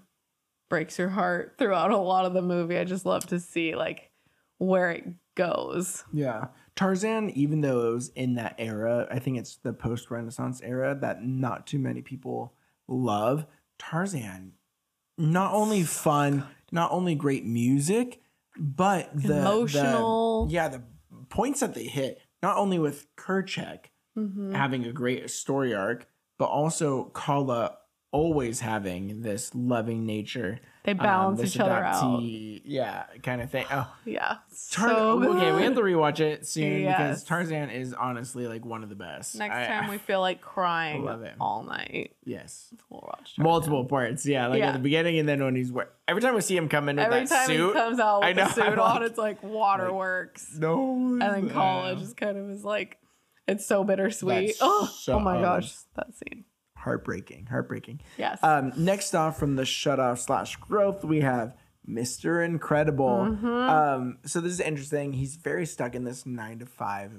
breaks 0.71 0.99
your 0.99 1.09
heart 1.09 1.57
throughout 1.59 1.91
a 1.91 1.97
lot 1.97 2.25
of 2.27 2.33
the 2.33 2.43
movie. 2.43 2.79
I 2.79 2.85
just 2.85 3.05
love 3.05 3.27
to 3.27 3.41
see 3.41 3.75
like 3.75 4.11
where 4.59 4.93
it 4.93 5.05
goes. 5.35 6.05
Yeah. 6.13 6.47
Tarzan, 6.77 7.31
even 7.31 7.61
though 7.61 7.91
it 7.91 7.95
was 7.95 8.09
in 8.11 8.35
that 8.37 8.55
era, 8.59 9.09
I 9.11 9.19
think 9.19 9.39
it's 9.39 9.57
the 9.57 9.73
post 9.73 10.13
Renaissance 10.13 10.61
era 10.63 10.97
that 11.01 11.25
not 11.25 11.67
too 11.67 11.81
many 11.81 12.03
people 12.03 12.55
love. 12.87 13.47
Tarzan, 13.81 14.53
not 15.19 15.53
only 15.53 15.83
fun, 15.83 16.47
not 16.73 16.91
only 16.93 17.15
great 17.15 17.45
music, 17.45 18.23
but 18.59 19.11
the 19.15 19.29
the- 19.29 19.41
Emotional. 19.41 20.47
yeah, 20.51 20.69
the 20.69 20.83
points 21.29 21.61
that 21.61 21.75
they 21.75 21.85
hit, 21.85 22.21
not 22.43 22.57
only 22.57 22.79
with 22.79 23.07
Kerchak 23.17 23.87
Mhm. 24.17 24.55
having 24.55 24.85
a 24.85 24.93
great 24.93 25.29
story 25.31 25.75
arc, 25.75 26.07
but 26.39 26.47
also 26.47 27.05
Kala 27.07 27.79
always 28.13 28.61
having 28.61 29.23
this 29.23 29.55
loving 29.55 30.07
nature. 30.07 30.61
They 30.85 30.93
um, 30.93 30.99
balance 30.99 31.41
this 31.41 31.57
each 31.57 31.61
other 31.61 31.73
out. 31.73 32.21
Yeah, 32.23 33.05
kind 33.23 33.41
of 33.41 33.51
thing. 33.51 33.65
Oh, 33.71 33.91
Yeah. 34.05 34.37
Tar- 34.71 34.89
so 34.91 35.23
okay, 35.35 35.53
we 35.57 35.63
have 35.63 35.75
to 35.77 35.81
rewatch 35.81 36.21
it 36.21 36.47
soon 36.47 36.83
Yes. 36.83 36.99
because 36.99 37.25
Tarzan 37.25 37.71
is 37.71 37.95
honestly 37.95 38.47
like 38.47 38.67
one 38.67 38.83
of 38.83 38.91
the 38.91 38.95
best. 38.95 39.35
Next 39.37 39.55
I- 39.57 39.67
time 39.67 39.89
we 39.91 39.97
feel 39.97 40.21
like 40.21 40.43
crying 40.43 41.09
all 41.41 41.63
night, 41.63 42.15
yes, 42.25 42.73
we'll 42.91 43.01
watch. 43.01 43.35
Tarzan. 43.37 43.45
multiple 43.45 43.85
parts. 43.87 44.27
Yeah, 44.27 44.49
like 44.49 44.59
Yeah. 44.59 44.69
at 44.69 44.73
the 44.75 44.79
beginning 44.79 45.19
and 45.19 45.27
then 45.29 45.43
when 45.43 45.57
he's 45.57 45.73
every 46.07 46.21
time 46.21 46.35
we 46.35 46.43
see 46.43 46.57
him 46.57 46.69
come 46.69 46.91
in 46.91 46.97
with 46.97 47.07
Every 47.07 47.21
that 47.21 47.29
time 47.31 47.47
suit. 47.47 47.69
he 47.69 47.73
comes 47.73 47.99
out 47.99 48.23
I 48.23 48.29
with 48.29 48.37
know, 48.37 48.45
the 48.45 48.51
suit 48.53 48.65
I'm 48.65 48.79
on, 48.79 49.03
it's 49.05 49.19
like 49.19 49.43
waterworks. 49.43 50.55
no, 50.59 50.97
and 50.99 51.21
then 51.23 51.51
college 51.51 52.03
is 52.03 52.13
kind 52.13 52.37
of 52.37 52.51
is 52.51 52.63
like, 52.65 52.99
it's 53.49 53.65
so 53.67 53.85
bittersweet. 53.85 54.57
Oh, 54.61 54.87
so- 54.95 55.15
oh 55.15 55.19
my 55.21 55.39
oh, 55.39 55.43
gosh, 55.43 55.75
that 55.97 56.09
scene. 56.15 56.45
Heartbreaking, 56.85 57.47
heartbreaking. 57.47 58.01
Yes. 58.19 58.39
Um, 58.43 58.73
next 58.77 59.15
off 59.15 59.39
from 59.39 59.57
the 59.57 59.65
shut 59.65 59.99
off 59.99 60.21
slash 60.21 60.57
growth, 60.57 61.05
we 61.05 61.21
have 61.21 61.57
Mr. 61.89 62.45
Incredible. 62.45 63.27
Mm-hmm. 63.31 63.47
Um, 63.47 64.19
so 64.25 64.41
this 64.41 64.53
is 64.53 64.61
interesting. 64.61 65.13
He's 65.13 65.37
very 65.37 65.67
stuck 65.67 65.95
in 65.95 66.05
this 66.05 66.25
nine 66.25 66.59
to 66.61 66.67
five 66.67 67.13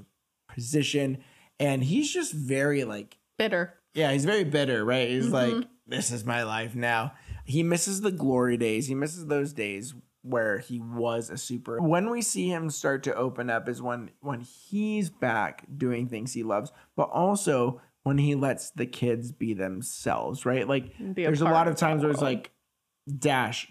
position, 0.47 1.19
and 1.59 1.83
he's 1.83 2.11
just 2.11 2.33
very 2.33 2.83
like 2.83 3.17
Bitter. 3.37 3.73
Yeah, 3.93 4.11
he's 4.13 4.25
very 4.25 4.43
bitter, 4.43 4.83
right? 4.85 5.09
He's 5.09 5.25
Mm-hmm. 5.27 5.57
like, 5.59 5.67
this 5.87 6.11
is 6.11 6.25
my 6.25 6.43
life 6.43 6.73
now. 6.75 7.13
He 7.45 7.63
misses 7.63 8.01
the 8.01 8.11
glory 8.11 8.57
days. 8.57 8.87
He 8.87 8.95
misses 8.95 9.25
those 9.27 9.53
days 9.53 9.93
where 10.21 10.57
he 10.59 10.79
was 10.79 11.29
a 11.29 11.37
super. 11.37 11.79
When 11.81 12.09
we 12.09 12.21
see 12.21 12.49
him 12.49 12.69
start 12.69 13.03
to 13.03 13.13
open 13.15 13.49
up 13.49 13.69
is 13.69 13.81
when 13.81 14.09
when 14.21 14.41
he's 14.41 15.09
back 15.09 15.65
doing 15.77 16.07
things 16.07 16.33
he 16.33 16.43
loves, 16.43 16.71
but 16.95 17.09
also 17.09 17.81
when 18.05 18.19
he 18.19 18.35
lets 18.35 18.69
the 18.69 18.85
kids 18.85 19.31
be 19.31 19.55
themselves, 19.55 20.45
right? 20.45 20.69
Like 20.69 20.93
there's 20.99 21.41
a 21.41 21.45
lot 21.45 21.67
of 21.67 21.73
of 21.73 21.79
times 21.79 22.03
where 22.03 22.11
it's 22.11 22.21
like 22.21 22.51
dash 23.17 23.67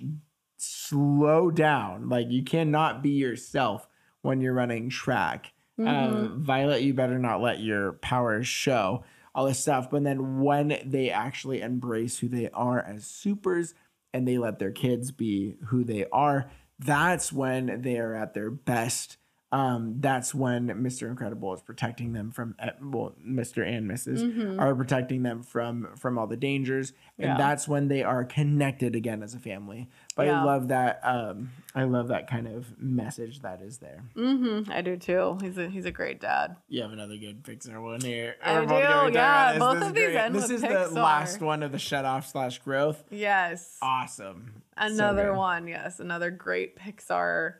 slow 0.56 1.52
down. 1.52 2.08
Like 2.08 2.26
you 2.30 2.42
cannot 2.42 3.00
be 3.00 3.10
yourself 3.10 3.86
when 4.22 4.40
you're 4.40 4.52
running 4.52 4.90
track. 4.90 5.52
Mm-hmm. 5.78 5.88
Um, 5.88 6.42
Violet, 6.42 6.82
you 6.82 6.94
better 6.94 7.16
not 7.16 7.42
let 7.42 7.60
your 7.60 7.92
powers 7.92 8.48
show 8.48 9.04
all 9.36 9.46
this 9.46 9.60
stuff. 9.60 9.88
But 9.88 10.02
then 10.02 10.40
when 10.40 10.80
they 10.84 11.10
actually 11.10 11.60
embrace 11.60 12.18
who 12.18 12.26
they 12.26 12.50
are 12.50 12.80
as 12.80 13.06
supers 13.06 13.72
and 14.12 14.26
they 14.26 14.38
let 14.38 14.58
their 14.58 14.72
kids 14.72 15.12
be 15.12 15.54
who 15.66 15.84
they 15.84 16.06
are, 16.12 16.50
that's 16.80 17.32
when 17.32 17.82
they 17.82 17.98
are 17.98 18.16
at 18.16 18.34
their 18.34 18.50
best. 18.50 19.16
Um, 19.54 19.96
that's 20.00 20.34
when 20.34 20.66
Mr. 20.66 21.08
Incredible 21.08 21.54
is 21.54 21.62
protecting 21.62 22.12
them 22.12 22.32
from 22.32 22.56
eh, 22.58 22.70
well, 22.82 23.14
Mr. 23.24 23.64
and 23.64 23.86
missus 23.86 24.20
are 24.58 24.74
protecting 24.74 25.22
them 25.22 25.44
from 25.44 25.90
from 25.96 26.18
all 26.18 26.26
the 26.26 26.36
dangers, 26.36 26.92
and 27.18 27.28
Yeah. 27.28 27.36
that's 27.36 27.68
when 27.68 27.86
they 27.86 28.02
are 28.02 28.24
connected 28.24 28.96
again 28.96 29.22
as 29.22 29.32
a 29.34 29.38
family. 29.38 29.88
But 30.16 30.26
Yeah. 30.26 30.40
I 30.40 30.44
love 30.44 30.68
that. 30.68 30.98
Um, 31.04 31.50
I 31.72 31.84
love 31.84 32.08
that 32.08 32.28
kind 32.28 32.48
of 32.48 32.76
message 32.80 33.42
that 33.42 33.60
is 33.62 33.78
there. 33.78 34.02
Mm-hmm. 34.16 34.72
I 34.72 34.80
do 34.80 34.96
too. 34.96 35.38
He's 35.40 35.56
a 35.56 35.68
he's 35.68 35.84
a 35.84 35.92
great 35.92 36.20
dad. 36.20 36.56
You 36.68 36.82
have 36.82 36.92
another 36.92 37.16
good 37.16 37.44
Pixar 37.44 37.80
one 37.80 38.00
here. 38.00 38.34
I 38.42 38.54
We're 38.54 38.60
do, 38.62 38.66
both 38.68 38.82
gonna 38.82 39.02
talk 39.06 39.14
yeah, 39.14 39.58
both 39.58 39.76
is 39.82 39.88
of 39.88 39.94
these 39.94 40.16
end 40.16 40.34
This 40.34 40.50
is 40.50 40.62
Pixar. 40.62 40.88
the 40.88 40.94
last 41.00 41.40
one 41.40 41.62
of 41.62 41.70
the 41.70 41.78
shut 41.78 42.04
off 42.04 42.26
slash 42.26 42.58
growth. 42.58 43.04
Yes. 43.10 43.78
Awesome. 43.80 44.62
Another 44.76 45.28
good. 45.28 45.36
one, 45.36 45.68
yes, 45.68 46.00
another 46.00 46.32
great 46.32 46.76
Pixar 46.76 47.54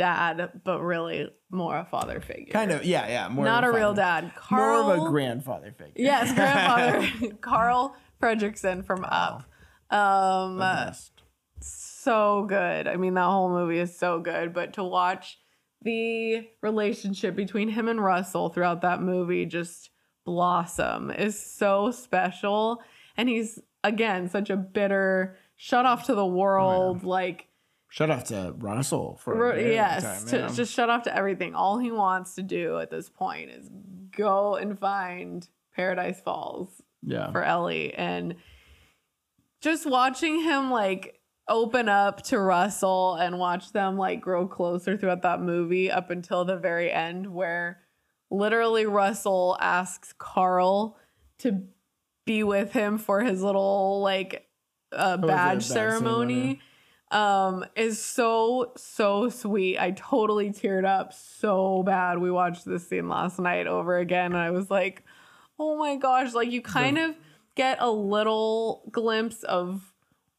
dad, 0.00 0.62
but 0.64 0.80
really 0.80 1.30
more 1.50 1.76
a 1.76 1.84
father 1.84 2.20
figure. 2.20 2.52
Kind 2.52 2.70
of, 2.70 2.84
yeah, 2.86 3.06
yeah. 3.06 3.28
More 3.28 3.44
not 3.44 3.64
of 3.64 3.74
a 3.74 3.76
real 3.76 3.92
dad. 3.92 4.32
Carl, 4.34 4.84
More 4.84 4.94
of 4.94 5.06
a 5.06 5.10
grandfather 5.10 5.74
figure. 5.76 5.92
yes, 5.96 6.32
grandfather 6.34 7.34
Carl 7.42 7.94
Fredricksen 8.20 8.82
from 8.86 9.04
Up. 9.04 9.44
Um, 9.90 10.62
so 11.60 12.46
good. 12.46 12.88
I 12.88 12.96
mean, 12.96 13.12
that 13.14 13.24
whole 13.24 13.50
movie 13.50 13.78
is 13.78 13.94
so 13.96 14.20
good, 14.20 14.54
but 14.54 14.72
to 14.74 14.84
watch 14.84 15.38
the 15.82 16.48
relationship 16.62 17.36
between 17.36 17.68
him 17.68 17.86
and 17.86 18.02
Russell 18.02 18.48
throughout 18.48 18.80
that 18.80 19.02
movie 19.02 19.44
just 19.44 19.90
blossom 20.24 21.10
is 21.10 21.38
so 21.38 21.90
special. 21.90 22.82
And 23.18 23.28
he's 23.28 23.58
again 23.84 24.30
such 24.30 24.48
a 24.48 24.56
bitter, 24.56 25.36
shut 25.56 25.84
off 25.84 26.06
to 26.06 26.14
the 26.14 26.24
world, 26.26 27.04
like 27.04 27.48
Shut 27.90 28.08
off 28.08 28.24
to 28.24 28.54
Russell 28.56 29.18
for 29.20 29.34
a 29.34 29.36
Ro- 29.36 29.52
very 29.52 29.64
long 29.64 29.72
yes, 29.72 30.24
time, 30.30 30.48
to, 30.48 30.54
just 30.54 30.72
shut 30.72 30.88
off 30.88 31.02
to 31.02 31.14
everything. 31.14 31.56
All 31.56 31.76
he 31.76 31.90
wants 31.90 32.36
to 32.36 32.42
do 32.42 32.78
at 32.78 32.88
this 32.88 33.10
point 33.10 33.50
is 33.50 33.68
go 34.16 34.54
and 34.54 34.78
find 34.78 35.46
Paradise 35.74 36.20
Falls 36.20 36.82
yeah. 37.02 37.32
for 37.32 37.42
Ellie, 37.42 37.92
and 37.92 38.36
just 39.60 39.86
watching 39.86 40.40
him 40.40 40.70
like 40.70 41.18
open 41.48 41.88
up 41.88 42.22
to 42.22 42.38
Russell 42.38 43.16
and 43.16 43.40
watch 43.40 43.72
them 43.72 43.98
like 43.98 44.20
grow 44.20 44.46
closer 44.46 44.96
throughout 44.96 45.22
that 45.22 45.40
movie 45.40 45.90
up 45.90 46.10
until 46.10 46.44
the 46.44 46.56
very 46.56 46.92
end, 46.92 47.26
where 47.26 47.80
literally 48.30 48.86
Russell 48.86 49.58
asks 49.60 50.14
Carl 50.16 50.96
to 51.38 51.64
be 52.24 52.44
with 52.44 52.72
him 52.72 52.98
for 52.98 53.20
his 53.20 53.42
little 53.42 54.00
like 54.00 54.46
uh, 54.92 55.18
Oh, 55.20 55.26
badge 55.26 55.58
badge 55.58 55.64
ceremony 55.64 56.60
um 57.10 57.64
is 57.74 58.00
so 58.00 58.72
so 58.76 59.28
sweet. 59.28 59.78
I 59.78 59.90
totally 59.92 60.50
teared 60.50 60.84
up 60.86 61.12
so 61.12 61.82
bad. 61.82 62.18
We 62.18 62.30
watched 62.30 62.64
this 62.64 62.88
scene 62.88 63.08
last 63.08 63.38
night 63.38 63.66
over 63.66 63.98
again 63.98 64.26
and 64.32 64.36
i 64.36 64.50
was 64.50 64.70
like 64.70 65.04
oh 65.58 65.76
my 65.76 65.96
gosh 65.96 66.32
like 66.34 66.50
you 66.50 66.62
kind 66.62 66.98
of 66.98 67.14
get 67.56 67.78
a 67.80 67.90
little 67.90 68.88
glimpse 68.92 69.42
of 69.42 69.82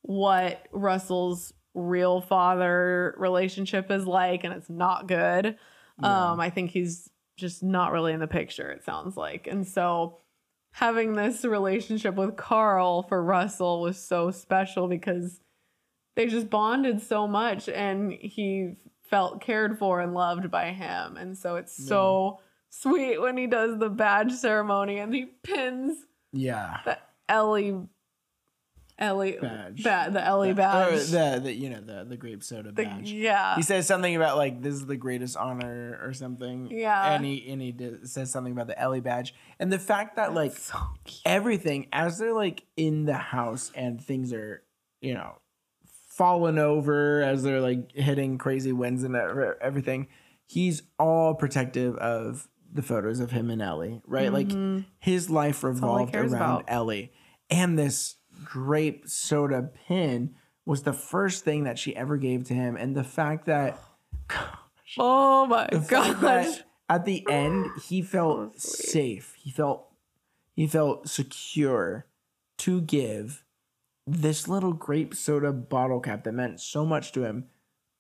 what 0.02 0.68
russell's 0.72 1.54
real 1.74 2.22
father 2.22 3.16
relationship 3.18 3.92
is 3.92 4.06
like 4.06 4.44
and 4.44 4.54
it's 4.54 4.70
not 4.70 5.08
good. 5.08 5.58
Yeah. 6.02 6.32
um 6.32 6.40
i 6.40 6.50
think 6.50 6.72
he's 6.72 7.10
just 7.38 7.64
not 7.64 7.92
really 7.92 8.14
in 8.14 8.20
the 8.20 8.28
picture 8.28 8.70
it 8.72 8.84
sounds 8.84 9.18
like. 9.18 9.48
And 9.48 9.68
so 9.68 10.18
having 10.74 11.16
this 11.16 11.44
relationship 11.44 12.16
with 12.16 12.36
carl 12.38 13.04
for 13.04 13.22
russell 13.24 13.82
was 13.82 13.98
so 13.98 14.32
special 14.32 14.88
because 14.88 15.40
they 16.16 16.26
just 16.28 16.50
bonded 16.50 17.02
so 17.02 17.28
much 17.28 17.68
and 17.70 18.12
he 18.12 18.74
felt 19.02 19.42
cared 19.42 19.78
for 19.78 20.00
and 20.02 20.14
loved 20.14 20.50
by 20.52 20.72
him 20.72 21.18
and 21.18 21.38
so 21.38 21.56
it's 21.58 21.76
so 21.88 22.40
sweet 22.70 23.20
when 23.20 23.36
he 23.38 23.48
does 23.48 23.78
the 23.80 23.90
badge 23.90 24.32
ceremony 24.32 24.98
and 25.00 25.14
he 25.14 25.26
pins 25.44 25.98
Yeah. 26.32 26.78
the 26.86 26.98
ellie 27.28 27.76
ellie 29.00 29.38
Badge. 29.42 29.84
ba- 29.84 30.10
the 30.12 30.24
ellie 30.24 30.52
Or 30.52 30.56
badge 30.56 31.08
the, 31.08 31.40
the 31.44 31.52
you 31.54 31.70
know 31.72 31.82
the 31.82 32.04
the 32.08 32.16
grape 32.18 32.44
soda 32.44 32.72
The- 32.72 32.84
badge. 32.84 33.12
yeah 33.12 33.56
He 33.56 33.64
says 33.64 33.88
something 33.88 34.16
about 34.16 34.38
like 34.38 34.62
this 34.62 34.76
is 34.76 34.86
the 34.86 34.96
greatest 34.98 35.36
honor 35.36 36.00
or 36.04 36.14
something. 36.14 36.70
Yeah. 36.70 37.14
And 37.16 37.26
he 37.26 37.50
and 37.52 37.62
he 37.62 37.72
did, 37.72 38.08
says 38.08 38.30
something 38.32 38.54
about 38.54 38.68
the 38.68 38.80
Ellie 38.80 39.00
badge 39.02 39.34
and 39.60 39.74
the 39.74 39.80
fact 39.80 40.18
that 40.18 40.34
like 40.36 40.54
so 40.56 40.78
everything 41.26 41.88
as 41.92 42.20
they're 42.20 42.34
like 42.34 42.64
in 42.78 43.06
the 43.06 43.16
house 43.16 43.72
and 43.76 44.00
things 44.00 44.34
are 44.34 44.62
you 45.02 45.16
know 45.16 45.34
falling 46.22 46.60
over 46.60 47.24
as 47.24 47.42
they're 47.42 47.62
like 47.62 47.92
hitting 47.94 48.38
crazy 48.38 48.72
winds 48.72 49.04
and 49.04 49.16
everything. 49.60 50.08
He's 50.46 50.84
all 51.00 51.34
protective 51.34 51.96
of 51.96 52.48
the 52.72 52.84
photos 52.84 53.20
of 53.20 53.32
him 53.32 53.50
and 53.50 53.60
Ellie, 53.60 54.04
right? 54.06 54.32
Like 54.32 54.52
his 55.00 55.32
life 55.32 55.64
revolved 55.64 56.16
around 56.16 56.34
about. 56.36 56.66
Ellie. 56.68 57.12
And 57.50 57.76
this 57.76 58.18
grape 58.44 59.06
soda 59.08 59.72
pin 59.88 60.36
was 60.64 60.84
the 60.84 60.94
first 60.94 61.44
thing 61.44 61.64
that 61.64 61.80
she 61.80 61.96
ever 61.96 62.18
gave 62.18 62.44
to 62.46 62.54
him. 62.54 62.78
And 62.78 62.96
the 62.96 63.04
fact 63.04 63.48
that 63.48 63.80
oh 65.00 65.48
my 65.48 65.70
the 65.72 65.82
fact 65.82 66.22
that 66.22 66.46
gosh 66.46 66.60
at 66.88 67.06
the 67.06 67.26
end 67.32 67.66
he 67.88 68.04
felt 68.04 68.62
safe. 68.62 69.34
He 69.40 69.50
felt 69.50 69.88
he 70.54 70.68
felt 70.68 71.10
secure 71.10 72.06
to 72.60 72.80
give 72.82 73.44
this 74.08 74.48
little 74.48 74.74
grape 74.74 75.14
soda 75.14 75.52
bottle 75.52 76.00
cap 76.00 76.24
that 76.24 76.34
meant 76.34 76.60
so 76.60 76.86
much 76.86 77.12
to 77.14 77.24
him 77.24 77.46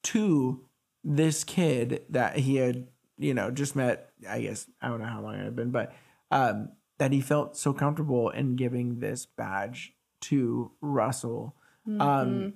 to 0.04 0.66
this 1.04 1.43
kid 1.43 2.04
that 2.10 2.38
he 2.38 2.56
had, 2.58 2.88
you 3.18 3.34
know, 3.34 3.52
just 3.52 3.76
met, 3.76 4.12
I 4.28 4.41
guess, 4.41 4.68
I 4.82 4.88
don't 4.88 4.99
know 4.99 5.06
how 5.08 5.22
long 5.22 5.36
it 5.36 5.43
had 5.43 5.56
been, 5.56 5.72
but 5.72 5.93
um 6.32 6.70
that 6.97 7.12
he 7.12 7.22
felt 7.22 7.58
so 7.58 7.74
comfortable 7.74 8.30
in 8.30 8.56
giving 8.56 8.99
this 8.99 9.26
badge 9.26 9.93
to 10.22 10.72
Russell. 10.82 11.56
Um 11.99 12.54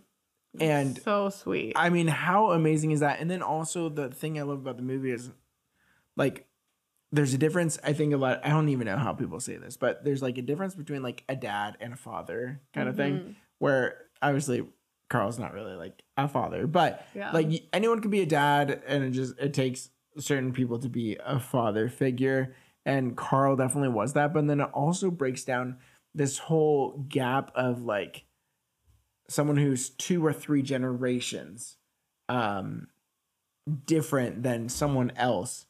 and 0.60 1.02
so 1.02 1.30
sweet 1.30 1.74
I 1.76 1.90
mean, 1.90 2.08
how 2.08 2.52
amazing 2.52 2.92
is 2.92 3.02
that? 3.02 3.20
And 3.20 3.30
then 3.30 3.42
also 3.42 3.90
the 3.90 4.10
thing 4.10 4.40
I 4.40 4.44
love 4.44 4.60
about 4.60 4.78
the 4.78 4.84
movie 4.84 5.12
is 5.12 5.32
like 6.16 6.48
there's 7.16 7.34
a 7.34 7.38
difference. 7.38 7.80
I 7.84 7.94
think 7.94 8.14
a 8.14 8.18
lot 8.18 8.42
I 8.46 8.50
don't 8.50 8.70
even 8.70 8.86
know 8.86 8.98
how 8.98 9.14
people 9.14 9.40
say 9.40 9.58
this, 9.58 9.78
but 9.78 10.04
there's 10.04 10.22
like 10.22 10.38
a 10.38 10.42
difference 10.42 10.76
between 10.76 11.02
like 11.02 11.24
a 11.30 11.36
dad 11.36 11.78
and 11.80 11.94
a 11.94 11.98
father 11.98 12.62
kind 12.74 12.90
of 12.90 12.96
Mm-hmm. 12.96 13.18
thing. 13.26 13.36
Where 13.60 13.98
obviously 14.22 14.66
Carl's 15.10 15.40
not 15.40 15.54
really 15.54 15.76
like 15.76 16.02
a 16.18 16.28
father, 16.28 16.68
but 16.68 17.06
Yeah. 17.16 17.32
like 17.32 17.48
anyone 17.74 18.02
can 18.02 18.12
be 18.12 18.22
a 18.22 18.26
dad 18.26 18.82
and 18.88 19.04
it 19.04 19.12
just 19.12 19.40
it 19.40 19.54
takes 19.54 19.90
certain 20.18 20.52
people 20.54 20.80
to 20.80 20.90
be 20.90 21.18
a 21.26 21.40
father 21.40 21.90
figure. 21.90 22.54
And 22.86 23.16
Carl 23.18 23.56
definitely 23.56 23.90
was 23.90 24.14
that. 24.14 24.34
But 24.34 24.46
then 24.48 24.60
it 24.60 24.70
also 24.74 25.10
breaks 25.10 25.44
down 25.44 25.78
this 26.14 26.38
whole 26.38 27.06
gap 27.10 27.52
of 27.56 27.82
like 27.84 28.26
someone 29.30 29.58
who's 29.58 29.90
two 29.90 30.24
or 30.26 30.32
three 30.34 30.62
generations 30.62 31.78
um 32.30 32.88
different 33.86 34.44
than 34.44 34.70
someone 34.70 35.12
else 35.16 35.66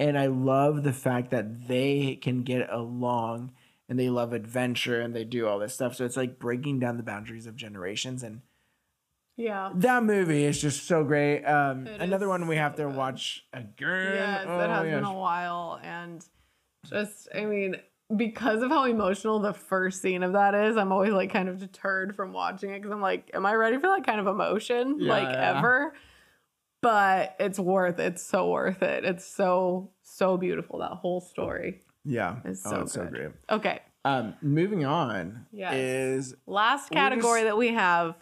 and 0.00 0.18
i 0.18 0.26
love 0.26 0.82
the 0.82 0.92
fact 0.92 1.30
that 1.30 1.68
they 1.68 2.18
can 2.20 2.42
get 2.42 2.68
along 2.72 3.52
and 3.88 3.98
they 3.98 4.08
love 4.10 4.32
adventure 4.32 5.00
and 5.00 5.14
they 5.14 5.22
do 5.24 5.46
all 5.46 5.58
this 5.60 5.74
stuff 5.74 5.94
so 5.94 6.04
it's 6.04 6.16
like 6.16 6.38
breaking 6.40 6.80
down 6.80 6.96
the 6.96 7.02
boundaries 7.04 7.46
of 7.46 7.54
generations 7.54 8.22
and 8.24 8.40
yeah 9.36 9.70
that 9.74 10.02
movie 10.02 10.44
is 10.44 10.60
just 10.60 10.86
so 10.86 11.04
great 11.04 11.44
um 11.44 11.86
another 11.98 12.28
one 12.28 12.48
we 12.48 12.56
have 12.56 12.72
so 12.76 12.84
to 12.84 12.88
good. 12.88 12.96
watch 12.96 13.44
again 13.52 13.68
Yes, 14.02 14.46
Oh, 14.48 14.60
it 14.60 14.68
has 14.70 14.86
yes. 14.86 14.94
been 14.96 15.04
a 15.04 15.14
while, 15.18 15.78
and 15.82 16.24
just 16.86 17.28
I 17.34 17.44
mean, 17.44 17.76
because 18.16 18.62
of 18.62 18.70
how 18.70 18.84
emotional 18.84 19.38
the 19.38 19.52
first 19.52 20.00
scene 20.02 20.22
of 20.22 20.32
that 20.32 20.54
is, 20.54 20.76
I'm 20.76 20.90
always 20.92 21.12
like 21.12 21.30
kind 21.32 21.48
of 21.48 21.58
deterred 21.58 22.16
from 22.16 22.32
watching 22.32 22.70
it 22.70 22.78
because 22.78 22.90
I'm 22.90 23.00
like, 23.02 23.30
am 23.34 23.44
I 23.46 23.54
ready 23.54 23.76
for 23.76 23.88
that 23.88 24.04
kind 24.04 24.18
of 24.20 24.26
emotion 24.26 24.96
Yeah, 24.98 25.12
like 25.12 25.28
yeah. 25.28 25.58
ever? 25.58 25.94
But 26.82 27.36
it's 27.38 27.58
worth 27.58 27.98
it. 27.98 28.14
It's 28.14 28.22
so 28.22 28.50
worth 28.50 28.82
it. 28.82 29.04
It's 29.04 29.24
so 29.26 29.90
so 30.02 30.36
beautiful. 30.36 30.78
That 30.78 30.92
whole 30.92 31.20
story. 31.20 31.82
yeah 32.04 32.36
It's 32.44 32.66
oh, 32.66 32.70
so 32.70 32.80
it's 32.80 32.92
so 32.94 33.04
great 33.06 33.30
Okay, 33.50 33.80
um 34.04 34.34
moving 34.42 34.84
on 34.86 35.46
Yes. 35.52 35.74
is 35.74 36.34
last 36.46 36.90
category 36.90 37.40
just- 37.40 37.48
that 37.50 37.56
we 37.58 37.68
have. 37.74 38.14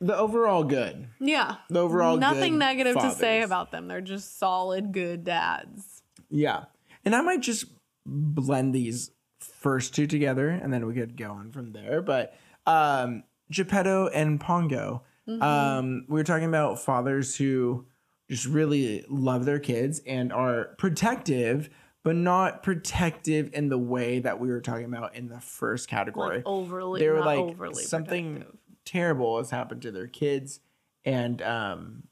the 0.00 0.16
overall 0.16 0.64
good 0.64 1.08
Yeah, 1.20 1.56
the 1.70 1.80
overall 1.80 2.14
good. 2.16 2.20
nothing 2.20 2.58
negative 2.58 2.96
to 2.96 3.10
say 3.12 3.42
about 3.42 3.70
them. 3.70 3.86
They're 3.88 4.00
just 4.00 4.38
solid, 4.38 4.92
good 4.92 5.24
dads. 5.24 6.02
Yeah. 6.30 6.64
And 7.04 7.14
I 7.16 7.20
might 7.22 7.40
just 7.40 7.64
blend 8.04 8.74
these 8.74 9.10
first 9.40 9.94
two 9.94 10.06
together 10.06 10.48
and 10.50 10.72
then 10.72 10.86
we 10.86 10.94
could 10.94 11.16
go 11.16 11.30
on 11.30 11.52
from 11.52 11.72
there. 11.72 12.02
But 12.02 12.34
um 12.66 13.22
Geppetto 13.50 14.08
and 14.08 14.38
Pongo. 14.40 15.02
Um 15.28 16.04
we 16.08 16.14
were 16.20 16.24
talking 16.24 16.48
about 16.48 16.80
fathers 16.80 17.36
who 17.36 17.86
just 18.30 18.46
really 18.46 19.04
love 19.08 19.44
their 19.44 19.58
kids 19.58 20.00
and 20.06 20.32
are 20.32 20.74
protective, 20.78 21.70
but 22.04 22.14
not 22.16 22.62
protective 22.62 23.50
in 23.52 23.68
the 23.68 23.78
way 23.78 24.18
that 24.20 24.38
we 24.40 24.48
were 24.48 24.60
talking 24.60 24.84
about 24.84 25.14
in 25.14 25.28
the 25.28 25.40
first 25.40 25.88
category 25.88 26.36
Like 26.38 26.46
overly, 26.46 27.00
they 27.00 27.08
were 27.08 27.20
like 27.20 27.38
overly 27.38 27.82
something 27.84 28.34
protective. 28.36 28.58
terrible 28.84 29.38
has 29.38 29.50
happened 29.50 29.82
to 29.82 29.90
their 29.92 30.06
kids 30.06 30.60
and 31.04 31.40
um 31.42 32.02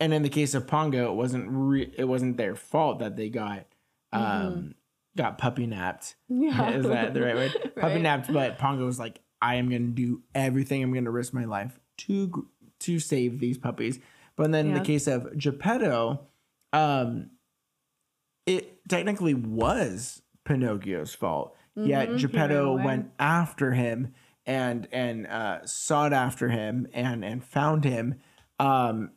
and 0.00 0.12
in 0.12 0.22
the 0.22 0.28
case 0.28 0.54
of 0.54 0.66
pongo 0.66 1.10
it 1.12 1.14
wasn't 1.14 1.46
re- 1.48 1.92
it 1.96 2.04
wasn't 2.04 2.36
their 2.36 2.54
fault 2.56 2.98
that 3.00 3.16
they 3.16 3.28
got 3.28 3.66
um 4.12 4.74
got 5.16 5.38
puppy 5.38 5.66
napped 5.66 6.14
Mm-hmm. 6.30 6.42
Yeah. 6.42 6.70
is 6.76 6.86
that 6.86 7.14
the 7.14 7.22
right 7.22 7.36
way 7.36 7.52
puppy 7.80 8.00
napped 8.00 8.32
but 8.32 8.58
pongo 8.58 8.84
was 8.84 8.98
like 8.98 9.20
i 9.40 9.56
am 9.56 9.68
gonna 9.68 9.88
do 9.88 10.22
everything 10.34 10.82
i'm 10.82 10.92
gonna 10.92 11.10
risk 11.10 11.32
my 11.32 11.44
life 11.44 11.78
to 11.98 12.48
to 12.84 12.98
save 12.98 13.40
these 13.40 13.58
puppies 13.58 13.98
but 14.36 14.50
then 14.52 14.68
in 14.68 14.74
the 14.74 14.80
case 14.80 15.06
of 15.06 15.36
geppetto 15.36 16.26
um 16.72 17.30
it 18.46 18.86
technically 18.88 19.34
was 19.34 20.22
Pinocchio's 20.44 21.14
fault. 21.14 21.56
Yet 21.76 21.86
Mhm, 21.86 21.86
he 22.06 22.10
ran 22.12 22.18
Geppetto 22.18 22.76
went 22.76 23.10
after 23.18 23.72
him 23.72 24.14
and 24.46 24.86
and 24.92 25.26
uh, 25.26 25.64
sought 25.66 26.12
after 26.12 26.48
him 26.48 26.86
and 26.92 27.24
and 27.24 27.42
found 27.42 27.84
him. 27.84 28.16
Um, 28.60 29.12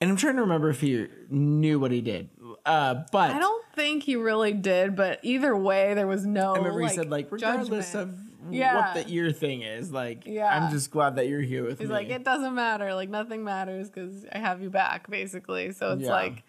and 0.00 0.10
I'm 0.10 0.16
trying 0.16 0.36
to 0.36 0.42
remember 0.42 0.70
if 0.70 0.80
he 0.80 1.08
knew 1.28 1.78
what 1.78 1.90
he 1.90 2.00
did. 2.00 2.30
Uh, 2.64 3.02
but 3.12 3.32
I 3.32 3.38
don't 3.38 3.64
think 3.74 4.04
he 4.04 4.16
really 4.16 4.52
did, 4.52 4.96
but 4.96 5.18
either 5.22 5.54
way, 5.54 5.92
there 5.94 6.06
was 6.06 6.24
no. 6.24 6.54
I 6.54 6.58
remember 6.58 6.80
like, 6.82 6.90
he 6.92 6.96
said 6.96 7.10
like 7.10 7.30
regardless 7.30 7.92
judgment. 7.92 8.14
of 8.14 8.29
Yeah. 8.50 8.94
what 8.94 8.94
the 9.06 9.12
ear 9.12 9.32
thing 9.32 9.62
is, 9.62 9.90
like 9.92 10.24
Yeah. 10.26 10.46
I'm 10.46 10.70
just 10.70 10.90
glad 10.90 11.16
that 11.16 11.28
you're 11.28 11.40
here 11.42 11.64
with 11.64 11.78
He's 11.78 11.88
me. 11.88 11.94
like, 11.94 12.08
it 12.08 12.24
doesn't 12.24 12.54
matter. 12.54 12.94
Like 12.94 13.08
nothing 13.10 13.44
matters 13.44 13.90
because 13.90 14.24
I 14.32 14.38
have 14.38 14.62
you 14.62 14.70
back, 14.70 15.10
basically. 15.10 15.72
So 15.72 15.92
it's 15.92 16.02
Yeah. 16.02 16.10
like, 16.10 16.42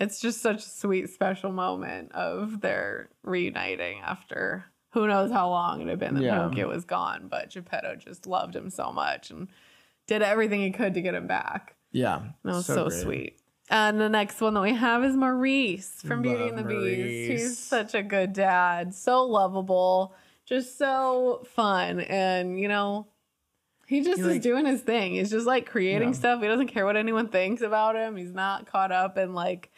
it's 0.00 0.20
just 0.20 0.40
such 0.40 0.58
a 0.64 0.68
sweet, 0.68 1.10
special 1.10 1.52
moment 1.52 2.12
of 2.12 2.60
their 2.60 3.08
reuniting 3.22 4.00
after 4.00 4.64
who 4.90 5.06
knows 5.06 5.30
how 5.30 5.48
long 5.48 5.80
it 5.80 5.88
had 5.88 5.98
been 5.98 6.14
that 6.14 6.22
Yeah. 6.22 6.34
Pinocchio 6.38 6.68
was 6.68 6.84
gone, 6.84 7.28
but 7.28 7.50
Geppetto 7.50 7.96
just 7.96 8.26
loved 8.26 8.54
him 8.54 8.68
so 8.68 8.92
much 8.92 9.30
and 9.30 9.48
did 10.06 10.20
everything 10.22 10.60
he 10.60 10.70
could 10.70 10.94
to 10.94 11.00
get 11.00 11.14
him 11.14 11.26
back. 11.26 11.76
yeah, 11.92 12.22
That 12.44 12.52
was 12.54 12.66
so, 12.66 12.88
great. 12.88 13.00
sweet. 13.02 13.38
And 13.70 13.98
the 14.00 14.08
next 14.08 14.40
one 14.40 14.52
that 14.54 14.60
we 14.60 14.74
have 14.74 15.02
is 15.04 15.16
Maurice 15.16 16.02
from 16.04 16.20
Beauty 16.20 16.48
and 16.48 16.58
the 16.58 16.62
Love 16.62 16.68
Beast. 16.70 17.30
He's 17.30 17.58
such 17.58 17.94
a 17.94 18.02
good 18.02 18.32
dad, 18.34 18.94
so 18.94 19.24
lovable, 19.24 20.14
just 20.60 20.76
so 20.78 21.46
fun. 21.54 22.00
And, 22.00 22.58
you 22.60 22.68
know, 22.68 23.06
he 23.86 24.02
just 24.02 24.18
You're 24.18 24.28
is 24.28 24.34
like- 24.34 24.42
doing 24.42 24.66
his 24.66 24.80
thing. 24.82 25.12
He's 25.14 25.30
just 25.30 25.46
like 25.46 25.66
creating 25.66 26.08
Yeah. 26.10 26.14
stuff. 26.14 26.40
He 26.42 26.48
doesn't 26.48 26.68
care 26.68 26.84
what 26.84 26.96
anyone 26.96 27.28
thinks 27.28 27.62
about 27.62 27.96
him. 27.96 28.16
He's 28.16 28.32
not 28.32 28.66
caught 28.66 28.92
up 28.92 29.16
in 29.18 29.34
like 29.34 29.70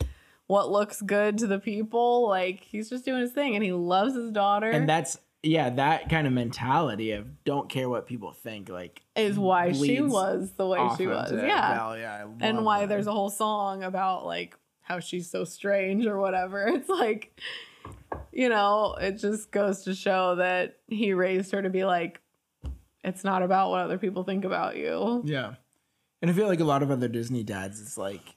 what 0.46 0.70
looks 0.70 1.00
good 1.00 1.38
to 1.38 1.46
the 1.46 1.58
people. 1.58 2.28
Like 2.28 2.60
he's 2.60 2.90
just 2.90 3.04
doing 3.04 3.20
his 3.20 3.32
thing 3.32 3.54
and 3.54 3.64
he 3.64 3.72
loves 3.72 4.14
his 4.14 4.30
daughter. 4.30 4.70
And 4.70 4.88
that's 4.88 5.18
yeah, 5.42 5.68
that 5.70 6.08
kind 6.08 6.26
of 6.26 6.32
mentality 6.32 7.10
of 7.12 7.44
don't 7.44 7.68
care 7.68 7.88
what 7.88 8.06
people 8.06 8.32
think, 8.32 8.68
like 8.70 9.02
is 9.14 9.38
why 9.38 9.72
she 9.72 10.00
was 10.00 10.52
the 10.52 10.66
way 10.66 10.78
she 10.96 11.06
was. 11.06 11.32
Yeah. 11.32 11.74
Val. 11.76 11.98
yeah, 11.98 12.24
I 12.24 12.46
and 12.46 12.64
why 12.64 12.80
that. 12.80 12.88
there's 12.88 13.06
a 13.06 13.12
whole 13.12 13.28
song 13.30 13.82
about 13.82 14.24
like 14.26 14.56
how 14.80 15.00
she's 15.00 15.30
so 15.30 15.44
strange 15.44 16.06
or 16.06 16.18
whatever. 16.18 16.66
It's 16.74 16.88
like, 16.88 17.38
you 18.32 18.48
know, 18.48 18.94
it 19.00 19.12
just 19.18 19.50
goes 19.50 19.82
to 19.84 19.94
show 19.94 20.36
that 20.36 20.76
he 20.88 21.12
raised 21.14 21.52
her 21.52 21.62
to 21.62 21.70
be 21.70 21.84
like, 21.84 22.20
it's 23.02 23.24
not 23.24 23.42
about 23.42 23.70
what 23.70 23.82
other 23.82 23.98
people 23.98 24.24
think 24.24 24.44
about 24.44 24.76
you. 24.76 25.22
Yeah. 25.24 25.54
And 26.22 26.30
I 26.30 26.34
feel 26.34 26.46
like 26.48 26.60
a 26.60 26.64
lot 26.64 26.82
of 26.82 26.90
other 26.90 27.08
Disney 27.08 27.42
dads, 27.42 27.80
it's 27.80 27.98
like, 27.98 28.36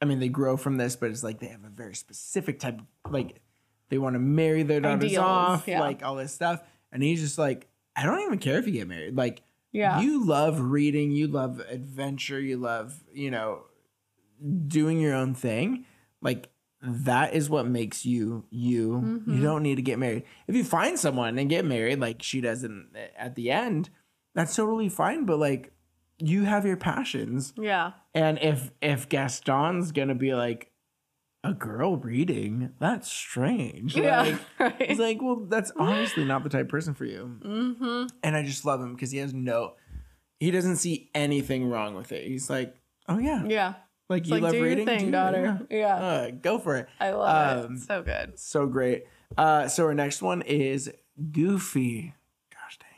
I 0.00 0.04
mean, 0.04 0.20
they 0.20 0.28
grow 0.28 0.56
from 0.56 0.76
this, 0.76 0.94
but 0.96 1.10
it's 1.10 1.24
like 1.24 1.40
they 1.40 1.48
have 1.48 1.64
a 1.64 1.68
very 1.68 1.94
specific 1.94 2.60
type, 2.60 2.78
of, 2.78 3.12
like 3.12 3.40
they 3.88 3.98
want 3.98 4.14
to 4.14 4.20
marry 4.20 4.62
their 4.62 4.80
daughters 4.80 5.04
Ideals, 5.04 5.24
off, 5.24 5.66
yeah. 5.68 5.80
like 5.80 6.04
all 6.04 6.14
this 6.14 6.32
stuff. 6.32 6.62
And 6.92 7.02
he's 7.02 7.20
just 7.20 7.38
like, 7.38 7.66
I 7.96 8.04
don't 8.04 8.20
even 8.20 8.38
care 8.38 8.58
if 8.58 8.66
you 8.66 8.72
get 8.72 8.86
married. 8.88 9.16
Like, 9.16 9.42
Yeah. 9.72 10.00
you 10.00 10.24
love 10.24 10.60
reading, 10.60 11.10
you 11.10 11.26
love 11.26 11.60
adventure, 11.68 12.40
you 12.40 12.56
love, 12.56 12.94
you 13.12 13.30
know, 13.32 13.62
doing 14.68 15.00
your 15.00 15.14
own 15.14 15.34
thing. 15.34 15.86
Like, 16.20 16.48
that 16.86 17.34
is 17.34 17.48
what 17.48 17.66
makes 17.66 18.04
you 18.04 18.44
you. 18.50 19.22
You 19.26 19.34
Mhm. 19.38 19.42
don't 19.42 19.62
need 19.62 19.76
to 19.76 19.82
get 19.82 19.98
married. 19.98 20.24
If 20.46 20.54
you 20.54 20.64
find 20.64 20.98
someone 20.98 21.38
and 21.38 21.48
get 21.48 21.64
married, 21.64 22.00
like 22.00 22.22
she 22.22 22.40
does 22.40 22.62
in, 22.64 22.88
at 23.18 23.34
the 23.34 23.50
end, 23.50 23.90
that's 24.34 24.54
totally 24.54 24.88
fine. 24.88 25.24
But 25.24 25.38
like, 25.38 25.72
you 26.18 26.44
have 26.44 26.64
your 26.66 26.76
passions, 26.76 27.52
yeah. 27.56 27.92
and 28.14 28.38
if 28.40 28.70
if 28.80 29.08
Gaston's 29.08 29.92
gonna 29.92 30.14
be 30.14 30.34
like 30.34 30.70
a 31.42 31.52
girl 31.52 31.96
reading, 31.96 32.72
that's 32.78 33.10
strange. 33.10 33.94
Yeah. 33.96 34.22
Like, 34.22 34.40
right. 34.58 34.76
it's 34.80 35.00
like, 35.00 35.20
well, 35.20 35.44
that's 35.48 35.72
obviously 35.78 36.24
not 36.24 36.42
the 36.42 36.48
type 36.48 36.62
of 36.62 36.68
person 36.70 36.94
for 36.94 37.04
you. 37.04 37.38
mm-hmm. 37.44 38.06
And 38.22 38.34
I 38.36 38.42
just 38.42 38.64
love 38.64 38.80
him 38.80 38.94
because 38.94 39.10
he 39.10 39.18
has 39.18 39.34
no, 39.34 39.74
he 40.40 40.50
doesn't 40.50 40.76
see 40.76 41.10
anything 41.14 41.68
wrong 41.68 41.94
with 41.94 42.12
it. 42.12 42.26
He's 42.26 42.48
like, 42.48 42.74
oh 43.08 43.18
yeah, 43.18 43.44
Yeah. 43.44 43.74
Like 44.08 44.20
It's 44.22 44.28
you 44.28 44.34
like, 44.34 44.42
love 44.42 44.52
do 44.52 44.58
your 44.58 44.66
reading, 44.66 44.86
thing, 44.86 45.04
do 45.06 45.10
daughter. 45.12 45.60
yeah. 45.70 45.76
Yeah. 45.78 45.96
Uh, 45.96 46.30
go 46.30 46.58
for 46.58 46.76
it. 46.76 46.88
I 47.00 47.10
love 47.12 47.64
um, 47.66 47.76
it. 47.76 47.80
So 47.80 48.02
good. 48.02 48.38
So 48.38 48.66
great. 48.66 49.04
Uh, 49.36 49.68
so 49.68 49.84
our 49.86 49.94
next 49.94 50.22
one 50.22 50.42
is 50.42 50.90
Goofy. 51.32 52.14
Gosh 52.52 52.78
dang, 52.78 52.88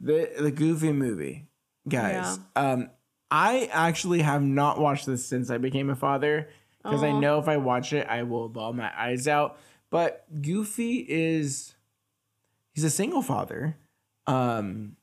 the 0.00 0.42
the 0.42 0.50
Goofy 0.50 0.92
movie, 0.92 1.46
guys. 1.88 2.38
Um, 2.56 2.90
I 3.30 3.68
actually 3.72 4.22
have 4.22 4.42
not 4.42 4.78
watched 4.80 5.06
this 5.06 5.24
since 5.26 5.50
I 5.50 5.58
became 5.58 5.90
a 5.90 5.96
father 5.96 6.48
because 6.82 7.02
I 7.02 7.12
know 7.12 7.38
if 7.38 7.48
I 7.48 7.56
watch 7.56 7.92
it, 7.92 8.06
I 8.08 8.22
will 8.22 8.48
bawl 8.48 8.72
my 8.74 8.90
eyes 8.96 9.26
out. 9.26 9.58
But 9.90 10.24
Goofy 10.42 11.04
is 11.08 11.74
he's 12.72 12.84
a 12.84 12.90
single 12.90 13.22
father, 13.22 13.76
um, 14.26 14.96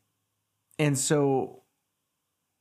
and 0.79 0.97
so 0.97 1.63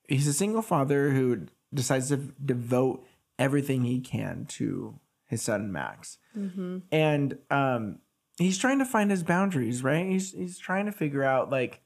he's 0.08 0.26
a 0.26 0.32
single 0.32 0.62
father 0.62 1.10
who 1.10 1.46
decides 1.72 2.08
to 2.08 2.16
devote 2.44 3.06
everything 3.38 3.84
he 3.84 4.00
can 4.00 4.44
to 4.46 4.98
his 5.26 5.42
son 5.42 5.72
Max. 5.72 6.18
Mm-hmm. 6.36 6.78
and 6.92 7.38
um 7.50 7.98
he's 8.38 8.58
trying 8.58 8.78
to 8.78 8.84
find 8.84 9.10
his 9.10 9.22
boundaries 9.22 9.82
right? 9.82 10.06
He's 10.06 10.32
he's 10.32 10.58
trying 10.58 10.86
to 10.86 10.92
figure 10.92 11.22
out 11.24 11.50
like 11.50 11.80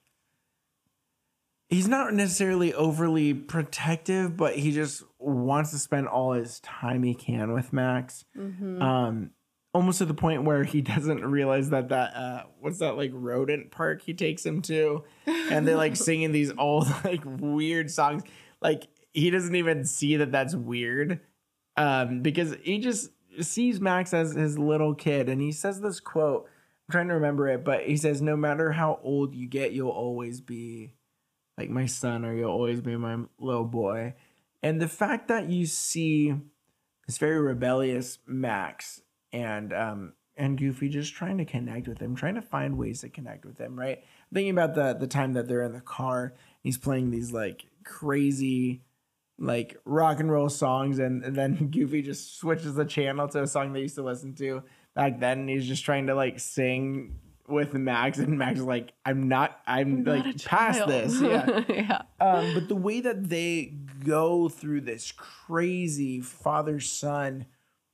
he's 1.69 1.89
not 1.89 2.15
necessarily 2.15 2.73
overly 2.75 3.35
protective 3.35 4.37
but 4.37 4.57
he 4.57 4.73
just 4.73 5.03
wants 5.19 5.71
to 5.71 5.79
spend 5.79 6.09
all 6.09 6.33
his 6.33 6.61
time 6.61 7.03
he 7.03 7.15
can 7.15 7.53
with 7.53 7.73
max. 7.73 8.25
Mm-hmm. 8.37 8.81
um 8.83 9.31
almost 9.73 9.99
to 9.99 10.05
the 10.05 10.15
point 10.15 10.45
where 10.45 10.63
he 10.65 10.81
doesn't 10.95 11.25
realize 11.25 11.71
that 11.71 11.89
that 11.89 12.15
uh 12.15 12.43
what's 12.61 12.79
that 12.79 12.97
like 12.97 13.11
rodent 13.13 13.71
park 13.71 14.03
he 14.03 14.15
takes 14.15 14.45
him 14.45 14.63
to? 14.63 15.05
And 15.27 15.67
they're 15.67 15.77
like 15.77 15.97
singing 16.09 16.33
these 16.33 16.53
old 16.57 16.87
like 17.05 17.23
weird 17.25 17.91
songs. 17.91 18.23
Like 18.61 18.85
he 19.15 19.31
doesn't 19.31 19.55
even 19.55 19.85
see 19.85 20.17
that 20.17 20.33
that's 20.33 20.55
weird 20.55 21.21
um 21.77 22.21
because 22.21 22.55
he 22.63 22.79
just 22.79 23.11
sees 23.41 23.81
max 23.81 24.13
as 24.13 24.35
his 24.35 24.59
little 24.59 24.95
kid 24.95 25.29
and 25.29 25.41
he 25.41 25.51
says 25.51 25.81
this 25.81 26.01
quote 26.01 26.45
i'm 26.45 26.93
trying 26.93 27.09
to 27.09 27.15
remember 27.15 27.49
it 27.49 27.65
but 27.65 27.83
he 27.85 27.97
says 27.97 28.21
no 28.21 28.37
matter 28.37 28.73
how 28.73 29.01
old 29.03 29.35
you 29.35 29.49
get 29.49 29.73
you'll 29.73 29.89
always 29.89 30.41
be 30.41 30.93
like 31.57 31.71
my 31.71 31.87
son 31.87 32.25
or 32.25 32.35
you'll 32.35 32.51
always 32.51 32.81
be 32.81 32.97
my 32.97 33.17
little 33.39 33.65
boy 33.65 34.13
and 34.63 34.81
the 34.81 34.89
fact 34.89 35.29
that 35.29 35.49
you 35.49 35.65
see 35.65 36.35
this 37.07 37.19
very 37.19 37.41
rebellious 37.41 38.19
max 38.27 39.01
and 39.33 39.73
um 39.73 40.13
and 40.37 40.59
Goofy 40.59 40.89
just 40.89 41.15
trying 41.15 41.39
to 41.39 41.45
connect 41.45 41.87
with 41.87 42.01
him, 42.01 42.17
trying 42.17 42.35
to 42.35 42.43
find 42.43 42.77
ways 42.77 43.03
to 43.03 43.09
connect 43.09 43.45
with 43.45 43.59
him, 43.59 43.79
right? 43.79 44.03
Thinking 44.33 44.51
about 44.51 44.75
the 44.75 44.95
the 44.95 45.07
time 45.07 45.35
that 45.35 45.47
they're 45.47 45.63
in 45.63 45.73
the 45.73 45.81
car, 45.81 46.35
he's 46.61 46.79
playing 46.79 47.11
these 47.11 47.33
like 47.33 47.67
crazy 47.85 48.83
like 49.39 49.77
rock 49.85 50.21
and 50.21 50.31
roll 50.31 50.49
songs 50.49 50.99
and, 50.99 51.25
and 51.25 51.35
then 51.37 51.69
Goofy 51.73 52.03
just 52.03 52.39
switches 52.39 52.75
the 52.75 52.85
channel 52.85 53.27
to 53.29 53.43
a 53.43 53.47
song 53.47 53.73
they 53.73 53.81
used 53.81 53.97
to 53.97 54.03
listen 54.03 54.35
to 54.37 54.63
back 54.95 55.19
then 55.21 55.41
and 55.41 55.49
he's 55.51 55.67
just 55.67 55.85
trying 55.85 56.07
to 56.07 56.15
like 56.15 56.39
sing 56.39 57.19
with 57.49 57.75
Max 57.75 58.19
and 58.19 58.39
Max 58.39 58.61
is 58.61 58.65
like 58.65 58.93
I'm 59.05 59.29
not 59.29 59.61
I'm 59.67 60.03
Not 60.05 60.15
a 60.15 60.21
like 60.29 60.45
past 60.45 60.79
child. 60.79 60.91
this. 60.91 61.21
Yeah. 61.21 61.65
yeah. 61.69 62.03
Um, 62.21 62.55
but 62.55 62.69
the 62.69 62.77
way 62.77 63.01
that 63.01 63.29
they 63.29 63.75
go 64.05 64.49
through 64.49 64.83
this 64.83 65.13
crazy 65.13 66.21
father 66.21 66.81
son 66.81 67.47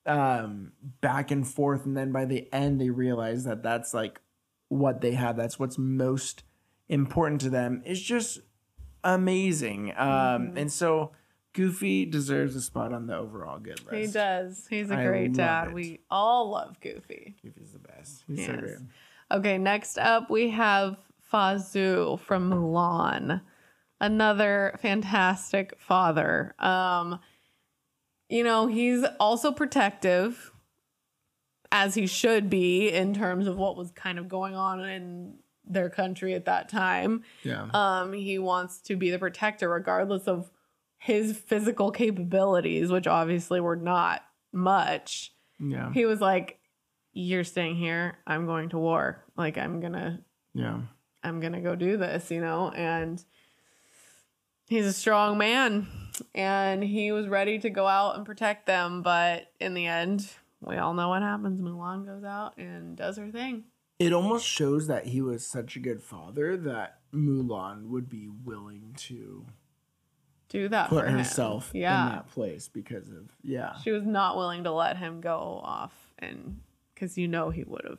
um, 0.07 0.72
back 1.01 1.30
and 1.30 1.47
forth, 1.47 1.84
and 1.84 1.97
then 1.97 2.11
by 2.12 2.24
the 2.26 2.49
end, 2.53 2.80
they 2.80 2.91
realize 2.91 3.45
that 3.45 3.62
that's 3.62 3.93
like 3.93 4.20
what 4.68 5.01
they 5.01 5.12
have. 5.12 5.36
That's 5.36 5.59
what's 5.59 5.78
most 5.78 6.43
important 6.88 7.41
to 7.43 7.51
them. 7.51 7.82
Is 7.84 8.01
just 8.01 8.41
amazing. 9.05 9.91
Um, 9.97 10.07
Mhm. 10.09 10.57
And 10.59 10.72
so 10.72 11.12
Goofy 11.53 12.05
deserves 12.07 12.55
a 12.55 12.61
spot 12.61 12.92
on 12.92 13.07
the 13.07 13.16
overall 13.16 13.59
good 13.59 13.84
list. 13.84 13.94
He 13.94 14.07
does. 14.07 14.66
He's 14.70 14.90
a 14.90 14.98
I 14.98 15.05
great 15.05 15.32
dad. 15.32 15.68
it. 15.68 15.74
We 15.74 16.01
all 16.11 16.51
love 16.51 16.80
Goofy. 16.80 17.36
Goofy's 17.42 17.72
the 17.72 17.78
best. 17.80 18.24
He's 18.26 18.46
so 18.46 18.57
great. 18.57 18.76
Okay, 19.32 19.59
next 19.59 19.98
up 19.98 20.30
we 20.30 20.51
have 20.51 20.96
Fa 21.22 21.57
Zhou 21.59 22.18
from 22.20 22.51
Mulan. 22.51 23.40
Another 24.01 24.78
fantastic 24.80 25.74
father. 25.78 26.55
Um, 26.59 27.18
you 28.28 28.44
know, 28.44 28.66
he's 28.66 29.05
also 29.18 29.51
protective, 29.53 30.53
as 31.72 31.94
he 31.94 32.07
should 32.07 32.48
be 32.48 32.88
in 32.88 33.12
terms 33.12 33.46
of 33.46 33.57
what 33.57 33.76
was 33.76 33.90
kind 33.90 34.18
of 34.18 34.28
going 34.28 34.55
on 34.55 34.84
in 34.84 35.34
their 35.64 35.90
country 35.90 36.34
at 36.34 36.46
that 36.46 36.68
time. 36.68 37.22
Yeah. 37.44 37.68
Um, 37.74 38.12
he 38.12 38.38
wants 38.38 38.80
to 38.82 38.96
be 38.96 39.11
the 39.11 39.18
protector 39.18 39.68
regardless 39.68 40.26
of 40.26 40.51
his 41.03 41.36
physical 41.36 41.90
capabilities, 41.90 42.92
which 42.92 43.07
obviously 43.07 43.59
were 43.61 43.74
not 43.76 44.22
much. 44.53 45.32
Yeah. 45.59 45.92
he 45.92 46.07
was 46.07 46.20
like 46.20 46.59
you're 47.12 47.42
staying 47.44 47.74
here. 47.76 48.18
I'm 48.26 48.46
going 48.46 48.68
to 48.70 48.78
war. 48.78 49.24
Like 49.36 49.59
i'm 49.59 49.80
gonna 49.80 50.20
Yeah. 50.55 50.80
i'm 51.24 51.40
gonna 51.40 51.61
go 51.61 51.74
do 51.74 51.96
this 51.96 52.30
you 52.30 52.40
know? 52.40 52.70
And 52.70 53.22
he's 54.68 54.86
a 54.86 54.92
strong 54.92 55.36
man 55.38 55.86
and 56.34 56.82
he 56.84 57.12
was 57.12 57.26
ready 57.28 57.59
to 57.61 57.70
go 57.70 57.86
out 57.86 58.16
and 58.16 58.24
protect 58.26 58.66
them. 58.66 59.03
But 59.03 59.51
in 59.59 59.74
the 59.74 59.86
end 59.86 60.28
we 60.61 60.76
all 60.76 60.92
know 60.94 61.09
what 61.09 61.22
happens. 61.22 61.61
Mulan 61.61 62.05
goes 62.05 62.22
out 62.24 62.57
and 62.59 62.96
does 62.96 63.16
her 63.16 63.30
thing. 63.30 63.64
It 63.98 64.12
almost 64.12 64.46
shows 64.46 64.86
that 64.86 65.07
he 65.07 65.20
was 65.20 65.46
such 65.46 65.76
a 65.76 65.80
good 65.80 66.03
father 66.03 66.57
that 66.59 67.01
Mulan 67.14 67.88
would 67.88 68.09
be 68.09 68.28
willing 68.44 68.94
to 68.98 69.46
do 70.51 70.68
that 70.68 70.88
put 70.90 71.07
herself 71.09 71.70
yeah 71.72 72.07
in 72.09 72.12
that 72.16 72.28
place 72.28 72.68
because 72.68 73.09
of 73.09 73.30
yeah 73.42 73.74
she 73.82 73.90
was 73.90 74.05
not 74.05 74.36
willing 74.36 74.64
to 74.64 74.70
let 74.72 74.96
him 74.98 75.20
go 75.22 75.61
off 75.64 75.92
and 76.18 76.61
because 76.94 77.16
you 77.16 77.26
know 77.26 77.48
he 77.51 77.64
would 77.64 77.84
have 77.88 77.98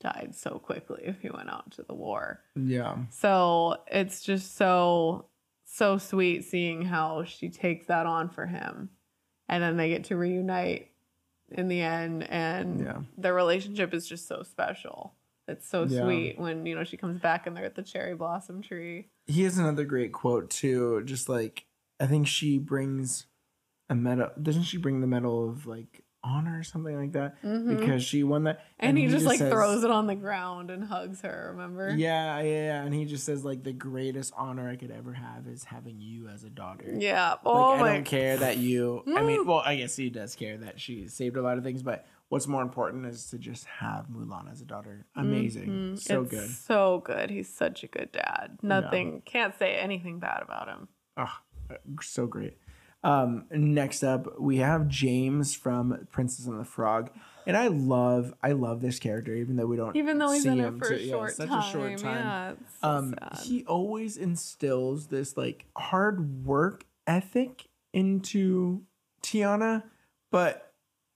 died 0.00 0.34
so 0.34 0.58
quickly 0.58 1.02
if 1.04 1.20
he 1.20 1.28
went 1.30 1.50
out 1.50 1.70
to 1.72 1.82
the 1.82 1.94
war 1.94 2.40
yeah 2.56 2.96
So 3.10 3.76
it's 3.86 4.22
just 4.22 4.56
so 4.56 5.26
so 5.66 5.98
sweet 5.98 6.44
seeing 6.44 6.82
how 6.82 7.24
she 7.24 7.48
takes 7.48 7.86
that 7.86 8.06
on 8.06 8.28
for 8.28 8.46
him. 8.46 8.90
And 9.48 9.62
then 9.62 9.76
they 9.76 9.88
get 9.88 10.04
to 10.04 10.16
reunite 10.16 10.88
in 11.50 11.66
the 11.68 11.80
end 11.80 12.30
and 12.30 12.80
Yeah. 12.80 12.98
their 13.16 13.34
relationship 13.34 13.92
is 13.94 14.06
just 14.06 14.28
so 14.28 14.42
special. 14.42 15.14
It's 15.48 15.66
so 15.66 15.84
Yeah. 15.84 16.02
sweet 16.02 16.38
when, 16.38 16.64
you 16.66 16.74
know, 16.76 16.84
she 16.84 16.96
comes 16.96 17.18
back 17.18 17.46
and 17.46 17.56
they're 17.56 17.64
at 17.64 17.74
the 17.74 17.82
cherry 17.82 18.14
blossom 18.14 18.62
tree. 18.62 19.08
He 19.26 19.42
has 19.44 19.58
another 19.58 19.84
great 19.84 20.12
quote 20.12 20.50
too 20.50 21.02
just 21.04 21.28
like 21.28 21.66
i 22.00 22.06
think 22.06 22.26
she 22.26 22.58
brings 22.58 23.26
a 23.88 23.94
medal 23.94 24.28
doesn't 24.42 24.62
she 24.64 24.76
bring 24.78 25.00
the 25.00 25.06
medal 25.06 25.48
of 25.48 25.66
like 25.66 26.02
honor 26.26 26.58
or 26.58 26.62
something 26.62 26.96
like 26.98 27.12
that 27.12 27.34
Mhm. 27.42 27.78
because 27.78 28.02
she 28.02 28.22
won 28.22 28.44
that 28.44 28.60
and, 28.78 28.96
he, 28.96 29.08
just, 29.08 29.26
like 29.26 29.38
says- 29.38 29.52
throws 29.52 29.84
it 29.84 29.90
on 29.90 30.06
the 30.06 30.14
ground 30.14 30.70
and 30.70 30.82
hugs 30.84 31.20
her, 31.20 31.50
remember? 31.52 31.90
yeah, 31.94 32.40
yeah 32.40 32.64
yeah 32.64 32.82
and 32.82 32.94
he 32.94 33.04
just 33.04 33.24
says 33.24 33.44
like 33.44 33.62
the 33.62 33.74
greatest 33.74 34.32
honor 34.34 34.66
i 34.70 34.76
could 34.76 34.90
ever 34.90 35.12
have 35.12 35.46
is 35.46 35.64
having 35.64 36.00
you 36.00 36.28
as 36.28 36.42
a 36.42 36.48
daughter 36.48 36.94
Yeah. 36.96 37.32
Like, 37.32 37.38
Oh 37.44 37.72
I 37.74 37.78
my 37.80 37.92
don't 37.92 38.04
care 38.04 38.38
that 38.38 38.56
you. 38.56 39.02
I 39.06 39.22
mean, 39.22 39.40
Mm. 39.44 39.46
well, 39.46 39.62
I 39.66 39.76
guess 39.76 39.96
he 39.96 40.08
does 40.08 40.34
care 40.34 40.56
that 40.58 40.80
she 40.80 41.08
saved 41.08 41.36
a 41.36 41.42
lot 41.42 41.58
of 41.58 41.64
things, 41.64 41.82
but 41.82 42.06
what's 42.28 42.46
more 42.46 42.62
important 42.62 43.06
is 43.06 43.26
to 43.30 43.38
just 43.38 43.64
have 43.66 44.06
Mulan 44.08 44.50
as 44.50 44.60
a 44.60 44.64
daughter. 44.64 45.06
Amazing, 45.14 45.68
Mhm. 45.68 45.98
so 45.98 46.22
It's 46.22 46.30
good. 46.30 46.50
So 46.50 47.02
good. 47.04 47.30
He's 47.30 47.52
such 47.54 47.84
a 47.84 47.86
good 47.86 48.10
dad. 48.12 48.58
Nothing. 48.62 49.22
Can't 49.24 49.54
say 49.58 49.76
anything 49.76 50.18
bad 50.18 50.42
about 50.42 50.68
him. 50.68 50.88
Oh, 51.16 51.38
so 52.02 52.26
great. 52.26 52.58
Um, 53.04 53.44
next 53.50 54.02
up, 54.02 54.40
we 54.40 54.56
have 54.58 54.88
James 54.88 55.54
from 55.54 56.06
Princess 56.10 56.46
and 56.46 56.58
the 56.58 56.64
Frog, 56.64 57.10
and 57.46 57.54
I 57.54 57.66
love, 57.68 58.32
I 58.42 58.52
love 58.52 58.80
this 58.80 58.98
character, 58.98 59.34
even 59.34 59.56
though 59.56 59.66
we 59.66 59.76
don't, 59.76 59.94
Even 59.94 60.16
though 60.16 60.32
he's 60.32 60.44
see 60.44 60.48
in 60.48 60.60
it 60.60 60.64
him 60.64 60.78
for 60.78 60.88
to- 60.88 60.94
a 60.94 60.98
yeah, 60.98 61.10
short 61.12 61.32
such 61.32 61.48
time. 61.50 61.58
a 61.58 61.70
short 61.70 61.98
time. 61.98 62.16
Yeah. 62.16 62.54
So 62.80 62.88
um, 62.88 63.14
he 63.42 63.64
always 63.66 64.16
instills 64.16 65.08
this 65.08 65.36
like 65.36 65.66
hard 65.76 66.46
work 66.46 66.86
ethic 67.06 67.68
into 67.92 68.82
Tiana, 69.22 69.82
but 70.30 70.63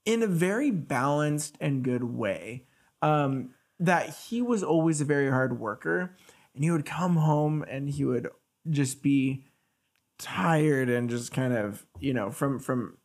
in 0.09 0.23
a 0.23 0.27
very 0.27 0.71
balanced 0.71 1.55
and 1.61 1.83
good 1.83 2.03
way. 2.03 2.65
Um, 3.03 3.51
that 3.79 4.09
he 4.09 4.41
was 4.41 4.63
always 4.63 4.99
a 4.99 5.05
very 5.05 5.29
hard 5.29 5.59
worker, 5.59 6.17
and 6.55 6.63
he 6.63 6.71
would 6.71 6.85
come 6.85 7.15
home 7.15 7.63
and 7.69 7.87
he 7.87 8.03
would 8.03 8.27
just 8.69 9.03
be 9.03 9.45
tired 10.17 10.89
and 10.89 11.09
just 11.09 11.31
kind 11.31 11.53
of 11.53 11.85
you 11.99 12.13
know 12.13 12.29
from 12.29 12.59
from 12.59 12.97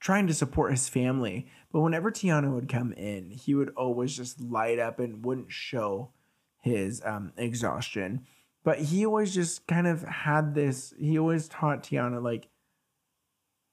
trying 0.00 0.26
to 0.26 0.32
support 0.32 0.70
his 0.70 0.88
family 0.88 1.46
but 1.70 1.82
whenever 1.82 2.10
tiana 2.10 2.50
would 2.50 2.66
come 2.66 2.94
in 2.94 3.30
he 3.30 3.54
would 3.54 3.68
always 3.76 4.16
just 4.16 4.40
light 4.40 4.78
up 4.78 4.98
and 4.98 5.22
wouldn't 5.22 5.52
show 5.52 6.10
his 6.62 7.02
um 7.04 7.30
exhaustion 7.36 8.24
but 8.64 8.78
he 8.78 9.04
always 9.04 9.34
just 9.34 9.66
kind 9.66 9.86
of 9.86 10.02
had 10.02 10.54
this 10.54 10.94
he 10.98 11.18
always 11.18 11.46
taught 11.46 11.82
tiana 11.82 12.22
like 12.22 12.48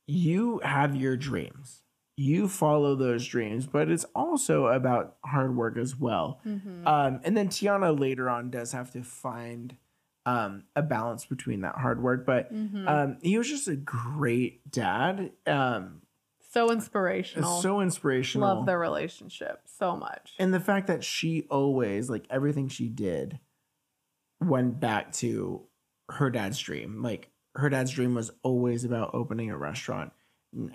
you 0.05 0.59
have 0.59 0.93
your 0.93 1.15
dreams 1.15 1.83
you 2.21 2.47
follow 2.49 2.95
those 2.95 3.25
dreams 3.25 3.65
but 3.65 3.89
it's 3.89 4.03
also 4.13 4.65
about 4.67 5.15
hard 5.23 5.55
work 5.55 5.77
as 5.77 5.95
well 5.95 6.41
Mhm. 6.45 6.85
um, 6.85 7.21
and 7.23 7.37
then 7.37 7.47
Tiana 7.47 7.97
later 7.97 8.29
on 8.29 8.49
does 8.49 8.73
have 8.73 8.91
to 8.91 9.03
find 9.03 9.77
um, 10.25 10.65
a 10.75 10.81
balance 10.83 11.25
between 11.25 11.61
that 11.61 11.75
hard 11.75 12.03
work, 12.03 12.25
but 12.25 12.53
Mhm. 12.53 12.87
um, 12.87 13.17
he 13.21 13.37
was 13.37 13.47
just 13.49 13.67
a 13.67 13.75
great 13.75 14.69
dad. 14.69 15.31
Um, 15.47 16.01
so 16.51 16.71
inspirational. 16.71 17.61
so 17.61 17.79
inspirational. 17.81 18.55
Love 18.57 18.65
their 18.67 18.77
relationship 18.77 19.61
so 19.65 19.95
much. 19.95 20.35
and 20.37 20.53
the 20.53 20.59
fact 20.59 20.85
that 20.87 21.03
she 21.03 21.47
always, 21.49 22.09
like 22.11 22.27
everything 22.29 22.67
she 22.67 22.89
did, 22.89 23.39
went 24.41 24.79
back 24.79 25.11
to 25.13 25.65
her 26.09 26.29
dad's 26.29 26.59
dream. 26.59 27.01
Like 27.01 27.31
her 27.55 27.69
dad's 27.69 27.91
dream 27.91 28.13
was 28.13 28.29
always 28.43 28.83
about 28.83 29.11
opening 29.15 29.49
a 29.49 29.57
restaurant. 29.57 30.11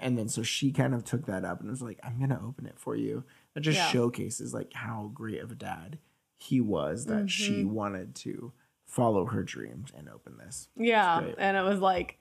And 0.01 0.17
then 0.17 0.29
so 0.29 0.43
she 0.43 0.71
kind 0.71 0.95
of 0.95 1.05
took 1.05 1.27
that 1.27 1.45
up 1.45 1.61
and 1.61 1.69
was 1.69 1.83
like, 1.83 1.99
I'm 2.05 2.19
gonna 2.21 2.41
open 2.47 2.67
it 2.67 2.79
for 2.79 2.95
you. 2.95 3.25
That 3.55 3.61
just 3.63 3.81
Yeah. 3.81 3.89
showcases 3.91 4.55
like 4.55 4.73
how 4.73 5.11
great 5.13 5.41
of 5.41 5.51
a 5.51 5.55
dad 5.57 5.99
he 6.39 6.61
was 6.61 7.07
that 7.07 7.29
she 7.31 7.65
Mhm. 7.65 7.71
wanted 7.71 8.15
to 8.17 8.53
follow 8.87 9.27
her 9.27 9.43
dreams 9.43 9.91
and 9.97 10.09
open 10.09 10.37
this. 10.39 10.69
Yeah, 10.77 11.21
and 11.39 11.57
it 11.57 11.63
was 11.63 11.81
like 11.81 12.19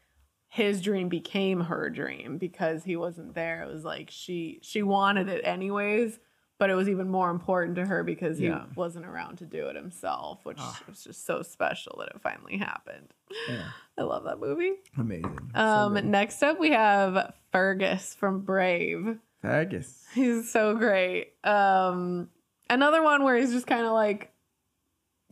his 0.47 0.82
dream 0.82 1.10
became 1.10 1.62
her 1.62 1.89
dream 1.89 2.38
because 2.38 2.84
he 2.84 2.95
wasn't 2.95 3.34
there. 3.36 3.64
It 3.64 3.72
was 3.72 3.84
like 3.84 4.10
she 4.10 4.60
she 4.64 4.82
wanted 4.82 5.28
it 5.30 5.41
anyways, 5.45 6.20
but 6.60 6.70
it 6.70 6.76
was 6.76 6.88
even 6.88 7.10
more 7.10 7.30
important 7.30 7.76
to 7.76 7.86
her 7.86 8.04
because 8.04 8.38
he 8.38 8.45
Yeah. 8.47 8.66
wasn't 8.76 9.06
around 9.06 9.38
to 9.39 9.45
do 9.45 9.68
it 9.68 9.76
himself, 9.76 10.45
which 10.45 10.58
Ah. 10.60 10.80
was 10.88 11.04
just 11.04 11.26
so 11.26 11.41
special 11.41 11.95
that 11.99 12.10
it 12.16 12.22
finally 12.22 12.58
happened. 12.58 13.14
Yeah. 13.49 13.66
I 13.97 14.04
love 14.04 14.24
that 14.26 14.39
movie. 14.39 14.74
Amazing. 14.97 15.51
Um, 15.56 15.95
good. 15.95 16.06
next 16.06 16.41
up 16.43 16.60
we 16.60 16.72
have 16.72 17.34
Fergus 17.51 18.14
from 18.16 18.41
Brave. 18.41 19.20
Fergus. 19.41 20.06
He's 20.14 20.49
so 20.51 20.76
great. 20.76 21.34
Um, 21.43 22.30
another 22.70 23.04
one 23.04 23.24
where 23.24 23.36
he's 23.36 23.51
just 23.51 23.68
kind 23.68 23.86
of 23.86 23.91
like, 23.91 24.32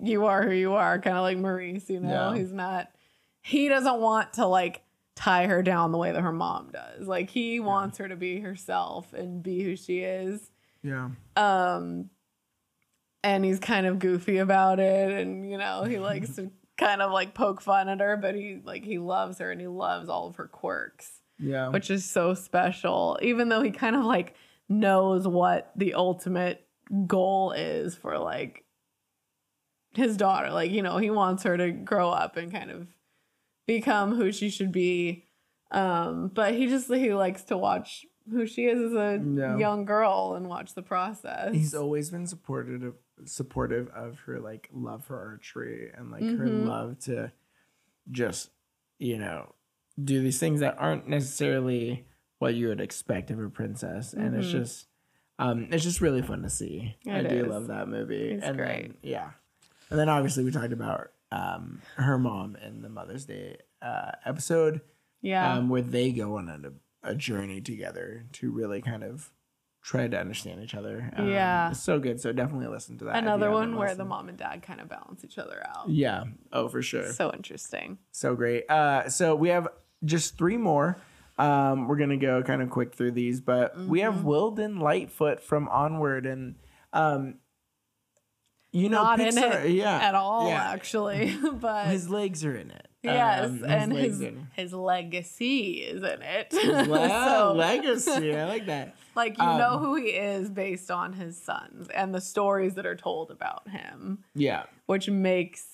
you 0.04 0.26
are 0.26 0.44
who 0.44 0.52
you 0.54 0.74
are, 0.74 1.00
kind 1.00 1.16
of 1.16 1.22
like 1.24 1.38
Maurice, 1.38 1.90
you 1.90 2.00
know? 2.00 2.32
Yeah. 2.34 2.36
He's 2.38 2.52
not, 2.52 2.90
he 3.42 3.70
doesn't 3.70 4.00
want 4.02 4.34
to 4.34 4.46
like 4.48 4.82
tie 5.16 5.48
her 5.48 5.62
down 5.64 5.92
the 5.92 5.98
way 5.98 6.12
that 6.12 6.22
her 6.22 6.32
mom 6.34 6.72
does. 6.74 7.08
Like, 7.08 7.30
he 7.30 7.60
wants 7.60 8.00
her 8.00 8.08
to 8.10 8.16
be 8.16 8.40
herself 8.42 9.14
and 9.14 9.42
be 9.44 9.62
who 9.64 9.76
she 9.76 10.00
is. 10.00 10.51
Yeah. 10.84 11.10
Um, 11.36 12.10
and 13.24 13.46
he's 13.46 13.60
kind 13.60 13.86
of 13.86 14.00
goofy 14.00 14.38
about 14.38 14.80
it. 14.80 15.12
And, 15.12 15.50
you 15.50 15.58
know, 15.58 15.84
he 15.84 16.00
likes 16.10 16.36
to 16.38 16.52
kind 16.78 17.02
of 17.02 17.12
like 17.12 17.34
poke 17.34 17.62
fun 17.62 17.88
at 17.90 18.00
her, 18.00 18.18
but 18.18 18.36
he 18.36 18.60
like, 18.64 18.84
he 18.84 18.98
loves 18.98 19.38
her 19.40 19.52
and 19.52 19.62
he 19.62 19.68
loves 19.68 20.10
all 20.10 20.28
of 20.28 20.38
her 20.38 20.48
quirks 20.48 21.12
Yeah. 21.38 21.70
which 21.70 21.92
is 21.92 22.10
so 22.10 22.34
special. 22.34 23.20
Even 23.22 23.50
though 23.50 23.62
he 23.62 23.72
kind 23.72 23.96
of 23.96 24.04
like 24.06 24.36
knows 24.68 25.28
what 25.28 25.72
the 25.76 25.94
ultimate 25.94 26.66
goal 27.06 27.52
is 27.52 27.96
for 27.96 28.18
like 28.18 28.64
his 29.94 30.18
daughter. 30.18 30.50
Like, 30.50 30.72
you 30.72 30.82
know, 30.82 30.98
he 30.98 31.12
wants 31.12 31.44
her 31.44 31.58
to 31.58 31.72
grow 31.72 32.10
up 32.10 32.38
and 32.38 32.52
kind 32.52 32.72
of 32.72 32.88
become 33.68 34.16
who 34.16 34.32
she 34.32 34.50
should 34.50 34.72
be. 34.72 35.26
Um, 35.72 36.30
but 36.34 36.54
he 36.56 36.68
just 36.68 36.92
he 36.92 37.14
likes 37.14 37.44
to 37.44 37.58
watch 37.58 38.06
who 38.32 38.46
she 38.46 38.66
is 38.66 38.82
as 38.82 38.94
a 38.94 39.22
Yeah. 39.24 39.58
young 39.58 39.86
girl 39.86 40.34
and 40.36 40.48
watch 40.48 40.74
the 40.74 40.82
process. 40.82 41.54
He's 41.54 41.74
always 41.76 42.10
been 42.10 42.26
supportive 42.28 42.82
of 42.84 42.96
supportive 43.26 43.88
of 43.90 44.20
her 44.22 44.40
like 44.40 44.68
love 44.74 45.06
for 45.06 45.16
archery 45.20 45.92
and 45.96 46.10
like 46.10 46.24
her 46.24 46.48
Mhm. 46.48 46.66
love 46.66 46.98
to 47.00 47.32
just 48.10 48.50
you 48.98 49.18
know 49.20 49.54
do 50.04 50.22
these 50.24 50.40
things 50.40 50.60
that 50.62 50.76
aren't 50.80 51.08
necessarily 51.08 52.08
what 52.40 52.56
you 52.56 52.68
would 52.70 52.82
expect 52.82 53.30
of 53.30 53.38
a 53.40 53.48
princess 53.50 54.14
and 54.14 54.36
it's 54.36 54.48
Mhm. 54.48 54.52
just 54.52 54.88
um 55.38 55.68
it's 55.72 55.84
just 55.84 56.02
really 56.02 56.24
fun 56.24 56.42
to 56.42 56.50
see 56.50 56.96
i 57.08 57.20
It 57.20 57.30
do 57.30 57.46
love 57.46 57.68
that 57.68 57.88
movie 57.88 58.32
It's 58.32 58.44
and 58.44 58.58
then- 58.58 58.66
great. 58.66 58.96
yeah 59.04 59.32
and 59.92 60.00
then 60.00 60.10
obviously 60.10 60.44
we 60.44 60.50
talked 60.52 60.74
about 60.74 61.12
um 61.32 61.82
her 61.98 62.18
mom 62.18 62.56
in 62.56 62.82
the 62.82 62.90
mother's 62.90 63.26
day 63.26 63.58
uh 63.84 64.14
episode 64.26 64.82
yeah. 65.22 65.54
um, 65.54 65.70
where 65.70 65.84
they 65.84 66.12
go 66.12 66.38
on 66.38 66.50
a, 66.50 66.72
a 67.04 67.16
journey 67.16 67.62
together 67.62 68.26
to 68.34 68.52
really 68.52 68.82
kind 68.82 69.04
of 69.04 69.32
try 69.84 70.08
to 70.08 70.20
understand 70.20 70.62
each 70.62 70.76
other. 70.76 71.12
Um, 71.16 71.28
Yeah. 71.30 71.72
so 71.72 72.00
good. 72.00 72.22
So 72.22 72.32
definitely 72.32 72.68
listen 72.68 72.98
to 73.00 73.06
that. 73.06 73.16
Another 73.16 73.50
one 73.50 73.76
where 73.76 73.96
the 73.96 74.06
mom 74.06 74.30
and 74.30 74.38
dad 74.38 74.62
kind 74.62 74.80
of 74.80 74.88
balance 74.88 75.24
each 75.26 75.40
other 75.40 75.64
out. 75.68 75.90
Yeah. 75.90 76.26
Oh, 76.54 76.68
for 76.70 76.84
sure. 76.84 77.12
So, 77.14 77.32
interesting. 77.34 77.98
So 78.12 78.36
great. 78.36 78.70
Uh, 78.70 79.10
so 79.10 79.36
we 79.36 79.50
have 79.50 79.68
just 80.06 80.38
three 80.38 80.58
more. 80.58 80.98
Um, 81.40 81.88
we're 81.88 81.96
gonna 81.96 82.18
go 82.18 82.44
kind 82.44 82.62
of 82.62 82.70
quick 82.70 82.94
through 82.94 83.14
these, 83.14 83.42
but 83.42 83.76
we 83.76 84.02
have 84.02 84.16
Mhm. 84.18 84.24
Wilden 84.24 84.80
Lightfoot 84.80 85.42
from 85.42 85.68
Onward, 85.70 86.28
and 86.28 86.56
um, 86.94 87.40
you 88.72 88.90
know, 88.90 89.02
Not 89.04 89.20
in 89.20 89.36
Pixar- 89.36 89.66
it 89.66 89.72
yeah, 89.72 89.98
at 89.98 90.14
all, 90.14 90.48
yeah. 90.50 90.72
actually. 90.72 91.36
but 91.54 91.88
His 91.88 92.10
legs 92.10 92.46
are 92.46 92.56
in 92.56 92.70
it. 92.70 92.88
Yes, 93.04 93.50
Um, 93.50 93.64
and 93.66 93.92
his 93.94 94.24
his 94.54 94.74
legacy 94.74 95.82
is 95.82 96.04
in 96.04 96.22
it. 96.22 96.54
Wow, 96.88 97.50
So, 97.50 97.54
legacy. 97.54 98.36
I 98.36 98.46
like 98.48 98.68
that. 98.68 98.96
like 99.16 99.38
you 99.40 99.44
know 99.44 99.74
Um, 99.74 99.80
who 99.80 99.96
he 99.96 100.10
is 100.10 100.50
based 100.50 100.92
on 100.92 101.14
his 101.14 101.36
sons 101.42 101.88
and 101.96 102.14
the 102.14 102.22
stories 102.22 102.76
that 102.76 102.86
are 102.86 102.96
told 102.96 103.32
about 103.32 103.68
him, 103.70 104.24
Yeah. 104.36 104.64
which 104.86 105.10
makes 105.10 105.66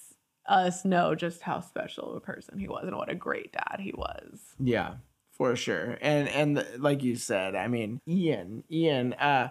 us 0.47 0.85
know 0.85 1.15
just 1.15 1.41
how 1.41 1.59
special 1.59 2.11
of 2.11 2.15
a 2.15 2.21
person 2.21 2.57
he 2.59 2.69
was 2.69 2.85
and 2.87 2.95
what 2.95 3.09
a 3.09 3.15
great 3.15 3.51
dad 3.51 3.79
he 3.81 3.91
was. 3.91 4.39
Yeah, 4.59 4.93
for 5.33 5.57
sure. 5.57 5.97
And 5.99 6.29
and 6.29 6.65
like 6.81 7.03
you 7.03 7.17
said, 7.17 7.55
I 7.55 7.67
mean, 7.67 7.99
Ian, 8.07 8.63
Ian, 8.71 9.11
uh 9.15 9.49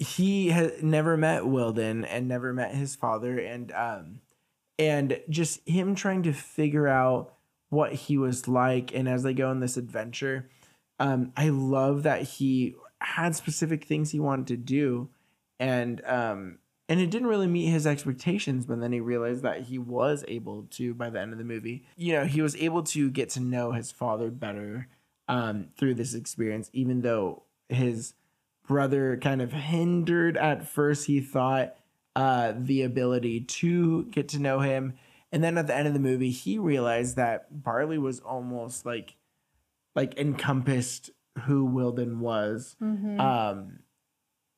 he 0.00 0.48
had 0.48 0.82
never 0.82 1.16
met 1.16 1.46
Wilden 1.46 2.04
and 2.04 2.26
never 2.26 2.52
met 2.52 2.74
his 2.74 2.96
father 2.96 3.38
and 3.38 3.70
um 3.70 4.21
and 4.88 5.20
just 5.28 5.66
him 5.68 5.94
trying 5.94 6.22
to 6.24 6.32
figure 6.32 6.88
out 6.88 7.34
what 7.70 7.92
he 7.92 8.18
was 8.18 8.46
like 8.48 8.94
and 8.94 9.08
as 9.08 9.22
they 9.22 9.34
go 9.34 9.48
on 9.48 9.60
this 9.60 9.76
adventure, 9.76 10.48
um 10.98 11.32
I 11.36 11.48
love 11.48 12.02
that 12.04 12.22
he 12.22 12.74
had 13.00 13.34
specific 13.34 13.84
things 13.84 14.10
he 14.10 14.20
wanted 14.20 14.46
to 14.48 14.56
do 14.56 15.08
and 15.58 16.02
um 16.06 16.58
and 16.88 17.00
it 17.00 17.10
didn't 17.10 17.28
really 17.28 17.46
meet 17.46 17.66
his 17.66 17.86
expectations 17.86 18.66
but 18.66 18.80
then 18.80 18.92
he 18.92 19.00
realized 19.00 19.42
that 19.42 19.62
he 19.62 19.78
was 19.78 20.24
able 20.28 20.64
to 20.70 20.94
by 20.94 21.10
the 21.10 21.20
end 21.20 21.32
of 21.32 21.38
the 21.38 21.44
movie. 21.44 21.84
You 21.96 22.12
know 22.14 22.24
he 22.24 22.42
was 22.42 22.56
able 22.56 22.82
to 22.84 23.10
get 23.10 23.30
to 23.30 23.40
know 23.40 23.72
his 23.72 23.90
father 23.90 24.30
better 24.30 24.88
um, 25.28 25.68
through 25.76 25.94
this 25.94 26.14
experience 26.14 26.70
even 26.72 27.00
though 27.00 27.44
his 27.68 28.14
brother 28.66 29.16
kind 29.16 29.42
of 29.42 29.52
hindered 29.52 30.36
at 30.36 30.68
first 30.68 31.06
he 31.06 31.20
thought 31.20 31.76
uh, 32.16 32.52
the 32.56 32.82
ability 32.82 33.40
to 33.42 34.04
get 34.06 34.28
to 34.28 34.38
know 34.38 34.60
him. 34.60 34.94
And 35.32 35.42
then 35.42 35.56
at 35.56 35.66
the 35.66 35.74
end 35.74 35.88
of 35.88 35.94
the 35.94 36.00
movie 36.00 36.30
he 36.30 36.58
realized 36.58 37.16
that 37.16 37.62
barley 37.62 37.96
was 37.98 38.20
almost 38.20 38.84
like 38.84 39.16
like 39.94 40.18
encompassed 40.18 41.10
who 41.44 41.64
wilden 41.64 42.20
was. 42.20 42.76
Um 42.82 43.78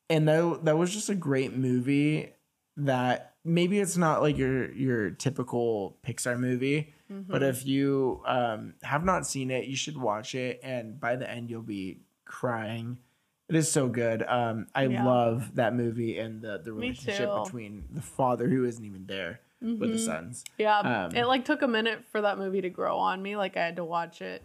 and 0.09 0.27
that 0.27 0.65
that 0.65 0.77
was 0.77 0.93
just 0.93 1.09
a 1.09 1.15
great 1.15 1.55
movie 1.55 2.33
that 2.77 3.35
maybe 3.45 3.79
it's 3.79 3.95
not 3.97 4.21
like 4.21 4.37
your 4.37 4.71
your 4.73 5.11
typical 5.11 5.97
Pixar 6.05 6.37
movie, 6.37 6.93
but 7.09 7.41
Mhm. 7.41 7.49
if 7.49 7.65
you 7.65 8.21
um 8.25 8.73
have 8.83 9.05
not 9.05 9.25
seen 9.25 9.51
it, 9.51 9.65
you 9.67 9.77
should 9.77 9.97
watch 9.97 10.35
it. 10.35 10.59
And 10.61 10.99
by 10.99 11.15
the 11.15 11.29
end 11.29 11.49
you'll 11.49 11.61
be 11.61 12.01
crying 12.25 12.99
It 13.47 13.55
is 13.55 13.71
so 13.71 13.87
good. 13.87 14.23
Um, 14.23 14.67
I 14.73 14.85
Yeah. 14.87 15.05
love 15.05 15.55
that 15.55 15.75
movie 15.75 16.17
and 16.17 16.41
the 16.41 16.57
the 16.63 16.73
relationship 16.73 17.33
between 17.43 17.85
the 17.91 18.01
father 18.01 18.47
who 18.49 18.65
isn't 18.65 18.83
even 18.83 19.05
there 19.05 19.41
with 19.61 19.91
the 19.91 19.97
Mhm. 19.97 19.99
sons. 19.99 20.43
Yeah, 20.57 20.79
Um, 20.79 21.15
it 21.15 21.25
like 21.25 21.45
took 21.45 21.61
a 21.61 21.67
minute 21.67 22.05
for 22.05 22.21
that 22.21 22.37
movie 22.37 22.61
to 22.61 22.69
grow 22.69 22.97
on 22.97 23.21
me. 23.21 23.35
Like 23.35 23.55
I 23.55 23.63
had 23.65 23.75
to 23.75 23.85
watch 23.85 24.21
it, 24.21 24.41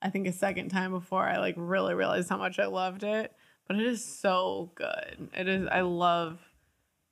I 0.00 0.08
think 0.10 0.26
a 0.26 0.32
second 0.32 0.70
time 0.70 0.92
before 0.92 1.24
I 1.24 1.38
like 1.38 1.54
really 1.58 1.94
realized 1.94 2.28
how 2.30 2.38
much 2.38 2.58
I 2.58 2.66
loved 2.66 3.02
it. 3.02 3.34
But 3.66 3.76
it 3.76 3.86
is 3.86 4.02
so 4.02 4.72
good. 4.76 5.28
It 5.36 5.46
is. 5.46 5.68
I 5.70 5.82
love 5.82 6.40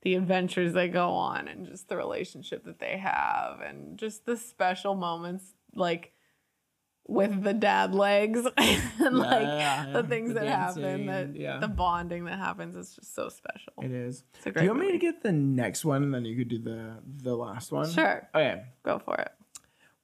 the 0.02 0.14
adventures 0.14 0.72
they 0.72 0.88
go 0.88 1.10
on 1.10 1.48
and 1.48 1.66
just 1.66 1.88
the 1.88 1.96
relationship 1.98 2.64
that 2.64 2.78
they 2.78 2.96
have 2.96 3.60
and 3.60 3.98
just 3.98 4.24
the 4.24 4.36
special 4.38 4.94
moments 4.94 5.54
like 5.74 6.12
with 7.08 7.42
the 7.42 7.54
dad 7.54 7.94
legs 7.94 8.40
and 8.56 9.18
like 9.18 9.42
Yeah, 9.42 9.90
the 9.92 10.02
things 10.02 10.34
the 10.34 10.40
that 10.40 10.48
happen 10.48 11.06
that 11.06 11.36
yeah. 11.36 11.58
the 11.58 11.68
bonding 11.68 12.24
that 12.24 12.38
happens 12.38 12.74
is 12.76 12.94
just 12.94 13.14
so 13.14 13.28
special. 13.28 13.72
It 13.82 13.92
is. 13.92 14.24
It's 14.34 14.46
a 14.46 14.50
Do 14.50 14.52
great 14.54 14.64
you 14.64 14.70
want 14.70 14.80
me 14.80 14.92
to 14.92 14.98
get 14.98 15.22
the 15.22 15.32
next 15.32 15.84
one 15.84 16.02
and 16.02 16.14
then 16.14 16.24
you 16.24 16.36
could 16.36 16.48
do 16.48 16.58
the 16.58 16.96
the 17.04 17.36
last 17.36 17.72
one? 17.72 17.90
Sure. 17.90 18.28
Okay. 18.34 18.62
Go 18.84 18.98
for 18.98 19.14
it. 19.16 19.30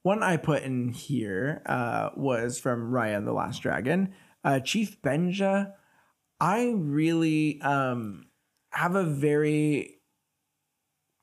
One 0.01 0.21
I 0.21 0.37
put 0.37 0.63
in 0.63 0.89
here 0.89 1.61
uh, 1.65 2.09
was 2.15 2.59
from 2.59 2.91
Raya 2.91 3.17
and 3.17 3.25
the 3.25 3.31
Last 3.31 3.61
Dragon. 3.61 4.13
Uh, 4.43 4.59
Chief 4.59 5.01
Benja. 5.01 5.73
I 6.41 6.73
really 6.75 7.61
um, 7.61 8.25
have 8.71 8.95
a 8.95 9.05
very 9.05 9.99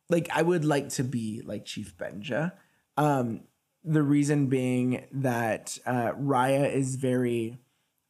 like 0.09 0.29
I 0.33 0.41
would 0.41 0.65
like 0.65 0.89
to 0.91 1.05
be 1.05 1.43
like 1.45 1.67
Chief 1.67 1.95
Benja. 1.97 2.53
Um, 2.97 3.43
the 3.85 4.03
reason 4.03 4.47
being 4.47 5.07
that 5.13 5.79
uh, 5.87 6.13
Raya 6.13 6.73
is 6.73 6.97
very 6.97 7.59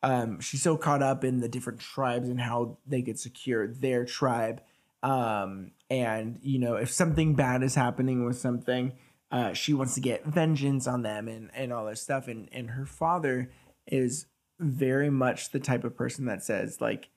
um, 0.03 0.41
she's 0.41 0.63
so 0.63 0.77
caught 0.77 1.03
up 1.03 1.25
in 1.25 1.41
the 1.41 1.49
different 1.49 1.81
tribes 1.81 2.29
and 2.29 2.41
how 2.41 2.79
they 2.87 3.03
could 3.03 3.19
secure 3.19 3.67
their 3.67 4.05
tribe. 4.05 4.63
Um, 5.03 5.73
and 5.91 6.39
you 6.43 6.59
know, 6.59 6.77
if 6.77 6.91
something 6.91 7.35
bad 7.35 7.63
is 7.63 7.75
happening 7.75 8.25
with 8.25 8.39
something, 8.39 8.95
uh, 9.31 9.53
she 9.53 9.75
wants 9.75 9.95
to 9.95 10.01
get 10.01 10.25
vengeance 10.25 10.87
on 10.87 11.03
them 11.03 11.29
and, 11.29 11.51
and 11.55 11.73
all 11.73 11.87
this 11.87 12.03
stuff. 12.03 12.29
And 12.29 12.49
and 12.53 12.71
her 12.71 12.87
father 12.87 13.51
is 13.87 14.27
very 14.59 15.11
much 15.11 15.51
the 15.51 15.61
type 15.61 15.85
of 15.85 15.97
person 15.97 16.27
that 16.27 16.43
says 16.43 16.81
like, 16.81 17.09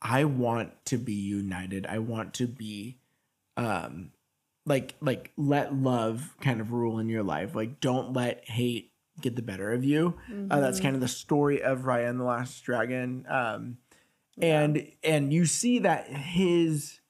I 0.00 0.24
want 0.24 0.84
to 0.86 0.98
be 0.98 1.14
united. 1.14 1.86
I 1.86 1.98
want 1.98 2.34
to 2.34 2.48
be, 2.48 2.98
um, 3.56 4.10
like 4.66 4.94
like 5.00 5.32
let 5.36 5.74
love 5.74 6.36
kind 6.40 6.60
of 6.60 6.72
rule 6.72 6.98
in 6.98 7.08
your 7.08 7.22
life. 7.22 7.54
Like 7.54 7.80
don't 7.80 8.12
let 8.12 8.48
hate 8.48 8.92
get 9.20 9.36
the 9.36 9.42
better 9.42 9.72
of 9.72 9.84
you. 9.84 10.14
Uh, 10.50 10.60
that's 10.60 10.78
Mhm. 10.78 10.82
kind 10.82 10.94
of 10.94 11.00
the 11.00 11.08
story 11.08 11.62
of 11.62 11.80
Raya 11.80 12.08
and 12.08 12.18
the 12.18 12.24
Last 12.24 12.60
Dragon. 12.64 13.26
Um, 13.28 13.78
and 14.40 14.90
and 15.04 15.32
you 15.32 15.44
see 15.46 15.78
that 15.80 16.06
his 16.08 17.00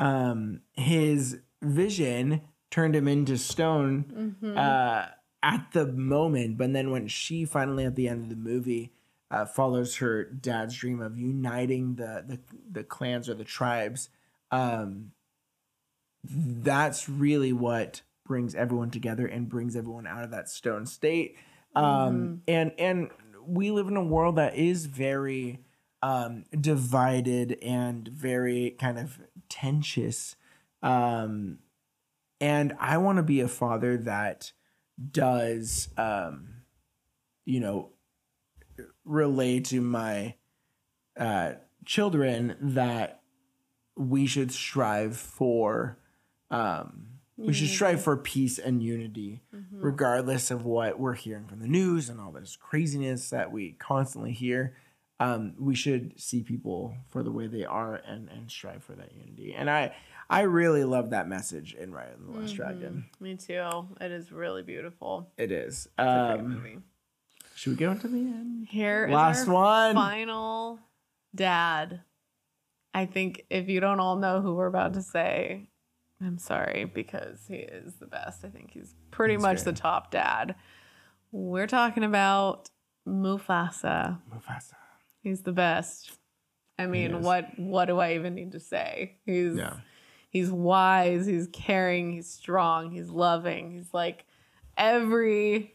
um 0.00 0.60
his 0.72 1.40
vision 1.62 2.40
turned 2.70 2.96
him 2.96 3.06
into 3.06 3.38
stone 3.38 4.36
Mhm. 4.42 4.56
uh 4.58 5.10
at 5.42 5.70
the 5.72 5.86
moment 5.86 6.56
but 6.58 6.72
then 6.72 6.90
when 6.90 7.06
she 7.06 7.44
finally 7.44 7.84
at 7.84 7.94
the 7.94 8.08
end 8.08 8.22
of 8.24 8.28
the 8.28 8.34
movie 8.36 8.92
uh, 9.30 9.44
follows 9.44 9.96
her 9.96 10.24
dad's 10.24 10.74
dream 10.76 11.00
of 11.00 11.16
uniting 11.18 11.94
the 11.94 12.24
the, 12.26 12.40
the 12.72 12.82
clans 12.82 13.28
or 13.28 13.34
the 13.34 13.44
tribes 13.44 14.08
um 14.50 15.12
that's 16.24 17.08
really 17.08 17.52
what 17.52 18.02
brings 18.24 18.54
everyone 18.54 18.90
together 18.90 19.26
and 19.26 19.48
brings 19.48 19.76
everyone 19.76 20.06
out 20.06 20.24
of 20.24 20.30
that 20.30 20.48
stone 20.48 20.86
state. 20.86 21.36
Um 21.74 22.42
and 22.48 22.72
and 22.78 23.10
we 23.46 23.70
live 23.70 23.88
in 23.88 23.96
a 23.96 24.04
world 24.04 24.36
that 24.36 24.56
is 24.56 24.86
very 24.86 25.60
um 26.02 26.44
divided 26.58 27.58
and 27.62 28.06
very 28.08 28.76
kind 28.78 28.98
of 28.98 29.18
tensious 29.48 30.36
um 30.82 31.58
and 32.40 32.74
i 32.78 32.98
want 32.98 33.16
to 33.16 33.22
be 33.22 33.40
a 33.40 33.48
father 33.48 33.96
that 33.96 34.52
does 35.10 35.88
um 35.96 36.48
you 37.46 37.58
know 37.58 37.90
relay 39.04 39.60
to 39.60 39.80
my 39.80 40.34
uh 41.18 41.52
children 41.86 42.56
that 42.60 43.22
we 43.96 44.26
should 44.26 44.52
strive 44.52 45.16
for 45.16 45.98
um 46.54 47.08
we 47.36 47.52
should 47.52 47.68
strive 47.68 48.00
for 48.00 48.16
peace 48.16 48.58
and 48.60 48.80
unity 48.82 49.42
Mhm. 49.52 49.64
regardless 49.82 50.50
of 50.52 50.64
what 50.64 51.00
we're 51.00 51.14
hearing 51.14 51.46
from 51.46 51.58
the 51.60 51.66
news 51.68 52.08
and 52.08 52.20
all 52.20 52.30
this 52.32 52.54
craziness 52.56 53.30
that 53.30 53.50
we 53.50 53.72
constantly 53.72 54.32
hear 54.32 54.76
um, 55.20 55.54
we 55.58 55.74
should 55.76 56.20
see 56.20 56.42
people 56.42 56.96
for 57.08 57.22
the 57.22 57.30
way 57.30 57.46
they 57.46 57.64
are 57.64 57.94
and 57.96 58.28
and 58.28 58.50
strive 58.50 58.82
for 58.84 58.94
that 58.94 59.12
unity 59.14 59.52
and 59.54 59.68
i 59.70 59.94
i 60.30 60.40
really 60.42 60.84
love 60.84 61.10
that 61.10 61.28
message 61.28 61.74
in 61.74 61.90
Raya 61.92 62.14
and 62.14 62.28
the 62.28 62.38
last 62.40 62.52
Mhm. 62.52 62.56
dragon 62.56 63.04
Me 63.20 63.36
too. 63.36 63.88
It 64.00 64.10
is 64.12 64.30
really 64.32 64.62
beautiful. 64.62 65.30
it 65.36 65.50
is 65.52 65.86
It's 65.86 65.88
a 65.98 66.34
great 66.36 66.40
um 66.44 66.48
movie. 66.54 66.78
should 67.54 67.70
we 67.70 67.76
go 67.76 67.90
into 67.92 68.08
the 68.08 68.18
end 68.18 68.66
Here 68.68 69.08
last 69.10 69.46
one 69.48 69.94
final 69.94 70.78
dad. 71.34 72.02
I 72.92 73.06
think 73.06 73.44
if 73.50 73.68
you 73.68 73.80
don't 73.80 73.98
all 74.00 74.16
know 74.16 74.40
who 74.40 74.54
we're 74.54 74.66
about 74.66 74.94
to 74.94 75.02
say, 75.02 75.68
I'm 76.24 76.38
sorry 76.38 76.84
because 76.86 77.40
he 77.48 77.56
is 77.56 77.94
the 77.96 78.06
best. 78.06 78.44
I 78.44 78.48
think 78.48 78.70
he's 78.72 78.94
pretty 79.10 79.34
He's 79.34 79.42
much 79.42 79.56
great. 79.58 79.64
the 79.66 79.72
top 79.80 80.10
dad. 80.10 80.54
We're 81.32 81.66
talking 81.66 82.04
about 82.04 82.70
Mufasa. 83.06 84.18
Mufasa. 84.32 84.74
He's 85.22 85.42
the 85.42 85.52
best. 85.52 86.12
I 86.78 86.86
mean, 86.86 87.22
what 87.22 87.58
what 87.58 87.86
do 87.86 87.98
I 87.98 88.14
even 88.14 88.34
need 88.34 88.52
to 88.52 88.60
say? 88.60 89.18
He's 89.26 89.56
Yeah. 89.56 89.74
he's 90.30 90.50
wise, 90.50 91.26
he's 91.26 91.48
caring, 91.52 92.12
he's 92.12 92.28
strong, 92.30 92.90
he's 92.90 93.10
loving. 93.10 93.70
He's 93.72 93.92
like 93.92 94.24
every 94.76 95.74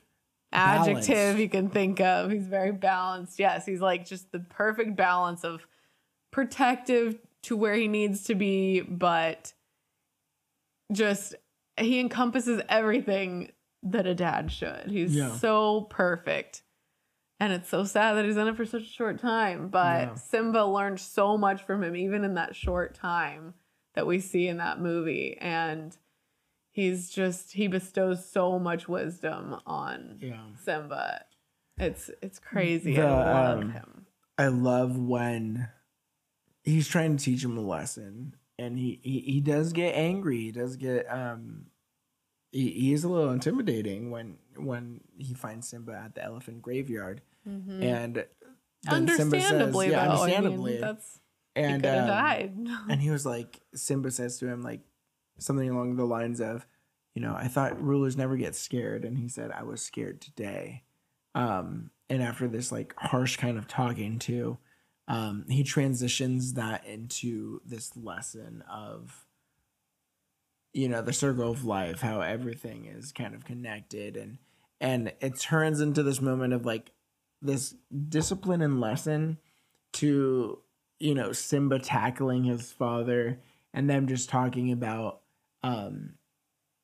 adjective 0.52 1.08
Balanced. 1.16 1.40
you 1.40 1.50
can 1.50 1.70
think 1.70 2.02
of. 2.02 2.32
He's 2.32 2.48
very 2.48 2.72
balanced. 2.72 3.40
Yes, 3.40 3.66
he's 3.66 3.82
like 3.82 4.06
just 4.06 4.32
the 4.32 4.40
perfect 4.40 4.96
balance 4.96 5.44
of 5.44 5.66
protective 6.32 7.18
to 7.44 7.56
where 7.56 7.76
he 7.76 7.88
needs 7.88 8.24
to 8.26 8.36
be, 8.36 8.82
but 8.82 9.54
just 10.92 11.36
he 11.78 12.00
encompasses 12.00 12.62
everything 12.70 13.52
that 13.84 14.06
a 14.06 14.14
dad 14.16 14.52
should. 14.52 14.88
He's 14.90 15.16
Yeah. 15.16 15.36
so 15.38 15.82
perfect. 15.90 16.64
And 17.40 17.54
it's 17.54 17.70
so 17.70 17.86
sad 17.86 18.14
that 18.16 18.26
he's 18.26 18.36
in 18.36 18.48
it 18.48 18.58
for 18.58 18.66
such 18.66 18.82
a 18.82 18.86
short 18.86 19.18
time. 19.20 19.70
But 19.70 20.02
Yeah. 20.10 20.14
Simba 20.16 20.66
learned 20.66 21.00
so 21.00 21.38
much 21.38 21.64
from 21.64 21.84
him, 21.84 21.96
even 21.96 22.26
in 22.26 22.34
that 22.34 22.56
short 22.56 22.94
time 22.96 23.54
that 23.94 24.06
we 24.06 24.20
see 24.20 24.48
in 24.48 24.58
that 24.58 24.82
movie. 24.82 25.38
And 25.40 25.96
he's 26.72 27.10
just 27.10 27.54
he 27.54 27.68
bestows 27.68 28.30
so 28.30 28.60
much 28.60 28.90
wisdom 28.90 29.56
on 29.66 30.18
yeah 30.20 30.42
Simba. 30.64 31.24
It's 31.78 32.12
it's 32.22 32.40
crazy. 32.40 32.96
The, 32.96 33.04
I 33.04 33.50
love 33.50 33.60
um, 33.60 33.72
him. 33.72 34.06
I 34.38 34.48
love 34.48 34.98
when 34.98 35.70
he's 36.64 36.90
trying 36.90 37.16
to 37.16 37.24
teach 37.24 37.44
him 37.44 37.58
a 37.58 37.62
lesson 37.62 38.36
and 38.60 38.78
he, 38.78 39.00
he, 39.04 39.20
he 39.22 39.40
does 39.42 39.74
get 39.74 39.96
angry. 39.96 40.38
He 40.38 40.52
does 40.52 40.76
get 40.76 41.06
um 41.12 41.68
he, 42.52 42.70
he 42.72 42.94
is 42.94 43.04
a 43.04 43.10
little 43.10 43.32
intimidating 43.32 44.12
when 44.12 44.38
when 44.58 45.02
he 45.18 45.34
finds 45.34 45.68
Simba 45.68 45.94
at 45.94 46.16
the 46.16 46.24
elephant 46.24 46.62
graveyard 46.62 47.22
Mhm. 47.48 47.82
and 47.84 48.26
Understandably, 48.88 49.88
says, 49.88 49.92
yeah, 49.92 50.06
though. 50.06 50.12
understandably. 50.24 50.72
I 50.72 50.74
mean, 50.76 50.82
that's 50.82 51.20
and 51.56 51.84
he 51.84 51.90
um, 51.92 52.08
died. 52.08 52.54
and 52.90 53.02
he 53.02 53.10
was 53.10 53.26
like 53.26 53.60
Simba 53.76 54.12
says 54.12 54.38
to 54.40 54.48
him 54.48 54.62
like 54.62 54.82
something 55.38 55.70
along 55.70 55.96
the 55.96 56.06
lines 56.06 56.40
of 56.40 56.66
you 57.16 57.22
know 57.22 57.36
I 57.36 57.48
thought 57.48 57.82
rulers 57.82 58.16
never 58.18 58.38
get 58.38 58.56
scared 58.56 59.04
and 59.06 59.18
he 59.18 59.28
said 59.28 59.52
I 59.52 59.64
was 59.64 59.82
scared 59.82 60.22
today 60.22 60.84
um 61.36 61.92
and 62.10 62.22
after 62.24 62.48
this 62.48 62.72
like 62.72 62.94
harsh 62.98 63.38
kind 63.38 63.58
of 63.58 63.68
talking 63.68 64.20
to 64.20 64.58
um 65.10 65.46
he 65.50 65.64
transitions 65.64 66.54
that 66.54 66.86
into 66.86 67.62
this 67.66 67.98
lesson 67.98 68.64
of 68.72 69.26
you 70.74 70.88
know 70.88 71.02
the 71.02 71.14
circle 71.14 71.52
of 71.52 71.66
life 71.66 72.02
how 72.02 72.22
everything 72.22 72.86
is 72.86 73.12
kind 73.12 73.34
of 73.34 73.46
connected. 73.46 74.16
And 74.16 74.38
and 74.80 75.12
it 75.20 75.40
turns 75.40 75.82
into 75.82 76.04
this 76.04 76.22
moment 76.22 76.54
of 76.54 76.66
like 76.66 76.92
this 77.42 77.76
discipline 78.08 78.62
and 78.62 78.80
lesson 78.80 79.38
to 79.94 80.60
you 81.00 81.16
know 81.16 81.32
Simba 81.32 81.80
tackling 81.80 82.44
his 82.44 82.72
father 82.72 83.40
and 83.74 83.90
them 83.90 84.08
just 84.08 84.30
talking 84.30 84.72
about 84.72 85.22
um 85.64 86.14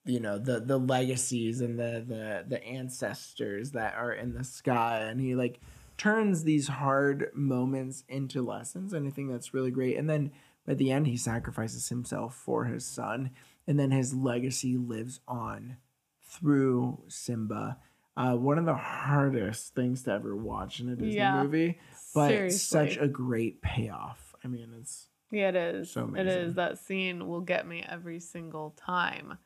you 0.05 0.19
know 0.19 0.37
the 0.37 0.59
the 0.59 0.79
legacies 0.79 1.61
and 1.61 1.79
the 1.79 2.03
the 2.07 2.45
the 2.47 2.63
ancestors 2.63 3.71
that 3.71 3.95
are 3.95 4.13
in 4.13 4.33
the 4.33 4.43
sky. 4.43 5.01
And 5.01 5.21
he 5.21 5.35
like 5.35 5.59
turns 5.97 6.43
these 6.43 6.67
hard 6.67 7.29
moments 7.33 8.03
into 8.07 8.41
lessons 8.41 8.93
and 8.93 9.07
I 9.07 9.11
think 9.11 9.31
that's 9.31 9.53
really 9.53 9.71
great 9.71 9.97
and 9.97 10.09
then 10.09 10.31
at 10.67 10.77
the 10.77 10.91
end 10.91 11.07
he 11.07 11.17
sacrifices 11.17 11.89
himself 11.89 12.35
for 12.35 12.65
his 12.65 12.85
son 12.85 13.31
and 13.67 13.79
then 13.79 13.91
his 13.91 14.13
legacy 14.13 14.77
lives 14.77 15.19
on 15.27 15.77
through 16.21 17.01
Simba 17.07 17.77
uh, 18.17 18.33
one 18.35 18.57
of 18.57 18.65
the 18.65 18.75
hardest 18.75 19.75
things 19.75 20.03
to 20.03 20.11
ever 20.11 20.35
watch 20.35 20.79
in 20.79 20.89
a 20.89 20.95
Disney 20.95 21.15
Yeah. 21.15 21.43
movie 21.43 21.79
but 22.13 22.29
Seriously. 22.29 22.57
such 22.57 22.97
a 22.97 23.07
great 23.09 23.61
payoff. 23.61 24.33
I 24.43 24.47
mean, 24.47 24.69
it's 24.79 25.09
Yeah, 25.31 25.49
it 25.49 25.55
is. 25.57 25.91
So 25.91 26.03
it 26.03 26.07
amazing. 26.09 26.41
is. 26.41 26.55
That 26.55 26.77
scene 26.77 27.27
will 27.27 27.41
get 27.41 27.67
me 27.67 27.83
every 27.87 28.21
single 28.21 28.71
time. 28.77 29.37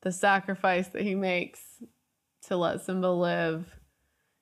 The 0.00 0.10
sacrifice 0.10 0.88
that 0.88 1.02
he 1.02 1.14
makes 1.14 1.60
to 2.48 2.56
let 2.56 2.80
Simba 2.80 3.06
live. 3.06 3.72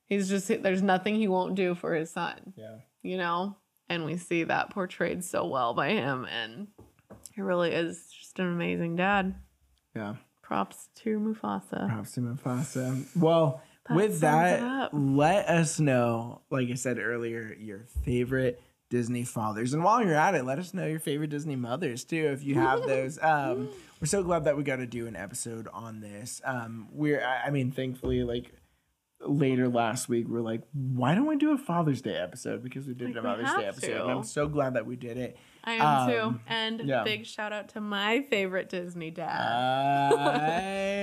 He's 0.06 0.28
just 0.28 0.48
there's 0.62 0.82
nothing 0.82 1.16
he 1.16 1.28
won't 1.28 1.54
do 1.54 1.74
for 1.74 1.94
his 1.94 2.10
son, 2.10 2.52
yeah. 2.56 2.76
you 3.02 3.16
know? 3.16 3.56
And 3.88 4.04
we 4.04 4.16
see 4.16 4.44
that 4.44 4.70
portrayed 4.70 5.24
so 5.24 5.46
well 5.46 5.74
by 5.74 5.90
him 5.90 6.26
and 6.26 6.68
he 7.34 7.40
really 7.40 7.72
is 7.72 8.06
just 8.10 8.38
an 8.38 8.46
amazing 8.46 8.96
dad. 8.96 9.34
Yeah. 9.94 10.14
Props 10.42 10.88
to 10.96 11.18
Mufasa. 11.18 11.88
Props 11.88 12.12
to 12.12 12.20
Mufasa. 12.20 13.04
Well, 13.16 13.62
That 13.88 13.96
with 13.96 14.20
that, 14.20 14.94
let 14.94 15.48
us 15.48 15.80
know, 15.80 16.42
like 16.50 16.68
I 16.70 16.74
said 16.74 16.98
earlier, 16.98 17.54
your 17.58 17.86
favorite 18.04 18.60
Disney 18.90 19.24
fathers. 19.24 19.74
And 19.74 19.82
while 19.82 20.04
you're 20.04 20.14
at 20.14 20.34
it, 20.34 20.44
let 20.44 20.58
us 20.58 20.72
know 20.74 20.86
your 20.86 21.00
favorite 21.00 21.30
Disney 21.30 21.56
mothers 21.56 22.04
too, 22.04 22.30
if 22.32 22.44
you 22.44 22.54
have 22.56 22.82
those. 22.86 23.18
Um, 23.22 23.70
we're 24.00 24.06
so 24.06 24.22
glad 24.22 24.44
that 24.44 24.56
we 24.56 24.64
got 24.64 24.76
to 24.76 24.86
do 24.86 25.06
an 25.06 25.16
episode 25.16 25.66
on 25.72 26.00
this. 26.00 26.42
Um, 26.44 26.88
we're, 26.92 27.24
I 27.24 27.46
I 27.46 27.50
mean, 27.50 27.70
thankfully, 27.70 28.22
like 28.22 28.52
later 29.20 29.68
last 29.68 30.08
week, 30.08 30.26
we're 30.28 30.40
like, 30.40 30.62
why 30.72 31.14
don't 31.14 31.26
we 31.26 31.36
do 31.36 31.52
a 31.52 31.58
Father's 31.58 32.02
Day 32.02 32.16
episode? 32.16 32.62
Because 32.62 32.86
we 32.86 32.94
did 32.94 33.08
Like, 33.08 33.16
a 33.16 33.20
we 33.20 33.26
Mother's 33.28 33.54
Day 33.54 33.66
episode. 33.66 33.86
to. 33.88 34.02
And 34.02 34.10
I'm 34.10 34.22
so 34.24 34.48
glad 34.48 34.74
that 34.74 34.86
we 34.86 34.96
did 34.96 35.16
it. 35.16 35.36
I 35.64 35.72
am 35.74 35.82
Um, 35.86 36.10
too. 36.10 36.40
And 36.46 36.80
yeah. 36.80 37.04
big 37.04 37.24
shout 37.24 37.52
out 37.52 37.70
to 37.70 37.80
my 37.80 38.26
favorite 38.28 38.68
Disney 38.68 39.10
dad. 39.10 39.38
Uh, 39.40 40.10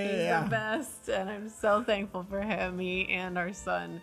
He's 0.07 0.23
yeah. 0.25 0.43
the 0.43 0.49
best, 0.49 1.09
and 1.09 1.29
I'm 1.29 1.49
so 1.49 1.83
thankful 1.83 2.25
for 2.29 2.41
him. 2.41 2.77
Me 2.77 3.07
and 3.07 3.37
our 3.37 3.53
son 3.53 4.01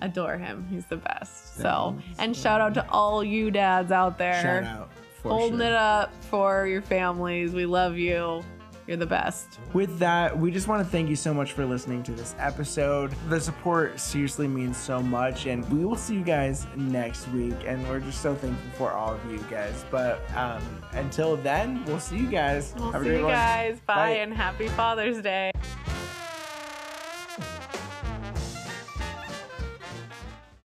adore 0.00 0.36
him. 0.36 0.66
He's 0.70 0.86
the 0.86 0.98
best. 0.98 1.56
So, 1.56 1.96
Thanks. 2.04 2.18
and 2.20 2.36
shout 2.36 2.60
out 2.60 2.74
to 2.74 2.88
all 2.90 3.24
you 3.24 3.50
dads 3.50 3.90
out 3.90 4.18
there 4.18 4.42
Shout 4.42 4.64
out. 4.64 4.90
Holding 5.22 5.58
sure. 5.58 5.66
it 5.66 5.72
up 5.72 6.12
for 6.26 6.68
your 6.68 6.82
families. 6.82 7.52
We 7.52 7.66
love 7.66 7.96
you. 7.96 8.44
You're 8.86 8.96
the 8.96 9.06
best. 9.06 9.58
With 9.72 9.98
that, 9.98 10.36
we 10.38 10.50
just 10.50 10.68
want 10.68 10.84
to 10.84 10.88
thank 10.88 11.08
you 11.08 11.16
so 11.16 11.34
much 11.34 11.52
for 11.52 11.64
listening 11.64 12.02
to 12.04 12.12
this 12.12 12.34
episode. 12.38 13.12
The 13.28 13.40
support 13.40 13.98
seriously 13.98 14.46
means 14.46 14.76
so 14.76 15.02
much, 15.02 15.46
and 15.46 15.68
we 15.72 15.84
will 15.84 15.96
see 15.96 16.14
you 16.14 16.22
guys 16.22 16.66
next 16.76 17.28
week. 17.30 17.56
And 17.66 17.86
we're 17.88 18.00
just 18.00 18.22
so 18.22 18.34
thankful 18.34 18.70
for 18.78 18.92
all 18.92 19.14
of 19.14 19.30
you 19.30 19.38
guys. 19.50 19.84
But 19.90 20.20
um, 20.36 20.62
until 20.92 21.36
then, 21.36 21.84
we'll 21.84 21.98
see 22.00 22.16
you 22.16 22.28
guys. 22.28 22.74
We'll 22.76 22.92
Have 22.92 23.02
a 23.02 23.04
see 23.04 23.10
you 23.16 23.22
guys. 23.22 23.80
Bye, 23.80 23.94
Bye. 23.94 24.10
and 24.18 24.32
happy 24.32 24.68
Father's 24.68 25.20
Day. 25.20 25.50